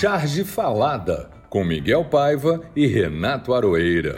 Charge 0.00 0.46
Falada, 0.46 1.30
com 1.50 1.62
Miguel 1.62 2.06
Paiva 2.06 2.66
e 2.74 2.86
Renato 2.86 3.52
Aroeira. 3.52 4.16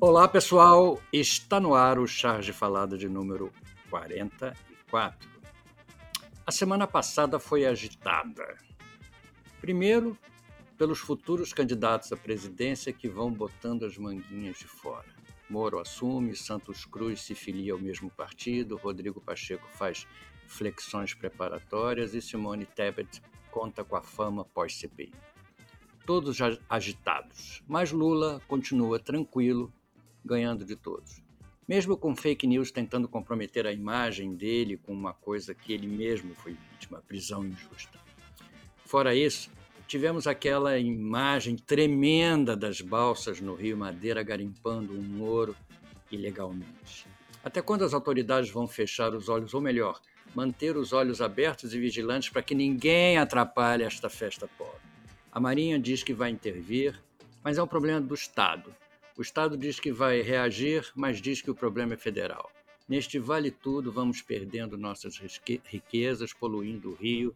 Olá, 0.00 0.26
pessoal. 0.26 1.00
Está 1.12 1.60
no 1.60 1.72
ar 1.72 2.00
o 2.00 2.06
Charge 2.08 2.52
Falada 2.52 2.98
de 2.98 3.08
número 3.08 3.52
44. 3.90 5.30
A 6.44 6.50
semana 6.50 6.88
passada 6.88 7.38
foi 7.38 7.64
agitada. 7.64 8.56
Primeiro, 9.60 10.18
pelos 10.76 10.98
futuros 10.98 11.52
candidatos 11.52 12.10
à 12.10 12.16
presidência 12.16 12.92
que 12.92 13.08
vão 13.08 13.30
botando 13.30 13.84
as 13.84 13.96
manguinhas 13.96 14.58
de 14.58 14.66
fora. 14.66 15.15
Moro 15.48 15.78
assume, 15.78 16.34
Santos 16.34 16.84
Cruz 16.84 17.20
se 17.20 17.34
filia 17.34 17.72
ao 17.72 17.78
mesmo 17.78 18.10
partido, 18.10 18.76
Rodrigo 18.76 19.20
Pacheco 19.20 19.68
faz 19.68 20.06
flexões 20.46 21.14
preparatórias 21.14 22.14
e 22.14 22.20
Simone 22.20 22.66
Tebet 22.66 23.22
conta 23.50 23.84
com 23.84 23.96
a 23.96 24.02
fama 24.02 24.44
pós-CPI. 24.44 25.12
Todos 26.04 26.38
agitados, 26.68 27.62
mas 27.66 27.90
Lula 27.90 28.40
continua 28.46 28.98
tranquilo, 28.98 29.72
ganhando 30.24 30.64
de 30.64 30.76
todos. 30.76 31.22
Mesmo 31.66 31.96
com 31.96 32.14
fake 32.14 32.46
news 32.46 32.70
tentando 32.70 33.08
comprometer 33.08 33.66
a 33.66 33.72
imagem 33.72 34.34
dele 34.34 34.76
com 34.76 34.92
uma 34.92 35.12
coisa 35.12 35.54
que 35.54 35.72
ele 35.72 35.86
mesmo 35.86 36.34
foi 36.34 36.56
vítima, 36.70 37.02
prisão 37.08 37.44
injusta. 37.44 37.98
Fora 38.84 39.14
isso, 39.14 39.50
tivemos 39.86 40.26
aquela 40.26 40.78
imagem 40.78 41.56
tremenda 41.56 42.56
das 42.56 42.80
balsas 42.80 43.40
no 43.40 43.54
Rio 43.54 43.76
Madeira 43.76 44.22
garimpando 44.22 44.92
um 44.92 45.22
ouro 45.22 45.54
ilegalmente. 46.10 47.06
Até 47.42 47.62
quando 47.62 47.84
as 47.84 47.94
autoridades 47.94 48.50
vão 48.50 48.66
fechar 48.66 49.14
os 49.14 49.28
olhos, 49.28 49.54
ou 49.54 49.60
melhor, 49.60 50.00
manter 50.34 50.76
os 50.76 50.92
olhos 50.92 51.22
abertos 51.22 51.72
e 51.72 51.78
vigilantes 51.78 52.28
para 52.28 52.42
que 52.42 52.54
ninguém 52.54 53.18
atrapalhe 53.18 53.84
esta 53.84 54.10
festa 54.10 54.48
pobre? 54.58 54.80
A 55.30 55.38
Marinha 55.38 55.78
diz 55.78 56.02
que 56.02 56.12
vai 56.12 56.30
intervir, 56.30 57.00
mas 57.44 57.58
é 57.58 57.62
um 57.62 57.66
problema 57.66 58.00
do 58.00 58.14
Estado. 58.14 58.74
O 59.16 59.22
Estado 59.22 59.56
diz 59.56 59.78
que 59.78 59.92
vai 59.92 60.20
reagir, 60.20 60.90
mas 60.94 61.20
diz 61.20 61.40
que 61.40 61.50
o 61.50 61.54
problema 61.54 61.94
é 61.94 61.96
federal. 61.96 62.50
Neste 62.88 63.18
vale 63.18 63.50
tudo, 63.50 63.92
vamos 63.92 64.20
perdendo 64.22 64.76
nossas 64.76 65.20
riquezas, 65.64 66.32
poluindo 66.32 66.90
o 66.90 66.94
rio 66.94 67.32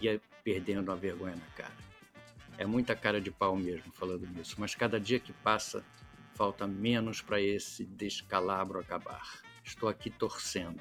e 0.00 0.20
perdendo 0.44 0.92
a 0.92 0.94
vergonha 0.94 1.36
na 1.36 1.46
cara. 1.56 1.85
É 2.58 2.64
muita 2.64 2.96
cara 2.96 3.20
de 3.20 3.30
pau 3.30 3.54
mesmo 3.54 3.92
falando 3.92 4.26
nisso, 4.26 4.56
mas 4.58 4.74
cada 4.74 4.98
dia 4.98 5.20
que 5.20 5.32
passa, 5.32 5.84
falta 6.34 6.66
menos 6.66 7.20
para 7.20 7.40
esse 7.40 7.84
descalabro 7.84 8.78
acabar. 8.78 9.42
Estou 9.62 9.88
aqui 9.88 10.08
torcendo. 10.08 10.80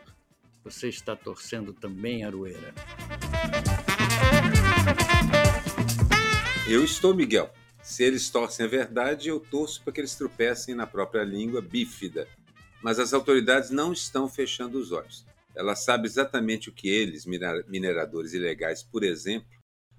Você 0.64 0.88
está 0.88 1.16
torcendo 1.16 1.73
também, 1.73 2.23
Aroeira? 2.23 2.73
Eu 6.68 6.84
estou, 6.84 7.14
Miguel. 7.14 7.53
Se 7.84 8.03
eles 8.03 8.30
torcem 8.30 8.66
a 8.66 8.70
verdade, 8.70 9.30
eu 9.30 9.40
torço 9.40 9.84
para 9.84 9.92
que 9.92 10.00
eles 10.00 10.16
tropecem 10.16 10.73
na 10.73 10.88
própria 10.88 11.23
língua 11.23 11.62
bífida. 11.62 12.28
Mas 12.81 13.00
as 13.00 13.14
autoridades 13.14 13.70
não 13.70 13.92
estão 13.92 14.30
fechando 14.30 14.80
os 14.80 14.92
olhos. 14.92 15.26
Elas 15.53 15.84
sabem 15.84 16.06
exatamente 16.06 16.70
o 16.70 16.72
que 16.72 16.88
eles, 16.88 17.26
mineradores 17.26 18.34
ilegais, 18.34 18.81
por 18.81 19.03
exemplo, 19.03 19.55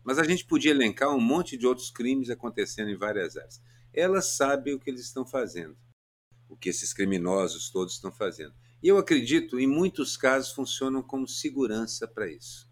mas 0.07 0.21
a 0.21 0.23
gente 0.23 0.45
podia 0.45 0.71
elencar 0.71 1.13
um 1.13 1.21
monte 1.21 1.57
de 1.57 1.67
outros 1.67 1.91
crimes 1.91 2.31
acontecendo 2.31 2.89
em 2.89 2.97
várias 2.97 3.37
áreas. 3.37 3.61
Elas 3.93 4.37
sabem 4.37 4.73
o 4.73 4.79
que 4.79 4.89
eles 4.89 5.01
estão 5.01 5.27
fazendo, 5.27 5.77
o 6.49 6.57
que 6.57 6.69
esses 6.69 6.93
criminosos 6.93 7.71
todos 7.71 7.95
estão 7.95 8.13
fazendo. 8.13 8.55
E 8.81 8.87
eu 8.87 8.99
acredito, 8.99 9.59
em 9.59 9.67
muitos 9.67 10.17
casos, 10.17 10.53
funcionam 10.53 11.03
como 11.03 11.27
segurança 11.27 12.07
para 12.07 12.31
isso. 12.31 12.71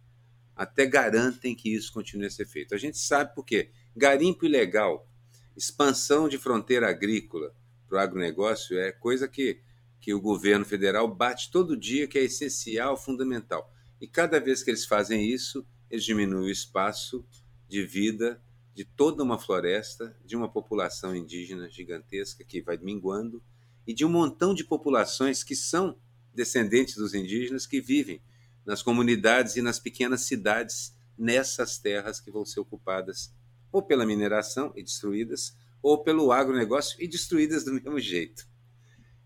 Até 0.55 0.87
garantem 0.87 1.57
que 1.57 1.75
isso 1.75 1.93
continue 1.93 2.27
a 2.27 2.31
ser 2.31 2.47
feito. 2.47 2.73
A 2.73 2.79
gente 2.79 2.99
sabe 2.99 3.35
por 3.35 3.45
quê 3.45 3.73
Garimpo 3.97 4.47
ilegal, 4.47 5.09
expansão 5.57 6.29
de 6.29 6.39
fronteira 6.39 6.89
agrícola 6.89 7.53
para 7.89 7.97
o 7.97 8.01
agronegócio 8.01 8.79
é 8.79 8.93
coisa 8.93 9.27
que, 9.27 9.61
que 10.01 10.15
o 10.15 10.21
governo 10.21 10.65
federal 10.65 11.13
bate 11.13 11.51
todo 11.51 11.77
dia, 11.77 12.07
que 12.07 12.17
é 12.17 12.23
essencial, 12.23 12.97
fundamental. 12.97 13.69
E 14.01 14.07
cada 14.07 14.39
vez 14.39 14.63
que 14.63 14.71
eles 14.71 14.85
fazem 14.85 15.29
isso, 15.29 15.67
eles 15.91 16.05
diminuem 16.05 16.49
o 16.49 16.51
espaço 16.51 17.25
de 17.69 17.85
vida 17.85 18.43
de 18.75 18.85
toda 18.85 19.23
uma 19.23 19.39
floresta, 19.39 20.17
de 20.25 20.35
uma 20.37 20.49
população 20.49 21.15
indígena 21.15 21.71
gigantesca 21.71 22.45
que 22.45 22.61
vai 22.61 22.77
minguando, 22.77 23.43
e 23.87 23.95
de 23.95 24.05
um 24.05 24.09
montão 24.09 24.55
de 24.55 24.65
populações 24.65 25.45
que 25.45 25.55
são 25.55 25.97
descendentes 26.35 26.97
dos 26.97 27.15
indígenas 27.15 27.67
que 27.67 27.81
vivem 27.81 28.21
nas 28.67 28.83
comunidades 28.83 29.57
e 29.57 29.63
nas 29.63 29.79
pequenas 29.79 30.23
cidades 30.23 30.97
nessas 31.17 31.79
terras 31.79 32.21
que 32.21 32.31
vão 32.31 32.45
ser 32.45 32.61
ocupadas 32.61 33.33
ou 33.71 33.83
pela 33.83 34.07
mineração 34.07 34.73
e 34.77 34.83
destruídas, 34.83 35.57
ou 35.83 36.03
pelo 36.03 36.33
agronegócio 36.33 36.97
e 37.03 37.09
destruídas 37.09 37.65
do 37.65 37.73
mesmo 37.75 37.99
jeito. 37.99 38.47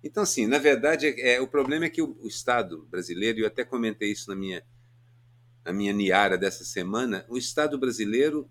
Então, 0.03 0.23
assim, 0.23 0.47
na 0.47 0.59
verdade, 0.59 1.07
é, 1.07 1.35
é 1.35 1.41
o 1.41 1.47
problema 1.49 1.85
é 1.85 1.91
que 1.91 2.01
o, 2.03 2.17
o, 2.21 2.27
Estado 2.27 2.87
brasileiro, 2.91 3.39
e 3.39 3.43
eu 3.43 3.47
até 3.47 3.65
comentei 3.65 4.11
isso 4.11 4.29
na 4.29 4.37
minha, 4.37 4.65
na 5.69 5.75
minha 5.75 5.93
niara 5.93 6.39
dessa 6.39 6.65
semana, 6.65 7.27
o 7.29 7.37
Estado 7.37 7.79
brasileiro 7.79 8.51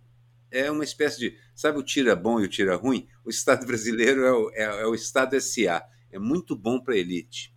é 0.52 0.70
uma 0.70 0.84
espécie 0.84 1.20
de. 1.20 1.38
Sabe 1.56 1.80
o 1.80 1.84
tira 1.84 2.16
bom 2.16 2.40
e 2.40 2.44
o 2.44 2.48
tira 2.48 2.76
ruim? 2.76 3.08
O 3.26 3.30
Estado 3.32 3.66
brasileiro 3.68 4.24
é 4.24 4.32
o, 4.32 4.52
é, 4.52 4.64
é 4.84 4.86
o 4.86 4.94
Estado 4.94 5.40
SA. 5.42 5.84
É 6.12 6.20
muito 6.20 6.56
bom 6.56 6.80
para 6.80 6.94
a 6.94 6.98
elite. 6.98 7.52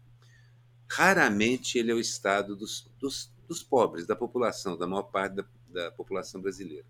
Raramente 0.90 1.78
ele 1.78 1.90
é 1.92 1.94
o 1.94 2.00
Estado 2.00 2.56
dos, 2.56 2.90
dos, 2.98 3.30
dos 3.46 3.62
pobres, 3.62 4.06
da 4.06 4.16
população, 4.16 4.78
da 4.78 4.86
maior 4.86 5.02
parte 5.02 5.34
da, 5.36 5.44
da 5.68 5.90
população 5.92 6.40
brasileira. 6.40 6.86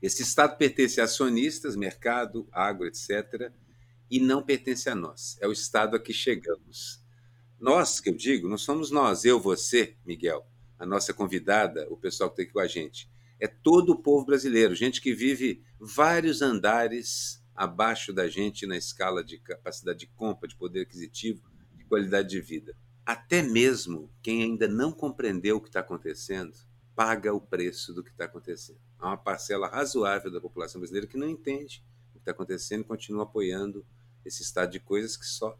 Esse 0.00 0.22
Estado 0.22 0.56
pertence 0.56 1.02
a 1.02 1.04
acionistas, 1.04 1.76
mercado, 1.76 2.48
agro, 2.50 2.86
etc., 2.86 3.52
e 4.10 4.18
não 4.18 4.42
pertence 4.42 4.88
a 4.88 4.94
nós. 4.94 5.36
É 5.38 5.46
o 5.46 5.52
Estado 5.52 5.96
a 5.96 6.00
que 6.00 6.14
chegamos. 6.14 7.04
Nós, 7.60 8.00
que 8.00 8.08
eu 8.08 8.16
digo, 8.16 8.48
não 8.48 8.58
somos 8.58 8.90
nós, 8.90 9.24
eu, 9.26 9.38
você, 9.38 9.96
Miguel, 10.04 10.50
a 10.82 10.86
nossa 10.86 11.14
convidada, 11.14 11.86
o 11.90 11.96
pessoal 11.96 12.28
que 12.28 12.34
está 12.34 12.42
aqui 12.42 12.52
com 12.52 12.58
a 12.58 12.66
gente. 12.66 13.08
É 13.38 13.46
todo 13.46 13.90
o 13.90 14.02
povo 14.02 14.26
brasileiro, 14.26 14.74
gente 14.74 15.00
que 15.00 15.14
vive 15.14 15.62
vários 15.78 16.42
andares 16.42 17.40
abaixo 17.54 18.12
da 18.12 18.28
gente 18.28 18.66
na 18.66 18.76
escala 18.76 19.22
de 19.22 19.38
capacidade 19.38 20.00
de 20.00 20.06
compra, 20.08 20.48
de 20.48 20.56
poder 20.56 20.80
aquisitivo, 20.80 21.48
de 21.76 21.84
qualidade 21.84 22.30
de 22.30 22.40
vida. 22.40 22.76
Até 23.06 23.42
mesmo 23.42 24.10
quem 24.20 24.42
ainda 24.42 24.66
não 24.66 24.90
compreendeu 24.90 25.58
o 25.58 25.60
que 25.60 25.68
está 25.68 25.78
acontecendo 25.78 26.52
paga 26.96 27.32
o 27.32 27.40
preço 27.40 27.94
do 27.94 28.02
que 28.02 28.10
está 28.10 28.24
acontecendo. 28.24 28.80
Há 28.98 29.06
uma 29.06 29.16
parcela 29.16 29.68
razoável 29.68 30.32
da 30.32 30.40
população 30.40 30.80
brasileira 30.80 31.06
que 31.06 31.16
não 31.16 31.28
entende 31.28 31.84
o 32.10 32.14
que 32.14 32.18
está 32.18 32.32
acontecendo 32.32 32.80
e 32.80 32.84
continua 32.84 33.22
apoiando 33.22 33.86
esse 34.24 34.42
estado 34.42 34.72
de 34.72 34.80
coisas 34.80 35.16
que 35.16 35.26
só 35.26 35.56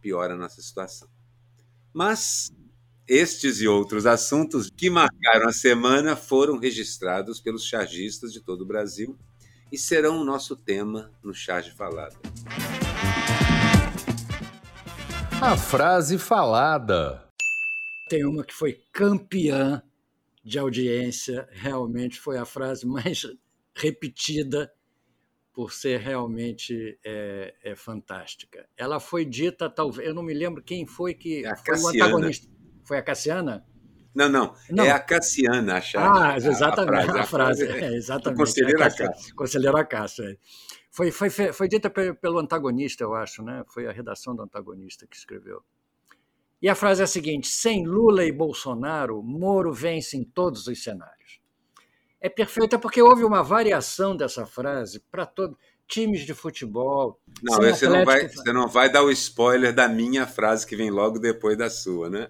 piora 0.00 0.32
a 0.32 0.36
nossa 0.36 0.62
situação. 0.62 1.10
Mas 1.92 2.50
estes 3.08 3.60
e 3.60 3.66
outros 3.66 4.06
assuntos 4.06 4.70
que 4.70 4.88
marcaram 4.88 5.48
a 5.48 5.52
semana 5.52 6.14
foram 6.14 6.58
registrados 6.58 7.40
pelos 7.40 7.64
chargistas 7.64 8.32
de 8.32 8.40
todo 8.40 8.62
o 8.62 8.66
Brasil 8.66 9.18
e 9.70 9.78
serão 9.78 10.20
o 10.20 10.24
nosso 10.24 10.54
tema 10.54 11.10
no 11.22 11.34
Charge 11.34 11.72
Falada. 11.72 12.16
A 15.40 15.56
frase 15.56 16.18
falada. 16.18 17.26
Tem 18.08 18.24
uma 18.24 18.44
que 18.44 18.54
foi 18.54 18.80
campeã 18.92 19.82
de 20.44 20.58
audiência, 20.58 21.48
realmente 21.50 22.20
foi 22.20 22.38
a 22.38 22.44
frase 22.44 22.86
mais 22.86 23.26
repetida 23.74 24.72
por 25.52 25.72
ser 25.72 26.00
realmente 26.00 26.98
é, 27.04 27.54
é, 27.62 27.74
fantástica. 27.74 28.66
Ela 28.76 28.98
foi 28.98 29.24
dita, 29.24 29.68
talvez, 29.68 30.06
eu 30.08 30.14
não 30.14 30.22
me 30.22 30.32
lembro 30.32 30.62
quem 30.62 30.86
foi 30.86 31.14
que 31.14 31.44
é 31.44 31.56
foi 31.56 31.78
o 31.78 31.88
antagonista. 31.88 32.48
Foi 32.84 32.98
a 32.98 33.02
Cassiana? 33.02 33.64
Não, 34.14 34.28
não, 34.28 34.54
não. 34.70 34.84
é 34.84 34.90
a 34.90 35.00
Cassiana, 35.00 35.78
a 35.78 36.32
Ah, 36.32 36.36
exatamente, 36.36 37.16
a, 37.16 37.22
a 37.22 37.26
frase. 37.26 37.64
A 37.64 37.66
frase 37.66 37.66
é, 37.66 37.94
exatamente. 37.94 38.38
Conselheiro 38.38 38.82
Acácio. 38.82 39.34
Conselheiro 39.34 39.76
Acácio, 39.76 40.24
é. 40.24 40.36
Foi, 40.90 41.10
foi, 41.10 41.30
foi 41.30 41.68
dita 41.68 41.88
pelo 41.88 42.38
antagonista, 42.38 43.02
eu 43.02 43.14
acho, 43.14 43.42
né? 43.42 43.64
Foi 43.68 43.86
a 43.86 43.92
redação 43.92 44.36
do 44.36 44.42
antagonista 44.42 45.06
que 45.06 45.16
escreveu. 45.16 45.62
E 46.60 46.68
a 46.68 46.74
frase 46.74 47.00
é 47.00 47.04
a 47.04 47.08
seguinte: 47.08 47.48
sem 47.48 47.86
Lula 47.86 48.24
e 48.24 48.30
Bolsonaro, 48.30 49.22
Moro 49.22 49.72
vence 49.72 50.18
em 50.18 50.24
todos 50.24 50.66
os 50.66 50.82
cenários. 50.82 51.40
É 52.20 52.28
perfeita 52.28 52.78
porque 52.78 53.00
houve 53.00 53.24
uma 53.24 53.42
variação 53.42 54.14
dessa 54.14 54.46
frase 54.46 55.00
para 55.10 55.24
todos 55.24 55.56
times 55.92 56.20
de 56.20 56.32
futebol. 56.32 57.20
Não, 57.42 57.56
você 57.58 57.86
não, 57.86 58.04
vai, 58.04 58.28
você 58.28 58.52
não 58.52 58.66
vai 58.66 58.90
dar 58.90 59.02
o 59.02 59.10
spoiler 59.10 59.74
da 59.74 59.88
minha 59.88 60.26
frase 60.26 60.66
que 60.66 60.74
vem 60.74 60.90
logo 60.90 61.18
depois 61.18 61.56
da 61.56 61.68
sua, 61.68 62.08
né? 62.08 62.28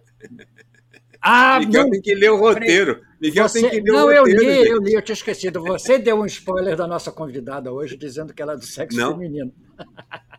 Ah, 1.25 1.61
Miguel 1.61 1.85
não, 1.85 1.91
tem 1.91 2.01
que 2.03 2.15
ler 2.17 2.33
o 2.33 2.37
roteiro. 2.37 3.01
Miguel 3.21 3.49
você, 3.49 3.61
tem 3.61 3.71
que 3.71 3.81
ler 3.81 3.93
não, 3.93 4.07
o 4.07 4.09
roteiro. 4.09 4.25
Não, 4.25 4.33
eu 4.33 4.51
li, 4.51 4.55
gente. 4.55 4.69
eu 4.69 4.79
li, 4.79 4.95
eu 4.95 5.03
tinha 5.03 5.15
esquecido. 5.15 5.63
Você 5.63 5.97
deu 5.97 6.21
um 6.21 6.27
spoiler 6.27 6.77
da 6.77 6.89
nossa 6.89 7.13
convidada 7.13 7.73
hoje, 7.73 7.97
dizendo 7.97 8.35
que 8.35 8.43
ela 8.43 8.55
é 8.55 8.57
do 8.57 8.67
sexo 8.67 8.99
não. 8.99 9.13
feminino. 9.13 9.53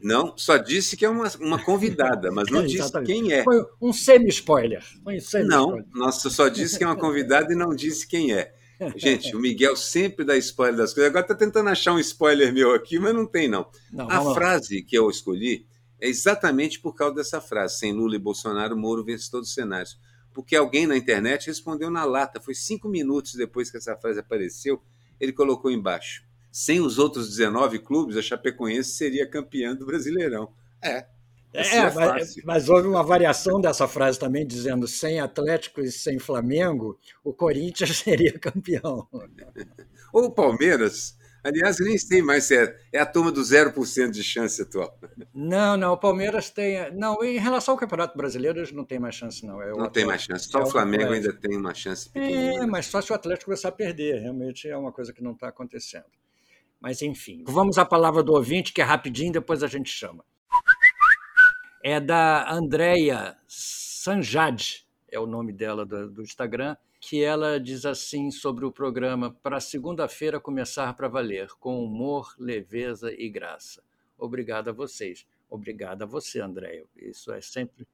Não, 0.01 0.37
só 0.37 0.57
disse 0.57 0.97
que 0.97 1.05
é 1.05 1.09
uma, 1.09 1.31
uma 1.39 1.63
convidada, 1.63 2.29
mas 2.29 2.49
não 2.51 2.63
disse 2.67 2.91
quem 3.03 3.31
é. 3.31 3.43
Foi 3.43 3.63
um 3.81 3.93
semi-spoiler. 3.93 4.83
Um 5.07 5.17
semi 5.21 5.47
não, 5.47 5.81
nossa, 5.93 6.29
só 6.29 6.49
disse 6.49 6.77
que 6.77 6.83
é 6.83 6.87
uma 6.87 6.97
convidada 6.97 7.53
e 7.53 7.55
não 7.55 7.69
disse 7.69 8.05
quem 8.05 8.33
é. 8.33 8.53
Gente, 8.95 9.35
o 9.35 9.39
Miguel 9.39 9.75
sempre 9.75 10.25
dá 10.25 10.35
spoiler 10.37 10.77
das 10.77 10.93
coisas. 10.93 11.09
Agora 11.09 11.23
está 11.23 11.35
tentando 11.35 11.69
achar 11.69 11.93
um 11.93 11.99
spoiler 11.99 12.53
meu 12.53 12.73
aqui, 12.73 12.99
mas 12.99 13.13
não 13.13 13.25
tem, 13.25 13.47
não. 13.47 13.69
não 13.91 14.09
a 14.09 14.33
frase 14.33 14.79
lá. 14.79 14.85
que 14.87 14.97
eu 14.97 15.09
escolhi 15.09 15.65
é 15.99 16.07
exatamente 16.07 16.79
por 16.79 16.93
causa 16.93 17.15
dessa 17.15 17.41
frase: 17.41 17.79
sem 17.79 17.93
Lula 17.93 18.15
e 18.15 18.19
Bolsonaro, 18.19 18.77
Moro 18.77 19.03
vence 19.03 19.29
todos 19.29 19.49
os 19.49 19.53
cenários. 19.53 19.99
Porque 20.33 20.55
alguém 20.55 20.87
na 20.87 20.97
internet 20.97 21.47
respondeu 21.47 21.89
na 21.89 22.05
lata. 22.05 22.41
Foi 22.41 22.55
cinco 22.55 22.87
minutos 22.89 23.35
depois 23.35 23.69
que 23.69 23.77
essa 23.77 23.95
frase 23.95 24.19
apareceu, 24.19 24.81
ele 25.19 25.31
colocou 25.31 25.69
embaixo 25.69 26.23
sem 26.53 26.79
os 26.79 26.99
outros 26.99 27.29
19 27.29 27.79
clubes, 27.79 28.15
a 28.15 28.21
Chapecoense 28.21 28.91
seria 28.91 29.27
campeã 29.27 29.75
do 29.75 29.87
Brasileirão. 29.87 30.53
É. 30.79 31.07
É, 31.53 31.77
é 31.77 31.91
mas, 31.91 32.35
mas, 32.43 32.69
houve 32.69 32.87
uma 32.87 33.03
variação 33.03 33.61
dessa 33.61 33.87
frase 33.87 34.19
também, 34.19 34.45
dizendo 34.45 34.87
sem 34.87 35.19
Atlético 35.19 35.81
e 35.81 35.91
sem 35.91 36.17
Flamengo, 36.17 36.99
o 37.23 37.31
Corinthians 37.31 37.97
seria 37.99 38.37
campeão. 38.39 39.07
Ou 40.11 40.25
o 40.25 40.31
Palmeiras. 40.31 41.15
Aliás, 41.43 41.77
nem 41.81 41.97
sei 41.97 42.21
mais 42.21 42.45
se 42.45 42.55
é, 42.55 42.77
é 42.93 42.99
a 42.99 43.05
turma 43.05 43.29
do 43.29 43.41
0% 43.41 44.11
de 44.11 44.23
chance 44.23 44.61
atual. 44.61 44.97
Não, 45.33 45.75
não, 45.75 45.91
o 45.91 45.97
Palmeiras 45.97 46.49
tem. 46.49 46.89
Não, 46.93 47.21
em 47.21 47.37
relação 47.37 47.73
ao 47.73 47.77
Campeonato 47.77 48.17
Brasileiro, 48.17 48.59
eles 48.59 48.71
não 48.71 48.85
tem 48.85 48.97
mais 48.97 49.13
chance, 49.13 49.45
não. 49.45 49.61
É 49.61 49.71
não 49.71 49.89
tem 49.89 50.05
mais 50.05 50.21
chance. 50.21 50.47
Só 50.49 50.59
é 50.59 50.63
o 50.63 50.67
Flamengo 50.67 51.11
ainda 51.11 51.33
tem 51.33 51.57
uma 51.57 51.73
chance 51.73 52.09
pequena. 52.09 52.63
É, 52.63 52.65
mas 52.65 52.85
só 52.85 53.01
se 53.01 53.11
o 53.11 53.15
Atlético 53.15 53.45
começar 53.45 53.69
a 53.69 53.73
perder. 53.73 54.21
Realmente 54.21 54.69
é 54.69 54.77
uma 54.77 54.93
coisa 54.93 55.11
que 55.11 55.21
não 55.21 55.33
está 55.33 55.49
acontecendo. 55.49 56.05
Mas 56.79 57.01
enfim, 57.01 57.43
vamos 57.45 57.77
à 57.77 57.83
palavra 57.83 58.23
do 58.23 58.33
ouvinte, 58.33 58.71
que 58.71 58.81
é 58.81 58.85
rapidinho, 58.85 59.33
depois 59.33 59.63
a 59.63 59.67
gente 59.67 59.89
chama. 59.89 60.23
É 61.85 61.99
da 61.99 62.49
Andrea 62.49 63.37
Sanjad, 63.45 64.85
é 65.11 65.19
o 65.19 65.27
nome 65.27 65.51
dela 65.51 65.85
do, 65.85 66.09
do 66.09 66.21
Instagram, 66.21 66.77
que 66.97 67.21
ela 67.21 67.59
diz 67.59 67.85
assim 67.85 68.31
sobre 68.31 68.63
o 68.63 68.71
programa 68.71 69.35
para 69.43 69.59
segunda-feira 69.59 70.39
começar 70.39 70.93
para 70.93 71.09
valer, 71.09 71.49
com 71.59 71.83
humor, 71.83 72.33
leveza 72.39 73.11
e 73.11 73.29
graça. 73.29 73.83
Obrigado 74.17 74.69
a 74.69 74.71
vocês. 74.71 75.27
Obrigado 75.49 76.03
a 76.03 76.05
você, 76.05 76.39
Andréia. 76.39 76.85
Isso 76.95 77.33
é 77.33 77.41
sempre, 77.41 77.85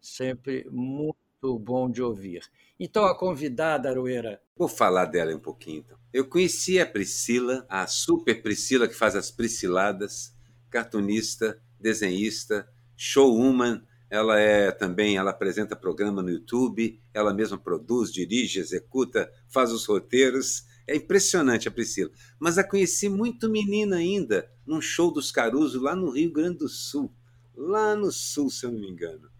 sempre 0.00 0.66
muito 0.68 1.56
bom 1.60 1.88
de 1.88 2.02
ouvir. 2.02 2.42
Então, 2.76 3.04
a 3.04 3.16
convidada, 3.16 3.88
Aroeira. 3.88 4.42
Vou 4.56 4.66
falar 4.68 5.04
dela 5.04 5.32
um 5.32 5.38
pouquinho. 5.38 5.84
Então. 5.86 5.96
Eu 6.12 6.28
conheci 6.28 6.80
a 6.80 6.86
Priscila, 6.86 7.64
a 7.68 7.86
super 7.86 8.42
Priscila 8.42 8.88
que 8.88 8.94
faz 8.94 9.14
as 9.14 9.30
Prisciladas, 9.30 10.36
cartunista, 10.68 11.62
desenhista, 11.78 12.68
showwoman. 12.98 13.80
Ela 14.10 14.38
é 14.40 14.70
também, 14.70 15.16
ela 15.16 15.30
apresenta 15.30 15.76
programa 15.76 16.22
no 16.22 16.30
YouTube, 16.30 16.98
ela 17.12 17.32
mesma 17.32 17.58
produz, 17.58 18.10
dirige, 18.10 18.58
executa, 18.58 19.30
faz 19.48 19.70
os 19.70 19.86
roteiros. 19.86 20.64
É 20.86 20.96
impressionante 20.96 21.68
a 21.68 21.70
Priscila. 21.70 22.10
Mas 22.40 22.56
a 22.56 22.64
conheci 22.64 23.08
muito 23.08 23.48
menina 23.50 23.96
ainda, 23.96 24.50
num 24.66 24.80
show 24.80 25.12
dos 25.12 25.30
Caruso 25.30 25.80
lá 25.80 25.94
no 25.94 26.10
Rio 26.10 26.32
Grande 26.32 26.58
do 26.58 26.68
Sul. 26.68 27.14
Lá 27.54 27.94
no 27.94 28.10
Sul, 28.10 28.50
se 28.50 28.64
eu 28.64 28.72
não 28.72 28.80
me 28.80 28.88
engano. 28.88 29.30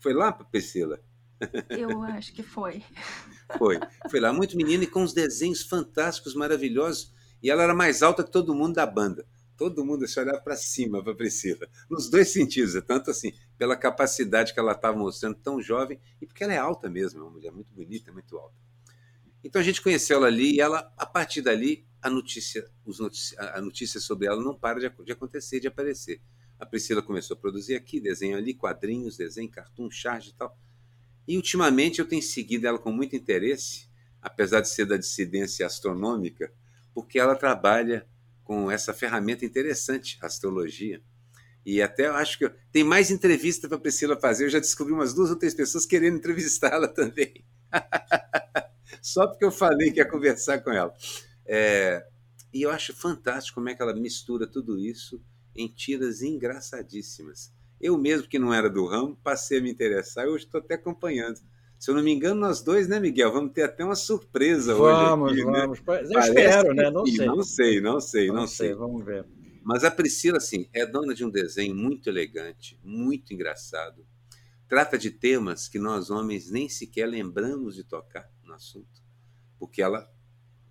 Foi 0.00 0.12
lá, 0.12 0.32
Priscila? 0.32 1.00
Eu 1.70 2.02
acho 2.02 2.32
que 2.32 2.42
foi. 2.42 2.82
Foi. 3.56 3.78
Foi 4.10 4.20
lá, 4.20 4.32
muito 4.32 4.56
menina 4.56 4.82
e 4.82 4.86
com 4.86 5.02
uns 5.02 5.12
desenhos 5.12 5.62
fantásticos, 5.62 6.34
maravilhosos. 6.34 7.12
E 7.40 7.50
ela 7.50 7.62
era 7.62 7.74
mais 7.74 8.02
alta 8.02 8.24
que 8.24 8.30
todo 8.30 8.54
mundo 8.54 8.74
da 8.74 8.86
banda. 8.86 9.26
Todo 9.56 9.84
mundo 9.84 10.06
se 10.06 10.18
olhava 10.18 10.40
para 10.40 10.56
cima 10.56 11.02
para 11.02 11.14
Priscila. 11.14 11.68
Nos 11.90 12.10
dois 12.10 12.28
sentidos, 12.28 12.80
tanto 12.86 13.10
assim, 13.10 13.32
pela 13.58 13.76
capacidade 13.76 14.52
que 14.52 14.60
ela 14.60 14.72
estava 14.72 14.96
mostrando, 14.96 15.36
tão 15.36 15.60
jovem, 15.60 16.00
e 16.20 16.26
porque 16.26 16.42
ela 16.44 16.52
é 16.52 16.58
alta 16.58 16.88
mesmo, 16.88 17.20
é 17.20 17.22
uma 17.22 17.30
mulher 17.30 17.52
muito 17.52 17.72
bonita, 17.72 18.12
muito 18.12 18.36
alta. 18.36 18.56
Então 19.44 19.60
a 19.60 19.64
gente 19.64 19.82
conheceu 19.82 20.18
ela 20.18 20.26
ali 20.26 20.54
e 20.54 20.60
ela, 20.60 20.92
a 20.96 21.06
partir 21.06 21.42
dali, 21.42 21.86
a 22.00 22.08
notícia, 22.10 22.68
os 22.84 22.98
notícia, 22.98 23.40
a 23.40 23.60
notícia 23.60 24.00
sobre 24.00 24.26
ela 24.26 24.42
não 24.42 24.54
para 24.54 24.80
de, 24.80 25.04
de 25.04 25.12
acontecer, 25.12 25.60
de 25.60 25.68
aparecer. 25.68 26.20
A 26.58 26.66
Priscila 26.66 27.02
começou 27.02 27.36
a 27.36 27.40
produzir 27.40 27.74
aqui, 27.74 28.00
desenho 28.00 28.36
ali, 28.36 28.54
quadrinhos, 28.54 29.16
desenho, 29.16 29.50
cartoon, 29.50 29.90
charge 29.90 30.30
e 30.30 30.34
tal. 30.34 30.56
E 31.26 31.36
ultimamente 31.36 32.00
eu 32.00 32.06
tenho 32.06 32.22
seguido 32.22 32.66
ela 32.66 32.78
com 32.78 32.92
muito 32.92 33.16
interesse, 33.16 33.88
apesar 34.20 34.60
de 34.60 34.68
ser 34.68 34.86
da 34.86 34.96
dissidência 34.96 35.66
astronômica, 35.66 36.52
porque 36.94 37.18
ela 37.18 37.34
trabalha 37.34 38.06
com 38.44 38.70
essa 38.70 38.92
ferramenta 38.92 39.44
interessante, 39.44 40.18
a 40.22 40.26
astrologia. 40.26 41.02
E 41.64 41.80
até 41.80 42.06
acho 42.06 42.38
que 42.38 42.44
eu, 42.44 42.54
tem 42.72 42.82
mais 42.82 43.10
entrevista 43.10 43.68
para 43.68 43.78
Priscila 43.78 44.18
fazer. 44.18 44.44
Eu 44.44 44.50
já 44.50 44.58
descobri 44.58 44.92
umas 44.92 45.14
duas 45.14 45.30
ou 45.30 45.36
três 45.36 45.54
pessoas 45.54 45.86
querendo 45.86 46.16
entrevistá-la 46.16 46.88
também. 46.92 47.44
Só 49.00 49.26
porque 49.26 49.44
eu 49.44 49.52
falei 49.52 49.90
que 49.90 49.98
ia 49.98 50.08
conversar 50.08 50.60
com 50.60 50.70
ela. 50.70 50.92
É, 51.46 52.04
e 52.52 52.62
eu 52.62 52.70
acho 52.70 52.94
fantástico 52.94 53.56
como 53.56 53.68
é 53.68 53.74
que 53.74 53.82
ela 53.82 53.94
mistura 53.94 54.46
tudo 54.46 54.78
isso 54.78 55.22
em 55.54 55.68
tiras 55.68 56.22
engraçadíssimas. 56.22 57.52
Eu 57.80 57.98
mesmo, 57.98 58.28
que 58.28 58.38
não 58.38 58.54
era 58.54 58.70
do 58.70 58.86
ramo, 58.86 59.16
passei 59.22 59.58
a 59.58 59.62
me 59.62 59.70
interessar 59.70 60.24
e 60.24 60.28
hoje 60.28 60.44
estou 60.44 60.60
até 60.60 60.74
acompanhando. 60.74 61.40
Se 61.82 61.90
eu 61.90 61.96
não 61.96 62.02
me 62.04 62.12
engano, 62.12 62.40
nós 62.40 62.62
dois, 62.62 62.86
né, 62.86 63.00
Miguel? 63.00 63.32
Vamos 63.32 63.52
ter 63.52 63.64
até 63.64 63.84
uma 63.84 63.96
surpresa 63.96 64.72
vamos, 64.72 65.32
hoje. 65.32 65.40
Aqui, 65.40 65.50
vamos, 65.50 65.80
né? 65.80 65.82
vamos. 65.82 66.12
Eu 66.12 66.20
espero, 66.20 66.74
né? 66.74 66.90
Não 66.92 67.04
sei. 67.04 67.26
Não 67.26 67.42
sei, 67.42 67.80
não 67.80 68.00
sei, 68.00 68.28
não, 68.28 68.34
não 68.36 68.46
sei. 68.46 68.66
sei. 68.68 68.74
Vamos 68.76 69.04
ver. 69.04 69.26
Mas 69.64 69.82
a 69.82 69.90
Priscila, 69.90 70.36
assim, 70.36 70.68
é 70.72 70.86
dona 70.86 71.12
de 71.12 71.24
um 71.24 71.28
desenho 71.28 71.74
muito 71.74 72.08
elegante, 72.08 72.78
muito 72.84 73.34
engraçado. 73.34 74.06
Trata 74.68 74.96
de 74.96 75.10
temas 75.10 75.66
que 75.66 75.80
nós 75.80 76.08
homens 76.08 76.52
nem 76.52 76.68
sequer 76.68 77.06
lembramos 77.06 77.74
de 77.74 77.82
tocar 77.82 78.30
no 78.44 78.54
assunto, 78.54 79.02
porque 79.58 79.82
ela 79.82 80.08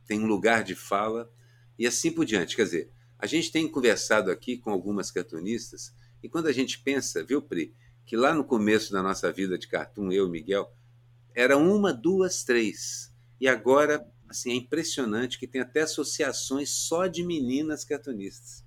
tem 0.07 0.17
um 0.17 0.27
lugar 0.27 0.63
de 0.63 0.75
fala 0.75 1.29
e 1.77 1.85
assim 1.85 2.09
por 2.09 2.23
diante. 2.23 2.55
Quer 2.55 2.63
dizer, 2.63 2.91
a 3.19 3.27
gente 3.27 3.51
tem 3.51 3.67
conversado 3.67 4.31
aqui 4.31 4.57
com 4.57 4.71
algumas 4.71 5.11
cartunistas 5.11 5.93
e 6.23 6.29
quando 6.29 6.47
a 6.47 6.53
gente 6.53 6.79
pensa, 6.79 7.21
viu, 7.21 7.41
Pri, 7.41 7.75
que 8.05 8.15
lá 8.15 8.33
no 8.33 8.45
começo 8.45 8.93
da 8.93 9.03
nossa 9.03 9.29
vida 9.29 9.57
de 9.57 9.67
cartoon, 9.67 10.09
eu 10.09 10.25
e 10.25 10.31
Miguel, 10.31 10.73
era 11.35 11.57
uma, 11.57 11.93
duas, 11.93 12.43
três. 12.43 13.11
E 13.39 13.47
agora, 13.47 14.05
assim, 14.29 14.51
é 14.51 14.55
impressionante 14.55 15.39
que 15.39 15.47
tem 15.47 15.61
até 15.61 15.81
associações 15.81 16.69
só 16.69 17.07
de 17.07 17.23
meninas 17.23 17.83
cartunistas. 17.83 18.63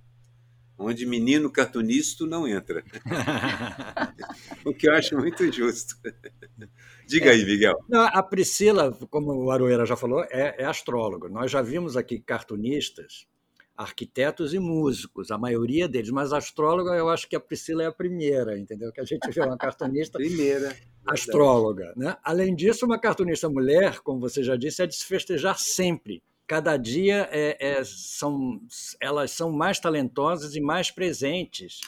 Onde 0.76 1.06
menino 1.06 1.50
cartunista 1.52 2.26
não 2.26 2.48
entra. 2.48 2.82
o 4.64 4.74
que 4.74 4.88
eu 4.88 4.94
acho 4.94 5.16
muito 5.16 5.50
justo. 5.52 5.96
Diga 7.06 7.26
é, 7.26 7.30
aí, 7.30 7.44
Miguel. 7.44 7.78
A 7.92 8.22
Priscila, 8.22 8.92
como 9.08 9.32
o 9.32 9.50
Aroeira 9.52 9.86
já 9.86 9.96
falou, 9.96 10.24
é, 10.30 10.62
é 10.62 10.64
astróloga. 10.64 11.28
Nós 11.28 11.50
já 11.50 11.62
vimos 11.62 11.96
aqui 11.96 12.18
cartunistas 12.18 13.26
arquitetos 13.76 14.54
e 14.54 14.58
músicos, 14.58 15.30
a 15.30 15.38
maioria 15.38 15.88
deles, 15.88 16.10
mas 16.10 16.32
astróloga 16.32 16.92
eu 16.92 17.08
acho 17.08 17.28
que 17.28 17.34
a 17.34 17.40
Priscila 17.40 17.82
é 17.82 17.86
a 17.86 17.92
primeira, 17.92 18.58
entendeu? 18.58 18.92
Que 18.92 19.00
a 19.00 19.04
gente 19.04 19.28
vê 19.30 19.40
uma 19.40 19.58
cartunista 19.58 20.16
primeira 20.18 20.76
astróloga, 21.04 21.92
né? 21.96 22.16
Além 22.22 22.54
disso, 22.54 22.86
uma 22.86 22.98
cartunista 22.98 23.48
mulher, 23.48 23.98
como 24.00 24.20
você 24.20 24.42
já 24.42 24.56
disse, 24.56 24.82
é 24.82 24.86
de 24.86 24.94
se 24.94 25.04
festejar 25.04 25.58
sempre. 25.58 26.22
Cada 26.46 26.76
dia 26.76 27.28
é, 27.32 27.56
é, 27.58 27.84
são, 27.84 28.60
elas 29.00 29.30
são 29.32 29.50
mais 29.50 29.80
talentosas 29.80 30.54
e 30.54 30.60
mais 30.60 30.90
presentes, 30.90 31.80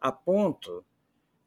a 0.00 0.12
ponto 0.12 0.84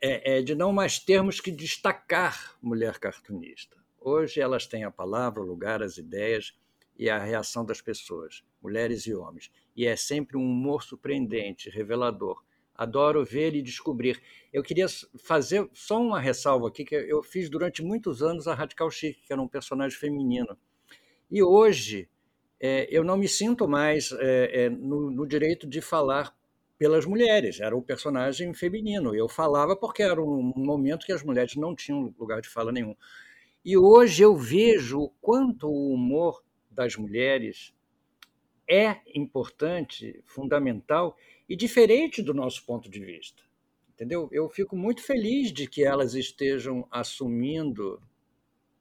é, 0.01 0.37
é 0.37 0.41
de 0.41 0.55
não 0.55 0.73
mais 0.73 0.97
termos 0.97 1.39
que 1.39 1.51
destacar 1.51 2.55
mulher 2.61 2.97
cartunista. 2.99 3.77
Hoje 3.99 4.41
elas 4.41 4.65
têm 4.65 4.83
a 4.83 4.91
palavra, 4.91 5.41
o 5.41 5.45
lugar, 5.45 5.83
as 5.83 5.97
ideias 5.97 6.53
e 6.97 7.09
a 7.09 7.17
reação 7.17 7.65
das 7.65 7.81
pessoas, 7.81 8.43
mulheres 8.61 9.05
e 9.07 9.13
homens. 9.13 9.51
E 9.75 9.85
é 9.85 9.95
sempre 9.95 10.37
um 10.37 10.43
humor 10.43 10.83
surpreendente, 10.83 11.69
revelador. 11.69 12.43
Adoro 12.75 13.23
ver 13.23 13.55
e 13.55 13.61
descobrir. 13.61 14.21
Eu 14.51 14.63
queria 14.63 14.87
fazer 15.23 15.69
só 15.73 16.01
uma 16.01 16.19
ressalva 16.19 16.67
aqui, 16.67 16.83
que 16.83 16.95
eu 16.95 17.21
fiz 17.21 17.49
durante 17.49 17.83
muitos 17.83 18.23
anos 18.23 18.47
a 18.47 18.53
Radical 18.53 18.89
Chic, 18.89 19.19
que 19.25 19.31
era 19.31 19.41
um 19.41 19.47
personagem 19.47 19.97
feminino. 19.97 20.57
E 21.29 21.41
hoje 21.41 22.09
é, 22.59 22.87
eu 22.89 23.03
não 23.03 23.17
me 23.17 23.27
sinto 23.27 23.67
mais 23.67 24.11
é, 24.13 24.65
é, 24.65 24.69
no, 24.69 25.11
no 25.11 25.27
direito 25.27 25.67
de 25.67 25.81
falar 25.81 26.35
pelas 26.77 27.05
mulheres, 27.05 27.59
era 27.59 27.75
o 27.75 27.81
personagem 27.81 28.53
feminino. 28.53 29.15
Eu 29.15 29.29
falava 29.29 29.75
porque 29.75 30.01
era 30.01 30.21
um 30.21 30.53
momento 30.55 31.05
que 31.05 31.13
as 31.13 31.23
mulheres 31.23 31.55
não 31.55 31.75
tinham 31.75 32.13
lugar 32.19 32.41
de 32.41 32.49
fala 32.49 32.71
nenhum. 32.71 32.95
E 33.63 33.77
hoje 33.77 34.23
eu 34.23 34.35
vejo 34.35 34.99
o 34.99 35.09
quanto 35.21 35.67
o 35.67 35.93
humor 35.93 36.43
das 36.69 36.97
mulheres 36.97 37.73
é 38.69 38.97
importante, 39.15 40.23
fundamental 40.25 41.17
e 41.47 41.55
diferente 41.55 42.21
do 42.21 42.33
nosso 42.33 42.65
ponto 42.65 42.89
de 42.89 43.03
vista. 43.03 43.43
Entendeu? 43.93 44.27
Eu 44.31 44.49
fico 44.49 44.75
muito 44.75 45.01
feliz 45.01 45.51
de 45.51 45.67
que 45.67 45.83
elas 45.83 46.13
estejam 46.13 46.87
assumindo 46.89 48.01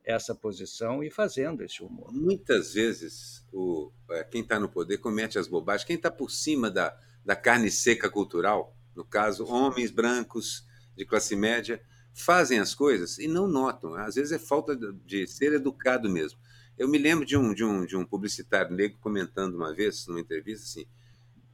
essa 0.04 0.34
posição 0.34 1.02
e 1.02 1.10
fazendo 1.10 1.62
esse 1.62 1.82
humor. 1.82 2.12
Muitas 2.12 2.74
vezes, 2.74 3.46
o, 3.52 3.92
é, 4.10 4.24
quem 4.24 4.40
está 4.40 4.58
no 4.58 4.68
poder 4.68 4.98
comete 4.98 5.38
as 5.38 5.46
bobagens. 5.46 5.86
Quem 5.86 5.96
está 5.96 6.10
por 6.10 6.30
cima 6.30 6.70
da, 6.70 6.98
da 7.24 7.36
carne 7.36 7.70
seca 7.70 8.10
cultural 8.10 8.76
no 8.94 9.04
caso, 9.04 9.46
homens 9.46 9.90
brancos 9.90 10.64
de 10.96 11.04
classe 11.04 11.34
média, 11.34 11.82
fazem 12.12 12.58
as 12.58 12.74
coisas 12.74 13.18
e 13.18 13.26
não 13.26 13.48
notam. 13.48 13.94
Às 13.94 14.16
vezes 14.16 14.32
é 14.32 14.38
falta 14.38 14.76
de 14.76 15.26
ser 15.26 15.52
educado 15.54 16.10
mesmo. 16.10 16.38
Eu 16.82 16.88
me 16.88 16.98
lembro 16.98 17.24
de 17.24 17.36
um, 17.36 17.54
de 17.54 17.62
um, 17.62 17.86
de 17.86 17.96
um 17.96 18.04
publicitário 18.04 18.74
negro 18.74 18.98
comentando 19.00 19.54
uma 19.54 19.72
vez, 19.72 20.04
numa 20.08 20.18
entrevista, 20.18 20.64
assim: 20.64 20.84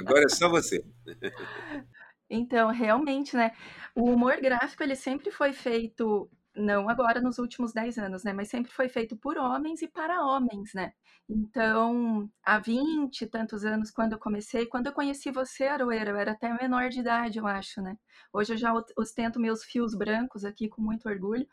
Agora 0.00 0.24
é 0.24 0.28
só 0.28 0.48
você. 0.48 0.84
Então, 2.30 2.68
realmente, 2.70 3.34
né? 3.36 3.52
O 3.94 4.04
humor 4.10 4.36
gráfico 4.40 4.82
ele 4.82 4.94
sempre 4.96 5.30
foi 5.30 5.52
feito, 5.52 6.30
não 6.54 6.88
agora 6.88 7.20
nos 7.22 7.38
últimos 7.38 7.72
10 7.72 7.96
anos, 7.98 8.22
né? 8.22 8.32
Mas 8.34 8.48
sempre 8.48 8.70
foi 8.70 8.88
feito 8.88 9.16
por 9.16 9.38
homens 9.38 9.80
e 9.80 9.88
para 9.88 10.22
homens, 10.24 10.74
né? 10.74 10.92
Então, 11.28 12.30
há 12.44 12.58
20 12.58 13.22
e 13.22 13.26
tantos 13.26 13.64
anos, 13.64 13.90
quando 13.90 14.12
eu 14.12 14.18
comecei, 14.18 14.66
quando 14.66 14.86
eu 14.88 14.92
conheci 14.92 15.30
você, 15.30 15.64
Aroeira, 15.64 16.10
eu 16.10 16.16
era 16.16 16.32
até 16.32 16.52
menor 16.52 16.90
de 16.90 17.00
idade, 17.00 17.38
eu 17.38 17.46
acho, 17.46 17.80
né? 17.80 17.96
Hoje 18.32 18.52
eu 18.54 18.56
já 18.58 18.72
ostento 18.96 19.40
meus 19.40 19.64
fios 19.64 19.94
brancos 19.94 20.44
aqui 20.44 20.68
com 20.68 20.82
muito 20.82 21.08
orgulho, 21.08 21.46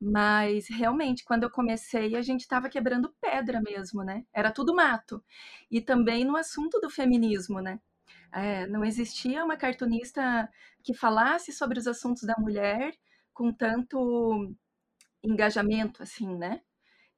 mas 0.00 0.68
realmente, 0.68 1.24
quando 1.24 1.44
eu 1.44 1.50
comecei, 1.50 2.16
a 2.16 2.22
gente 2.22 2.42
estava 2.42 2.68
quebrando 2.68 3.14
pedra 3.20 3.60
mesmo, 3.62 4.02
né? 4.04 4.24
Era 4.32 4.52
tudo 4.52 4.74
mato. 4.74 5.24
E 5.70 5.80
também 5.80 6.24
no 6.24 6.36
assunto 6.36 6.80
do 6.80 6.90
feminismo, 6.90 7.60
né? 7.60 7.80
É, 8.32 8.66
não 8.66 8.84
existia 8.84 9.44
uma 9.44 9.56
cartunista 9.56 10.48
que 10.82 10.94
falasse 10.94 11.52
sobre 11.52 11.78
os 11.78 11.86
assuntos 11.86 12.22
da 12.22 12.34
mulher 12.38 12.92
com 13.32 13.52
tanto 13.52 14.54
engajamento, 15.22 16.02
assim, 16.02 16.36
né? 16.36 16.60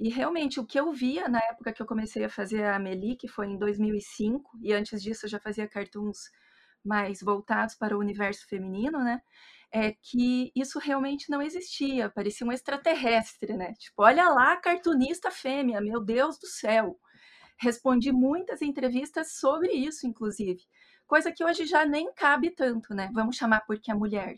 E 0.00 0.08
realmente 0.08 0.60
o 0.60 0.66
que 0.66 0.78
eu 0.78 0.92
via 0.92 1.28
na 1.28 1.40
época 1.50 1.72
que 1.72 1.82
eu 1.82 1.86
comecei 1.86 2.24
a 2.24 2.30
fazer 2.30 2.64
a 2.64 2.76
Amelie, 2.76 3.16
que 3.16 3.28
foi 3.28 3.48
em 3.48 3.58
2005, 3.58 4.58
e 4.62 4.72
antes 4.72 5.02
disso 5.02 5.26
eu 5.26 5.30
já 5.30 5.40
fazia 5.40 5.68
cartoons 5.68 6.30
mais 6.84 7.20
voltados 7.20 7.74
para 7.74 7.96
o 7.96 8.00
universo 8.00 8.46
feminino, 8.48 9.00
né? 9.00 9.20
É 9.72 9.92
que 9.92 10.50
isso 10.56 10.78
realmente 10.78 11.30
não 11.30 11.42
existia, 11.42 12.08
parecia 12.10 12.46
um 12.46 12.52
extraterrestre, 12.52 13.56
né? 13.56 13.74
Tipo, 13.74 14.02
olha 14.04 14.28
lá, 14.28 14.56
cartunista 14.56 15.30
fêmea, 15.30 15.80
meu 15.80 16.00
Deus 16.02 16.38
do 16.38 16.46
céu. 16.46 16.98
Respondi 17.60 18.12
muitas 18.12 18.62
entrevistas 18.62 19.32
sobre 19.34 19.72
isso, 19.72 20.06
inclusive. 20.06 20.60
Coisa 21.08 21.32
que 21.32 21.42
hoje 21.42 21.64
já 21.64 21.86
nem 21.86 22.12
cabe 22.12 22.50
tanto, 22.50 22.94
né? 22.94 23.10
Vamos 23.14 23.34
chamar 23.36 23.62
porque 23.62 23.90
é 23.90 23.94
mulher. 23.94 24.36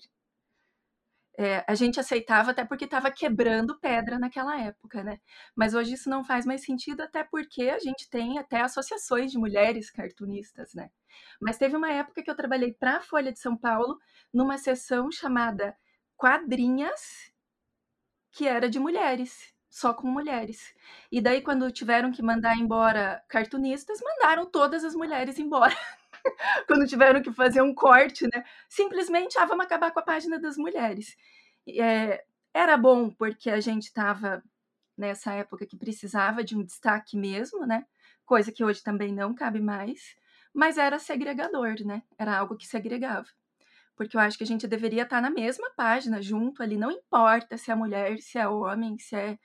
É, 1.37 1.65
a 1.67 1.75
gente 1.75 1.99
aceitava 1.99 2.53
até 2.53 2.65
porque 2.65 2.85
estava 2.85 3.11
quebrando 3.11 3.79
pedra 3.81 4.19
naquela 4.21 4.61
época, 4.61 5.03
né? 5.03 5.19
Mas 5.55 5.75
hoje 5.75 5.95
isso 5.95 6.09
não 6.09 6.23
faz 6.23 6.47
mais 6.47 6.65
sentido, 6.65 7.00
até 7.00 7.25
porque 7.25 7.71
a 7.71 7.79
gente 7.81 8.09
tem 8.09 8.39
até 8.39 8.61
associações 8.61 9.33
de 9.33 9.39
mulheres 9.39 9.91
cartunistas, 9.91 10.73
né? 10.73 10.91
Mas 11.41 11.59
teve 11.59 11.77
uma 11.77 11.91
época 11.91 12.23
que 12.23 12.31
eu 12.31 12.37
trabalhei 12.37 12.73
para 12.73 12.99
a 12.99 13.03
Folha 13.03 13.33
de 13.33 13.41
São 13.41 13.57
Paulo 13.57 13.99
numa 14.33 14.57
sessão 14.57 15.11
chamada 15.11 15.77
Quadrinhas, 16.17 17.33
que 18.31 18.47
era 18.47 18.71
de 18.71 18.79
mulheres, 18.79 19.53
só 19.69 19.93
com 19.93 20.07
mulheres. 20.07 20.73
E 21.11 21.21
daí, 21.21 21.43
quando 21.43 21.73
tiveram 21.73 22.12
que 22.12 22.23
mandar 22.23 22.57
embora 22.57 23.25
cartunistas, 23.29 24.00
mandaram 24.00 24.47
todas 24.47 24.85
as 24.85 24.95
mulheres 24.95 25.37
embora. 25.39 25.75
quando 26.67 26.87
tiveram 26.87 27.23
que 27.23 27.33
fazer 27.33 27.62
um 27.62 27.75
corte, 27.75 28.27
né? 28.33 28.45
Simplesmente, 28.69 29.39
ah, 29.39 29.45
vamos 29.45 29.65
acabar 29.65 29.91
com 29.93 30.00
a 30.00 30.03
página 30.03 30.39
das 30.39 30.57
mulheres. 30.57 31.17
É, 31.69 32.25
era 32.55 32.77
bom 32.77 33.11
porque 33.11 33.50
a 33.50 33.61
gente 33.61 33.85
estava 33.85 34.43
nessa 34.97 35.33
época 35.33 35.67
que 35.67 35.77
precisava 35.77 36.45
de 36.45 36.57
um 36.57 36.62
destaque 36.62 37.17
mesmo, 37.17 37.67
né? 37.67 37.87
Coisa 38.25 38.53
que 38.53 38.62
hoje 38.62 38.83
também 38.83 39.12
não 39.12 39.35
cabe 39.35 39.61
mais, 39.61 40.15
mas 40.53 40.79
era 40.79 40.99
segregador, 40.99 41.75
né? 41.85 42.03
Era 42.19 42.39
algo 42.39 42.57
que 42.57 42.67
segregava. 42.67 43.27
Porque 43.97 44.17
eu 44.17 44.21
acho 44.21 44.39
que 44.39 44.45
a 44.45 44.47
gente 44.47 44.67
deveria 44.67 45.03
estar 45.03 45.21
na 45.21 45.31
mesma 45.31 45.71
página, 45.77 46.23
junto 46.23 46.62
ali, 46.62 46.77
não 46.77 46.91
importa 46.91 47.57
se 47.57 47.71
é 47.71 47.75
mulher, 47.75 48.19
se 48.19 48.39
é 48.39 48.49
homem, 48.49 48.99
se 48.99 49.17
é, 49.17 49.39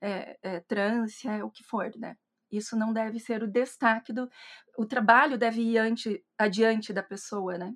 é, 0.00 0.38
é 0.42 0.60
trans, 0.60 1.14
se 1.14 1.28
é 1.28 1.44
o 1.44 1.50
que 1.50 1.62
for, 1.64 1.90
né? 1.96 2.16
Isso 2.50 2.76
não 2.76 2.92
deve 2.92 3.18
ser 3.20 3.42
o 3.42 3.48
destaque 3.48 4.12
do. 4.12 4.28
O 4.76 4.84
trabalho 4.84 5.38
deve 5.38 5.60
ir 5.60 5.78
ante, 5.78 6.24
adiante 6.36 6.92
da 6.92 7.02
pessoa, 7.02 7.56
né? 7.56 7.74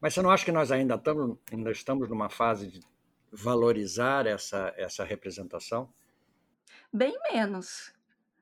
Mas 0.00 0.14
você 0.14 0.22
não 0.22 0.30
acha 0.30 0.44
que 0.44 0.52
nós 0.52 0.72
ainda 0.72 0.96
estamos, 0.96 1.38
ainda 1.52 1.70
estamos 1.70 2.08
numa 2.08 2.28
fase 2.28 2.68
de 2.68 2.80
valorizar 3.30 4.26
essa, 4.26 4.74
essa 4.76 5.04
representação? 5.04 5.92
Bem 6.92 7.16
menos. 7.32 7.94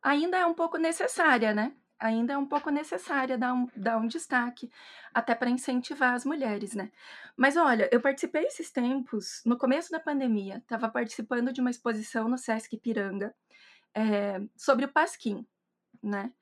Ainda 0.03 0.39
é 0.39 0.47
um 0.47 0.55
pouco 0.55 0.79
necessária, 0.79 1.55
né? 1.55 1.73
Ainda 1.99 2.33
é 2.33 2.39
um 2.39 2.47
pouco 2.47 2.71
necessária 2.71 3.37
dar 3.37 3.53
um, 3.53 3.69
dar 3.77 3.99
um 3.99 4.07
destaque, 4.07 4.71
até 5.13 5.35
para 5.35 5.51
incentivar 5.51 6.15
as 6.15 6.25
mulheres, 6.25 6.75
né? 6.75 6.91
Mas 7.37 7.57
olha, 7.59 7.89
eu 7.93 8.01
participei 8.01 8.45
esses 8.45 8.71
tempos, 8.71 9.43
no 9.45 9.59
começo 9.59 9.91
da 9.91 10.01
pandemia, 10.01 10.57
estava 10.57 10.89
participando 10.89 11.53
de 11.53 11.61
uma 11.61 11.71
exposição 11.71 12.27
no 12.27 12.39
Sesc 12.39 12.75
Piranga, 12.79 13.35
é, 13.95 14.41
sobre 14.57 14.85
o 14.85 14.93
Pasquim, 14.93 15.47
né? 16.03 16.33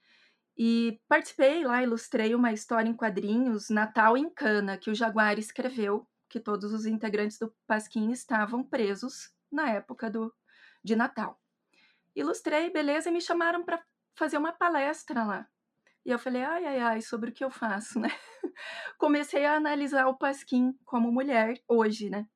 E 0.57 1.01
participei 1.09 1.65
lá, 1.65 1.83
ilustrei 1.83 2.35
uma 2.35 2.53
história 2.53 2.89
em 2.89 2.95
quadrinhos, 2.95 3.71
Natal 3.71 4.17
em 4.17 4.29
Cana, 4.29 4.77
que 4.77 4.91
o 4.91 4.95
Jaguar 4.95 5.39
escreveu, 5.39 6.05
que 6.29 6.41
todos 6.41 6.73
os 6.73 6.85
integrantes 6.85 7.39
do 7.39 7.55
Pasquim 7.67 8.11
estavam 8.11 8.65
presos 8.65 9.33
na 9.51 9.71
época 9.71 10.11
do, 10.11 10.35
de 10.83 10.97
Natal. 10.97 11.41
Ilustrei, 12.15 12.71
beleza, 12.71 13.09
e 13.09 13.13
me 13.13 13.21
chamaram 13.21 13.65
para 13.65 13.81
fazer 14.17 14.37
uma 14.37 14.53
palestra 14.53 15.23
lá. 15.25 15.49
E 16.05 16.11
eu 16.11 16.19
falei, 16.19 16.43
ai, 16.43 16.65
ai, 16.65 16.79
ai, 16.81 17.01
sobre 17.01 17.31
o 17.31 17.33
que 17.33 17.45
eu 17.45 17.51
faço, 17.51 18.01
né? 18.01 18.11
Comecei 18.99 19.45
a 19.45 19.55
analisar 19.55 20.09
o 20.09 20.17
Pasquim 20.19 20.77
como 20.85 21.13
mulher 21.13 21.63
hoje, 21.69 22.11
né? 22.11 22.27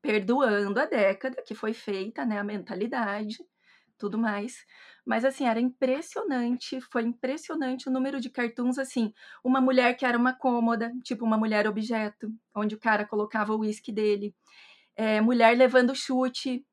Perdoando 0.00 0.80
a 0.80 0.86
década 0.86 1.42
que 1.42 1.54
foi 1.54 1.74
feita, 1.74 2.24
né? 2.24 2.38
A 2.38 2.44
mentalidade, 2.44 3.36
tudo 3.98 4.18
mais. 4.18 4.64
Mas 5.04 5.24
assim, 5.24 5.46
era 5.46 5.60
impressionante, 5.60 6.80
foi 6.80 7.02
impressionante 7.02 7.88
o 7.88 7.92
número 7.92 8.20
de 8.20 8.30
cartoons 8.30 8.78
assim, 8.78 9.12
uma 9.44 9.60
mulher 9.60 9.94
que 9.96 10.04
era 10.06 10.18
uma 10.18 10.32
cômoda, 10.34 10.92
tipo 11.04 11.24
uma 11.24 11.38
mulher 11.38 11.66
objeto, 11.68 12.28
onde 12.54 12.74
o 12.74 12.80
cara 12.80 13.06
colocava 13.06 13.52
o 13.54 13.60
uísque 13.60 13.92
dele. 13.92 14.34
É, 14.96 15.20
mulher 15.20 15.56
levando 15.56 15.94
chute, 15.94 16.64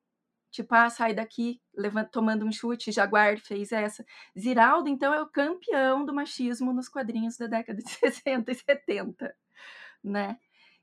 tipo, 0.51 0.73
ah, 0.75 0.89
sai 0.89 1.13
daqui, 1.15 1.61
levando, 1.75 2.09
tomando 2.11 2.45
um 2.45 2.51
chute, 2.51 2.91
Jaguar 2.91 3.39
fez 3.39 3.71
essa. 3.71 4.05
Ziraldo, 4.39 4.89
então, 4.89 5.13
é 5.13 5.21
o 5.21 5.27
campeão 5.29 6.05
do 6.05 6.13
machismo 6.13 6.73
nos 6.73 6.87
quadrinhos 6.89 7.37
da 7.37 7.47
década 7.47 7.81
de 7.81 7.89
60 7.91 8.51
e 8.51 8.55
70, 8.55 9.35
né? 10.03 10.37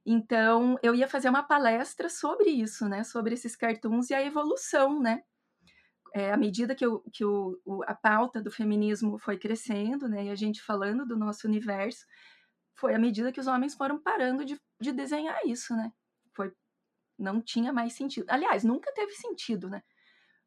Então, 0.06 0.78
eu 0.82 0.94
ia 0.94 1.08
fazer 1.08 1.28
uma 1.28 1.42
palestra 1.42 2.08
sobre 2.08 2.50
isso, 2.50 2.88
né? 2.88 3.04
Sobre 3.04 3.34
esses 3.34 3.56
cartoons 3.56 4.10
e 4.10 4.14
a 4.14 4.22
evolução, 4.24 5.00
né? 5.00 5.22
É, 6.14 6.32
à 6.32 6.36
medida 6.36 6.74
que, 6.74 6.86
o, 6.86 7.00
que 7.12 7.24
o, 7.24 7.60
o, 7.64 7.82
a 7.84 7.94
pauta 7.94 8.40
do 8.42 8.50
feminismo 8.50 9.18
foi 9.18 9.38
crescendo, 9.38 10.08
né, 10.08 10.24
e 10.24 10.30
a 10.30 10.34
gente 10.34 10.62
falando 10.62 11.06
do 11.06 11.16
nosso 11.16 11.46
universo, 11.46 12.04
foi 12.74 12.94
à 12.94 12.98
medida 12.98 13.32
que 13.32 13.40
os 13.40 13.46
homens 13.46 13.74
foram 13.74 14.00
parando 14.00 14.44
de, 14.44 14.60
de 14.80 14.92
desenhar 14.92 15.38
isso, 15.44 15.76
né? 15.76 15.92
Foi, 16.32 16.52
não 17.18 17.40
tinha 17.40 17.72
mais 17.72 17.92
sentido. 17.92 18.26
Aliás, 18.28 18.64
nunca 18.64 18.92
teve 18.92 19.12
sentido, 19.12 19.68
né? 19.68 19.82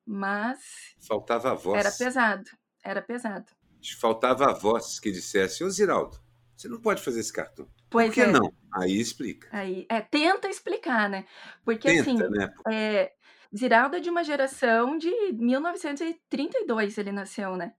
Mas. 0.05 0.59
Faltava 1.07 1.51
a 1.51 1.53
voz. 1.53 1.79
Era 1.79 1.91
pesado, 1.91 2.49
era 2.83 3.01
pesado. 3.01 3.51
Faltava 3.99 4.49
a 4.49 4.53
voz 4.53 4.99
que 4.99 5.11
dissesse: 5.11 5.63
Ô 5.63 5.69
Ziraldo, 5.69 6.19
você 6.55 6.67
não 6.67 6.81
pode 6.81 7.01
fazer 7.01 7.19
esse 7.19 7.31
cartão. 7.31 7.69
Pois 7.89 8.07
Por 8.07 8.13
que 8.15 8.21
é. 8.21 8.27
não? 8.27 8.51
Aí 8.73 8.99
explica. 8.99 9.47
Aí, 9.51 9.85
é, 9.87 10.01
tenta 10.01 10.47
explicar, 10.49 11.07
né? 11.09 11.25
Porque 11.63 11.87
Tenta, 11.87 12.01
assim, 12.01 12.17
né? 12.17 12.53
é, 12.71 13.13
Ziraldo 13.55 13.97
é 13.97 13.99
de 13.99 14.09
uma 14.09 14.23
geração 14.23 14.97
de 14.97 15.11
1932, 15.33 16.97
ele 16.97 17.11
nasceu, 17.11 17.55
né? 17.55 17.73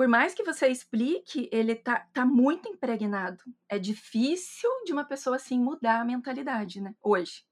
por 0.00 0.08
mais 0.08 0.32
que 0.32 0.42
você 0.42 0.66
explique, 0.68 1.46
ele 1.52 1.74
tá, 1.74 2.08
tá 2.10 2.24
muito 2.24 2.66
impregnado. 2.66 3.44
É 3.68 3.78
difícil 3.78 4.70
de 4.86 4.94
uma 4.94 5.04
pessoa 5.04 5.36
assim 5.36 5.60
mudar 5.60 6.00
a 6.00 6.04
mentalidade, 6.06 6.80
né? 6.80 6.94
Hoje. 7.02 7.42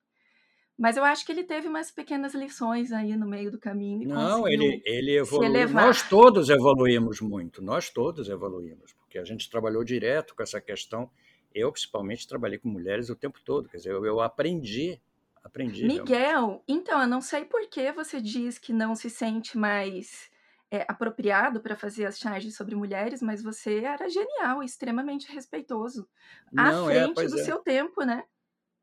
Mas 0.78 0.96
eu 0.96 1.04
acho 1.04 1.26
que 1.26 1.30
ele 1.30 1.44
teve 1.44 1.68
umas 1.68 1.90
pequenas 1.90 2.32
lições 2.32 2.90
aí 2.90 3.14
no 3.18 3.28
meio 3.28 3.50
do 3.50 3.58
caminho. 3.58 4.08
Não, 4.08 4.48
ele, 4.48 4.80
ele 4.86 5.18
evoluiu. 5.18 5.68
Nós 5.68 6.08
todos 6.08 6.48
evoluímos 6.48 7.20
muito, 7.20 7.60
nós 7.60 7.90
todos 7.90 8.30
evoluímos, 8.30 8.94
porque 8.94 9.18
a 9.18 9.24
gente 9.24 9.50
trabalhou 9.50 9.84
direto 9.84 10.34
com 10.34 10.42
essa 10.42 10.58
questão. 10.58 11.10
Eu, 11.54 11.70
principalmente, 11.70 12.26
trabalhei 12.26 12.56
com 12.56 12.70
mulheres 12.70 13.10
o 13.10 13.14
tempo 13.14 13.38
todo, 13.44 13.68
quer 13.68 13.76
dizer, 13.76 13.90
eu, 13.90 14.06
eu 14.06 14.22
aprendi. 14.22 14.98
Aprendi 15.48 15.86
Miguel, 15.86 16.06
realmente. 16.08 16.64
então, 16.68 17.00
eu 17.02 17.08
não 17.08 17.20
sei 17.20 17.44
por 17.44 17.66
que 17.68 17.90
você 17.92 18.20
diz 18.20 18.58
que 18.58 18.72
não 18.72 18.94
se 18.94 19.10
sente 19.10 19.58
mais 19.58 20.30
é, 20.70 20.84
apropriado 20.88 21.60
para 21.60 21.76
fazer 21.76 22.06
as 22.06 22.18
charges 22.18 22.56
sobre 22.56 22.74
mulheres, 22.74 23.22
mas 23.22 23.42
você 23.42 23.80
era 23.80 24.08
genial, 24.08 24.62
extremamente 24.62 25.32
respeitoso. 25.32 26.08
Não, 26.52 26.86
à 26.86 26.92
é, 26.92 27.02
frente 27.02 27.20
é, 27.22 27.28
do 27.28 27.40
é. 27.40 27.44
seu 27.44 27.58
tempo, 27.58 28.02
né? 28.02 28.24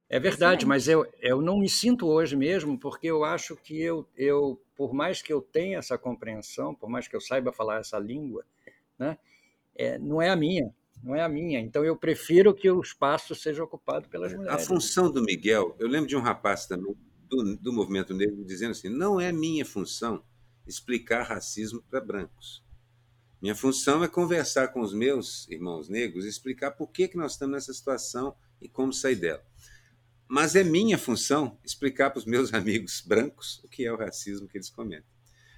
É 0.08 0.20
verdade, 0.20 0.64
Excelente. 0.64 0.66
mas 0.68 0.88
eu, 0.88 1.08
eu 1.20 1.42
não 1.42 1.58
me 1.58 1.68
sinto 1.68 2.08
hoje 2.08 2.36
mesmo, 2.36 2.78
porque 2.78 3.08
eu 3.08 3.24
acho 3.24 3.56
que 3.56 3.82
eu, 3.82 4.08
eu, 4.16 4.62
por 4.76 4.94
mais 4.94 5.22
que 5.22 5.34
eu 5.34 5.42
tenha 5.42 5.80
essa 5.80 5.98
compreensão, 5.98 6.76
por 6.76 6.90
mais 6.90 7.08
que 7.08 7.16
eu 7.16 7.22
saiba 7.22 7.52
falar 7.52 7.80
essa 7.80 7.98
língua, 7.98 8.46
né, 9.00 9.18
é, 9.76 9.98
não 9.98 10.22
é 10.22 10.30
a 10.30 10.36
minha, 10.36 10.72
não 11.06 11.16
é 11.16 11.22
a 11.22 11.30
minha. 11.30 11.60
Então 11.60 11.86
eu 11.86 11.96
prefiro 11.96 12.54
que 12.54 12.70
o 12.70 12.82
espaço 12.82 13.36
seja 13.36 13.64
ocupado 13.64 14.10
pelas 14.10 14.34
mulheres. 14.34 14.64
A 14.64 14.68
função 14.68 15.12
do 15.12 15.22
Miguel, 15.24 15.76
eu 15.80 15.88
lembro 15.88 16.10
de 16.10 16.16
um 16.16 16.22
rapaz 16.22 16.66
também 16.66 16.96
do, 17.30 17.56
do 17.58 17.72
movimento 17.72 18.14
negro 18.14 18.44
dizendo 18.44 18.72
assim: 18.72 18.90
não 18.90 19.22
é 19.22 19.32
minha 19.32 19.64
função 19.64 20.24
explicar 20.66 21.22
racismo 21.22 21.82
para 21.84 22.02
brancos. 22.02 22.66
Minha 23.40 23.56
função 23.56 24.04
é 24.04 24.08
conversar 24.08 24.70
com 24.70 24.82
os 24.82 24.94
meus 24.94 25.48
irmãos 25.48 25.88
negros, 25.88 26.26
explicar 26.26 26.72
por 26.72 26.88
que, 26.88 27.08
que 27.08 27.18
nós 27.18 27.34
estamos 27.34 27.54
nessa 27.54 27.74
situação 27.74 28.36
e 28.60 28.68
como 28.68 28.92
sair 28.92 29.18
dela. 29.18 29.46
Mas 30.28 30.56
é 30.56 30.64
minha 30.64 30.98
função 30.98 31.60
explicar 31.64 32.10
para 32.10 32.18
os 32.18 32.26
meus 32.26 32.52
amigos 32.56 33.04
brancos 33.06 33.62
o 33.64 33.68
que 33.68 33.86
é 33.86 33.94
o 33.94 33.98
racismo 33.98 34.48
que 34.48 34.58
eles 34.58 34.72
cometem. 34.72 35.15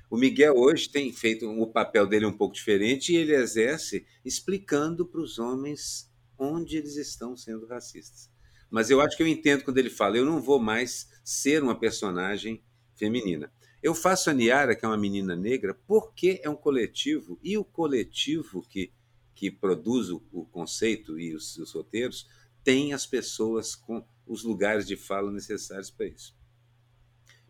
O 0.10 0.16
Miguel 0.16 0.56
hoje 0.56 0.90
tem 0.90 1.12
feito 1.12 1.50
o 1.50 1.68
papel 1.68 2.08
dele 2.08 2.26
um 2.26 2.36
pouco 2.36 2.56
diferente 2.56 3.12
e 3.12 3.18
ele 3.18 3.36
exerce 3.36 4.06
explicando 4.24 5.06
para 5.06 5.20
os 5.20 5.38
homens 5.38 6.10
onde 6.40 6.78
eles 6.78 6.96
estão 6.96 7.36
sendo 7.36 7.68
racistas. 7.68 8.30
Mas 8.70 8.90
eu 8.90 9.02
acho 9.02 9.18
que 9.18 9.24
eu 9.24 9.28
entendo 9.28 9.64
quando 9.64 9.78
ele 9.78 9.90
fala: 9.90 10.18
eu 10.18 10.26
não 10.26 10.42
vou 10.42 10.60
mais 10.60 11.10
ser 11.24 11.62
uma 11.62 11.78
personagem 11.78 12.64
feminina. 12.96 13.52
Eu 13.84 13.94
faço 13.94 14.30
a 14.30 14.34
Niara, 14.34 14.76
que 14.76 14.86
é 14.86 14.88
uma 14.88 14.98
menina 14.98 15.36
negra, 15.36 15.74
porque 15.86 16.40
é 16.42 16.50
um 16.50 16.56
coletivo 16.56 17.38
e 17.44 17.58
o 17.58 17.64
coletivo 17.64 18.62
que, 18.68 18.92
que 19.36 19.52
produz 19.52 20.10
o, 20.10 20.24
o 20.32 20.46
conceito 20.46 21.20
e 21.20 21.36
os, 21.36 21.58
os 21.58 21.74
roteiros 21.74 22.28
tem 22.64 22.94
as 22.94 23.06
pessoas 23.06 23.76
com 23.76 24.06
os 24.26 24.44
lugares 24.44 24.88
de 24.88 24.96
fala 24.96 25.32
necessários 25.32 25.92
para 25.92 26.08
isso. 26.08 26.37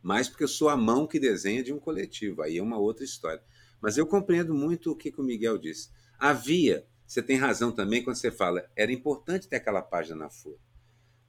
Mas 0.08 0.30
porque 0.30 0.46
eu 0.46 0.48
sou 0.48 0.70
a 0.70 0.78
mão 0.78 1.06
que 1.06 1.20
desenha 1.20 1.62
de 1.62 1.74
um 1.74 1.80
coletivo, 1.80 2.42
aí 2.42 2.60
é 2.60 2.64
uma 2.64 2.78
outra 2.78 3.04
história. 3.04 3.44
Mas 3.82 3.98
eu 3.98 4.08
compreendo 4.08 4.56
muito 4.56 4.90
o 4.90 4.96
que, 4.96 5.12
que 5.12 5.20
o 5.20 5.24
Miguel 5.24 5.58
disse. 5.58 5.90
Havia, 6.18 6.88
você 7.06 7.22
tem 7.22 7.36
razão 7.36 7.74
também 7.74 8.02
quando 8.02 8.16
você 8.16 8.32
fala, 8.32 8.66
era 8.74 8.90
importante 8.90 9.50
ter 9.50 9.58
aquela 9.58 9.82
página 9.82 10.16
na 10.16 10.30
Folha. 10.30 10.62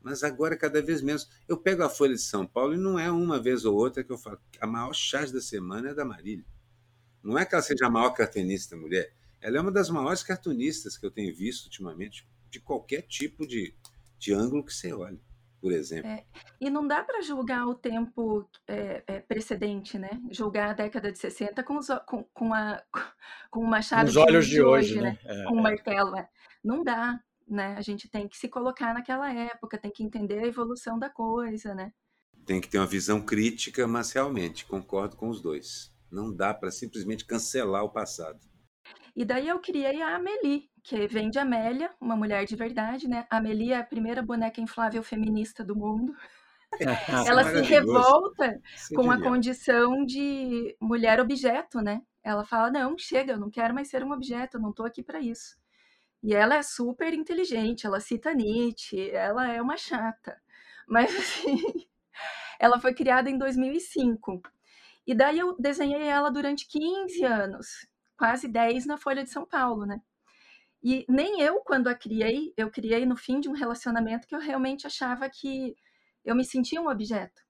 Mas 0.01 0.23
agora, 0.23 0.57
cada 0.57 0.81
vez 0.81 1.03
menos. 1.03 1.29
Eu 1.49 1.57
pego 1.57 1.83
a 1.83 1.91
Folha 1.91 2.15
de 2.15 2.21
São 2.21 2.47
Paulo 2.47 2.75
e 2.75 2.79
não 2.79 2.97
é 2.97 3.11
uma 3.11 3.43
vez 3.43 3.65
ou 3.65 3.75
outra 3.75 4.05
que 4.05 4.13
eu 4.13 4.17
falo. 4.17 4.39
A 4.61 4.67
maior 4.69 4.95
charge 4.95 5.33
da 5.33 5.41
semana 5.41 5.91
é 5.91 5.95
da 5.95 6.05
Marília. 6.05 6.47
Não 7.21 7.37
é 7.37 7.45
que 7.45 7.57
ela 7.57 7.63
seja 7.65 7.87
a 7.87 7.91
maior 7.91 8.11
cartunista 8.11 8.77
mulher. 8.77 9.13
Ela 9.41 9.59
é 9.59 9.61
uma 9.61 9.73
das 9.73 9.91
maiores 9.91 10.23
cartunistas 10.23 10.97
que 10.97 11.05
eu 11.05 11.11
tenho 11.11 11.35
visto 11.35 11.65
ultimamente, 11.65 12.29
de 12.49 12.61
qualquer 12.61 13.03
tipo 13.03 13.45
de, 13.45 13.75
de 14.21 14.33
ângulo 14.33 14.65
que 14.65 14.73
você 14.73 14.93
olhe 14.93 15.21
por 15.61 15.73
exemplo. 15.73 16.09
É, 16.09 16.25
e 16.61 16.71
não 16.71 16.87
dá 16.87 17.03
para 17.03 17.21
julgar 17.21 17.67
o 17.67 17.75
tempo 17.75 18.49
é, 18.67 19.03
é, 19.07 19.21
precedente, 19.21 19.99
né? 19.99 20.21
Julgar 20.31 20.71
a 20.71 20.73
década 20.73 21.11
de 21.11 21.19
60 21.19 21.63
com, 21.63 21.79
os, 21.79 21.89
com, 22.07 22.23
com, 22.33 22.55
a, 22.55 22.83
com 23.51 23.61
uma 23.61 23.83
chave 23.83 24.11
os 24.11 24.17
olhos 24.17 24.47
de, 24.47 24.63
hoje, 24.63 24.95
hoje, 24.95 25.01
né? 25.01 25.19
né? 25.25 25.45
com 25.45 25.55
um 25.55 25.63
martelo. 25.63 26.17
É. 26.17 26.29
Não 26.63 26.83
dá, 26.83 27.21
né? 27.47 27.75
A 27.77 27.81
gente 27.81 28.09
tem 28.09 28.29
que 28.29 28.37
se 28.37 28.49
colocar 28.49 28.95
naquela 28.95 29.33
época, 29.33 29.79
tem 29.79 29.91
que 29.91 30.03
entender 30.03 30.39
a 30.39 30.47
evolução 30.47 30.99
da 30.99 31.11
coisa, 31.11 31.75
né? 31.75 31.93
Tem 32.47 32.61
que 32.61 32.69
ter 32.69 32.79
uma 32.79 32.87
visão 32.87 33.21
crítica, 33.21 33.87
mas 33.87 34.13
realmente 34.13 34.65
concordo 34.65 35.17
com 35.17 35.29
os 35.29 35.41
dois. 35.41 35.93
Não 36.11 36.35
dá 36.35 36.55
para 36.55 36.71
simplesmente 36.71 37.27
cancelar 37.27 37.85
o 37.85 37.91
passado. 37.91 38.41
E 39.15 39.25
daí 39.25 39.49
eu 39.49 39.59
criei 39.59 40.01
a 40.01 40.15
Amélie, 40.15 40.71
que 40.89 41.07
vem 41.07 41.29
de 41.29 41.39
Amélia, 41.39 41.91
uma 42.01 42.17
mulher 42.17 42.47
de 42.47 42.57
verdade, 42.57 43.07
né? 43.07 43.27
A 43.29 43.37
Amélie 43.37 43.73
é 43.73 43.77
a 43.77 43.85
primeira 43.85 44.23
boneca 44.23 44.59
inflável 44.59 45.03
feminista 45.03 45.63
do 45.63 45.77
mundo. 45.77 46.15
ela 47.29 47.45
se 47.45 47.61
revolta 47.61 48.59
com 48.95 49.11
a 49.11 49.21
condição 49.21 50.03
de 50.07 50.75
mulher 50.81 51.21
objeto, 51.21 51.83
né? 51.83 52.01
Ela 52.25 52.43
fala: 52.43 52.71
"Não, 52.71 52.97
chega, 52.97 53.35
eu 53.35 53.39
não 53.39 53.51
quero 53.51 53.75
mais 53.75 53.89
ser 53.89 54.03
um 54.03 54.13
objeto, 54.13 54.57
eu 54.57 54.63
não 54.63 54.71
estou 54.71 54.87
aqui 54.87 55.03
para 55.03 55.21
isso". 55.21 55.59
E 56.23 56.35
ela 56.35 56.57
é 56.57 56.63
super 56.63 57.13
inteligente, 57.13 57.87
ela 57.87 58.01
cita 58.01 58.33
Nietzsche, 58.33 59.11
ela 59.11 59.47
é 59.53 59.61
uma 59.61 59.77
chata. 59.77 60.41
Mas 60.89 61.15
assim, 61.15 61.59
ela 62.59 62.81
foi 62.81 62.95
criada 62.95 63.29
em 63.29 63.37
2005. 63.37 64.41
E 65.07 65.15
daí 65.15 65.39
eu 65.39 65.55
desenhei 65.59 66.05
ela 66.05 66.31
durante 66.31 66.67
15 66.67 67.25
anos, 67.25 67.87
quase 68.17 68.49
10 68.49 68.87
na 68.87 68.97
Folha 68.97 69.23
de 69.23 69.31
São 69.31 69.45
Paulo, 69.45 69.85
né? 69.85 70.01
E 70.83 71.05
nem 71.09 71.41
eu, 71.41 71.61
quando 71.61 71.89
a 71.89 71.95
criei, 71.95 72.53
eu 72.57 72.71
criei 72.71 73.05
no 73.05 73.17
fim 73.17 73.41
de 73.41 73.49
um 73.49 73.53
relacionamento 73.53 74.27
que 74.27 74.35
eu 74.35 74.41
realmente 74.41 74.87
achava 74.87 75.29
que 75.29 75.77
eu 76.25 76.35
me 76.35 76.45
sentia 76.45 76.81
um 76.81 76.89
objeto. 76.89 77.43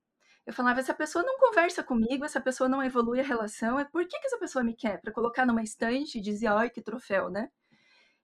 Eu 0.47 0.53
falava, 0.55 0.81
essa 0.81 0.95
pessoa 0.95 1.23
não 1.23 1.39
conversa 1.39 1.83
comigo, 1.83 2.25
essa 2.25 2.41
pessoa 2.41 2.69
não 2.69 2.83
evolui 2.83 3.21
a 3.21 3.23
relação, 3.23 3.79
é 3.79 3.85
por 3.85 4.07
que, 4.07 4.19
que 4.19 4.27
essa 4.27 4.39
pessoa 4.39 4.65
me 4.65 4.75
quer? 4.75 4.99
Para 5.01 5.13
colocar 5.13 5.45
numa 5.45 5.63
estante 5.63 6.19
e 6.19 6.23
dizer, 6.23 6.47
ai, 6.47 6.71
que 6.71 6.81
troféu, 6.81 7.29
né? 7.29 7.51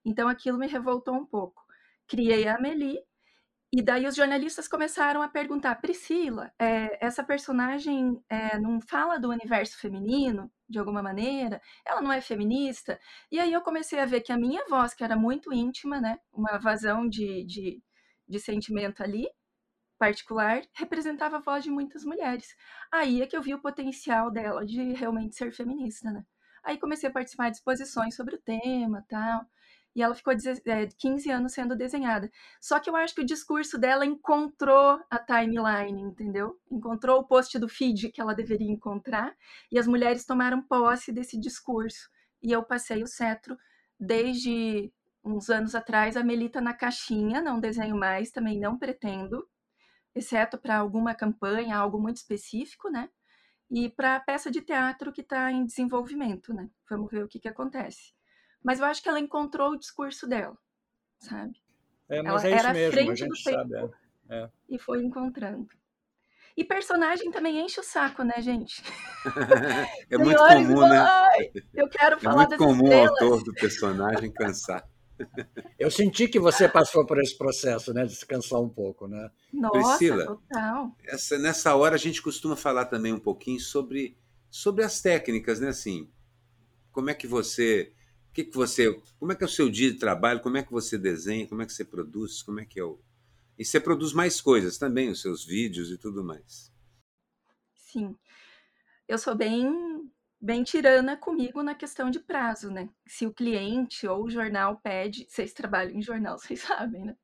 Então 0.05 0.29
aquilo 0.29 0.59
me 0.59 0.67
revoltou 0.67 1.15
um 1.15 1.27
pouco. 1.27 1.63
Criei 2.07 2.49
a 2.49 2.57
Amelie, 2.57 2.99
e 3.77 3.83
daí 3.83 4.07
os 4.07 4.15
jornalistas 4.15 4.69
começaram 4.69 5.21
a 5.21 5.29
perguntar: 5.29 5.75
Priscila, 5.81 6.53
é, 6.57 7.05
essa 7.05 7.25
personagem 7.25 8.23
é, 8.29 8.57
não 8.57 8.81
fala 8.81 9.19
do 9.19 9.31
universo 9.31 9.77
feminino 9.81 10.49
de 10.69 10.79
alguma 10.79 11.03
maneira? 11.03 11.61
Ela 11.85 12.01
não 12.01 12.13
é 12.13 12.21
feminista? 12.21 13.01
E 13.33 13.41
aí 13.41 13.53
eu 13.53 13.61
comecei 13.63 13.99
a 13.99 14.07
ver 14.07 14.21
que 14.21 14.31
a 14.31 14.39
minha 14.39 14.65
voz, 14.69 14.95
que 14.95 15.03
era 15.03 15.17
muito 15.17 15.53
íntima, 15.53 16.01
né, 16.01 16.21
uma 16.33 16.57
vazão 16.57 17.09
de, 17.09 17.45
de, 17.45 17.83
de 18.29 18.39
sentimento 18.39 19.03
ali, 19.03 19.27
particular, 19.99 20.63
representava 20.75 21.39
a 21.39 21.41
voz 21.41 21.65
de 21.65 21.71
muitas 21.71 22.05
mulheres. 22.05 22.55
Aí 22.93 23.23
é 23.23 23.27
que 23.27 23.37
eu 23.37 23.43
vi 23.43 23.55
o 23.55 23.61
potencial 23.61 24.31
dela 24.31 24.65
de 24.65 24.93
realmente 24.93 25.35
ser 25.35 25.51
feminista, 25.53 26.13
né? 26.13 26.25
Aí 26.63 26.79
comecei 26.79 27.09
a 27.09 27.13
participar 27.13 27.51
de 27.51 27.57
exposições 27.57 28.15
sobre 28.15 28.37
o 28.37 28.41
tema, 28.41 29.05
tal 29.09 29.45
e 29.95 30.03
ela 30.03 30.15
ficou 30.15 30.35
15 30.35 31.31
é, 31.31 31.33
anos 31.33 31.53
sendo 31.53 31.77
desenhada. 31.77 32.31
Só 32.61 32.81
que 32.81 32.91
eu 32.91 32.97
acho 32.97 33.15
que 33.15 33.21
o 33.21 33.27
discurso 33.27 33.79
dela 33.79 34.05
encontrou 34.05 35.01
a 35.09 35.19
timeline, 35.19 36.03
entendeu? 36.03 36.59
Encontrou 36.71 37.21
o 37.21 37.25
post 37.25 37.59
do 37.59 37.69
feed 37.69 38.11
que 38.11 38.21
ela 38.21 38.35
deveria 38.35 38.71
encontrar, 38.71 39.37
e 39.71 39.79
as 39.79 39.87
mulheres 39.87 40.27
tomaram 40.27 40.63
posse 40.63 41.13
desse 41.13 41.39
discurso. 41.39 42.11
E 42.43 42.51
eu 42.51 42.63
passei 42.63 43.03
o 43.03 43.07
cetro 43.07 43.57
desde 43.99 44.93
uns 45.25 45.49
anos 45.49 45.75
atrás, 45.75 46.17
a 46.17 46.25
Melita 46.25 46.61
na 46.61 46.75
caixinha, 46.75 47.41
não 47.41 47.59
desenho 47.61 47.97
mais, 47.97 48.31
também 48.31 48.61
não 48.61 48.79
pretendo, 48.79 49.49
exceto 50.15 50.59
para 50.59 50.77
alguma 50.77 51.15
campanha, 51.15 51.77
algo 51.77 51.99
muito 51.99 52.19
específico, 52.19 52.91
né? 52.91 53.09
E 53.71 53.89
para 53.89 54.17
a 54.17 54.21
peça 54.21 54.51
de 54.51 54.61
teatro 54.61 55.13
que 55.13 55.23
está 55.23 55.51
em 55.51 55.65
desenvolvimento, 55.65 56.53
né? 56.53 56.69
Vamos 56.91 57.11
ver 57.11 57.25
o 57.25 57.29
que, 57.29 57.41
que 57.41 57.49
acontece. 57.49 58.13
Mas 58.65 58.81
eu 58.81 58.87
acho 58.87 59.03
que 59.03 59.09
ela 59.09 59.21
encontrou 59.21 59.73
o 59.73 59.79
discurso 59.79 60.27
dela, 60.27 60.57
sabe? 61.19 61.61
É, 62.09 62.23
mas 62.23 62.45
ela 62.45 62.55
é 62.55 62.57
isso 62.57 62.67
era 62.67 62.73
mesmo, 62.73 62.93
frente 62.93 63.11
a 63.11 63.15
gente 63.15 63.29
do 63.29 63.37
sabe. 63.37 63.71
Tempo 63.75 63.95
é. 63.95 64.05
É. 64.37 64.51
E 64.69 64.79
foi 64.79 65.03
encontrando. 65.03 65.69
E 66.57 66.65
personagem 66.65 67.31
também 67.31 67.61
enche 67.61 67.81
o 67.81 67.83
saco, 67.83 68.23
né, 68.23 68.41
gente? 68.41 68.83
é 70.09 70.17
muito 70.17 70.39
comum, 70.39 70.89
né? 70.89 71.05
Eu 71.75 71.89
quero 71.89 72.17
é 72.17 72.19
falar 72.21 72.45
É 72.45 72.47
muito 72.47 72.57
comum 72.57 72.89
o 72.89 73.09
autor 73.09 73.43
do 73.43 73.53
personagem 73.53 74.33
cansar. 74.33 74.89
Eu 75.79 75.91
senti 75.91 76.27
que 76.29 76.41
você 76.41 76.69
passou 76.69 77.05
por 77.07 77.21
esse 77.21 77.37
processo, 77.37 77.93
né, 77.93 78.05
de 78.05 78.15
se 78.15 78.27
cansar 78.27 78.61
um 78.61 78.69
pouco, 78.69 79.07
né? 79.07 79.31
Nossa, 79.53 79.99
Priscila, 79.99 80.27
total. 80.27 80.97
Essa, 81.05 81.39
nessa 81.39 81.75
hora 81.75 81.95
a 81.95 81.99
gente 81.99 82.23
costuma 82.23 82.57
falar 82.57 82.87
também 82.87 83.13
um 83.13 83.19
pouquinho 83.19 83.61
sobre, 83.61 84.17
sobre 84.51 84.85
as 84.85 85.01
técnicas, 85.01 85.61
né, 85.61 85.69
assim, 85.69 86.11
como 86.91 87.11
é 87.11 87.15
que 87.15 87.27
você 87.27 87.93
que, 88.35 88.45
que 88.45 88.55
você, 88.55 88.93
como 89.19 89.33
é 89.33 89.35
que 89.35 89.45
é 89.45 89.47
o 89.47 89.51
seu 89.51 89.71
dia 89.71 89.91
de 89.91 89.99
trabalho? 89.99 90.41
Como 90.41 90.57
é 90.57 90.63
que 90.63 90.73
você 90.73 90.99
desenha? 90.99 91.47
Como 91.47 91.63
é 91.63 91.67
que 91.67 91.73
você 91.73 91.85
produz? 91.85 92.43
Como 92.43 92.61
é 92.61 92.65
que 92.65 92.79
é 92.79 92.85
o 92.85 92.99
e 93.59 93.65
você 93.65 93.81
produz 93.81 94.13
mais 94.13 94.41
coisas 94.41 94.79
também, 94.79 95.11
os 95.11 95.21
seus 95.21 95.45
vídeos 95.45 95.91
e 95.91 95.99
tudo 95.99 96.25
mais. 96.25 96.73
Sim, 97.75 98.17
eu 99.07 99.19
sou 99.19 99.35
bem 99.35 99.73
bem 100.41 100.63
tirana 100.63 101.17
comigo 101.17 101.63
na 101.63 101.75
questão 101.75 102.11
de 102.11 102.21
prazo, 102.21 102.71
né? 102.71 102.91
Se 103.07 103.25
o 103.25 103.33
cliente 103.33 104.07
ou 104.07 104.25
o 104.25 104.31
jornal 104.31 104.79
pede, 104.83 105.25
vocês 105.27 105.55
trabalham 105.55 105.97
em 105.97 106.03
jornal, 106.03 106.37
vocês 106.39 106.61
sabem, 106.61 107.05
né? 107.05 107.17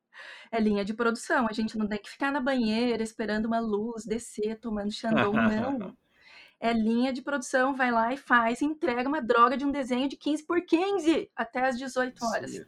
É 0.51 0.59
linha 0.59 0.83
de 0.83 0.93
produção, 0.93 1.47
a 1.47 1.53
gente 1.53 1.77
não 1.77 1.87
tem 1.87 1.99
que 1.99 2.09
ficar 2.09 2.31
na 2.31 2.39
banheira 2.39 3.03
esperando 3.03 3.45
uma 3.45 3.59
luz 3.59 4.05
descer, 4.05 4.59
tomando 4.59 4.91
Xandão, 4.91 5.33
não. 5.33 5.97
É 6.63 6.71
linha 6.71 7.11
de 7.11 7.23
produção, 7.23 7.75
vai 7.75 7.91
lá 7.91 8.13
e 8.13 8.17
faz, 8.17 8.61
entrega 8.61 9.09
uma 9.09 9.19
droga 9.19 9.57
de 9.57 9.65
um 9.65 9.71
desenho 9.71 10.07
de 10.07 10.15
15 10.15 10.43
por 10.43 10.61
15 10.61 11.31
até 11.35 11.67
as 11.67 11.75
18 11.75 12.23
horas. 12.23 12.51
Sim. 12.51 12.65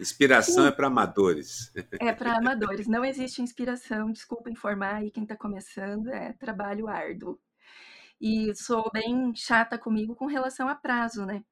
Inspiração 0.00 0.64
Sim. 0.64 0.68
é 0.68 0.72
para 0.72 0.86
amadores. 0.86 1.70
É 2.00 2.12
para 2.12 2.38
amadores, 2.38 2.86
não 2.86 3.04
existe 3.04 3.42
inspiração, 3.42 4.10
desculpa 4.10 4.50
informar 4.50 4.96
aí 4.96 5.10
quem 5.10 5.24
está 5.24 5.36
começando, 5.36 6.08
é 6.08 6.32
trabalho 6.32 6.88
árduo 6.88 7.38
e 8.20 8.54
sou 8.54 8.90
bem 8.90 9.34
chata 9.34 9.78
comigo 9.78 10.14
com 10.14 10.26
relação 10.26 10.68
a 10.68 10.74
prazo, 10.74 11.26
né? 11.26 11.44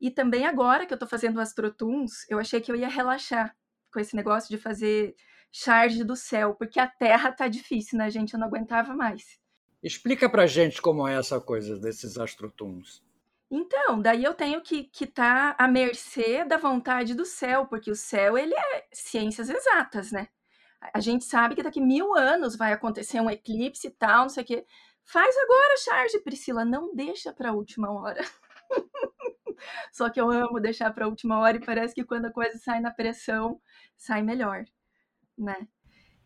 E 0.00 0.10
também 0.10 0.46
agora 0.46 0.86
que 0.86 0.92
eu 0.92 0.98
tô 0.98 1.06
fazendo 1.06 1.40
Astrotunes, 1.40 2.28
eu 2.28 2.38
achei 2.40 2.60
que 2.60 2.70
eu 2.70 2.76
ia 2.76 2.88
relaxar 2.88 3.56
com 3.92 4.00
esse 4.00 4.16
negócio 4.16 4.48
de 4.48 4.60
fazer 4.60 5.14
charge 5.52 6.02
do 6.02 6.16
céu, 6.16 6.54
porque 6.54 6.80
a 6.80 6.88
Terra 6.88 7.30
tá 7.30 7.46
difícil, 7.46 7.98
né, 7.98 8.10
gente? 8.10 8.34
Eu 8.34 8.40
não 8.40 8.48
aguentava 8.48 8.94
mais. 8.94 9.38
Explica 9.82 10.28
pra 10.28 10.46
gente 10.46 10.80
como 10.80 11.06
é 11.08 11.18
essa 11.18 11.40
coisa 11.40 11.78
desses 11.78 12.16
Astrotunes. 12.16 13.02
Então, 13.50 14.00
daí 14.00 14.24
eu 14.24 14.32
tenho 14.32 14.62
que 14.62 14.88
estar 15.00 15.54
tá 15.56 15.64
à 15.64 15.68
mercê 15.68 16.44
da 16.44 16.56
vontade 16.56 17.14
do 17.14 17.26
céu, 17.26 17.66
porque 17.66 17.90
o 17.90 17.96
céu, 17.96 18.38
ele 18.38 18.54
é 18.54 18.86
ciências 18.92 19.50
exatas, 19.50 20.10
né? 20.10 20.28
A 20.94 21.00
gente 21.00 21.24
sabe 21.24 21.54
que 21.54 21.62
daqui 21.62 21.80
mil 21.80 22.14
anos 22.14 22.56
vai 22.56 22.72
acontecer 22.72 23.20
um 23.20 23.28
eclipse 23.28 23.88
e 23.88 23.90
tal, 23.90 24.22
não 24.22 24.28
sei 24.28 24.42
o 24.42 24.46
quê. 24.46 24.66
Faz 25.04 25.36
agora, 25.36 25.76
charge, 25.84 26.18
Priscila, 26.20 26.64
não 26.64 26.94
deixa 26.94 27.32
para 27.32 27.50
a 27.50 27.52
última 27.52 27.92
hora. 27.92 28.22
Só 29.92 30.08
que 30.08 30.20
eu 30.20 30.30
amo 30.30 30.58
deixar 30.60 30.92
para 30.92 31.04
a 31.04 31.08
última 31.08 31.38
hora 31.38 31.56
e 31.56 31.64
parece 31.64 31.94
que 31.94 32.04
quando 32.04 32.26
a 32.26 32.32
coisa 32.32 32.56
sai 32.58 32.80
na 32.80 32.90
pressão, 32.90 33.60
sai 33.96 34.22
melhor, 34.22 34.64
né? 35.36 35.68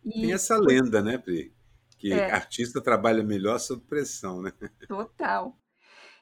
E... 0.04 0.20
Tem 0.22 0.32
essa 0.32 0.56
lenda, 0.58 1.02
né, 1.02 1.18
Pri? 1.18 1.54
Que 1.98 2.12
é. 2.12 2.30
artista 2.30 2.80
trabalha 2.80 3.22
melhor 3.22 3.58
sob 3.58 3.82
pressão, 3.86 4.42
né? 4.42 4.52
Total. 4.86 5.56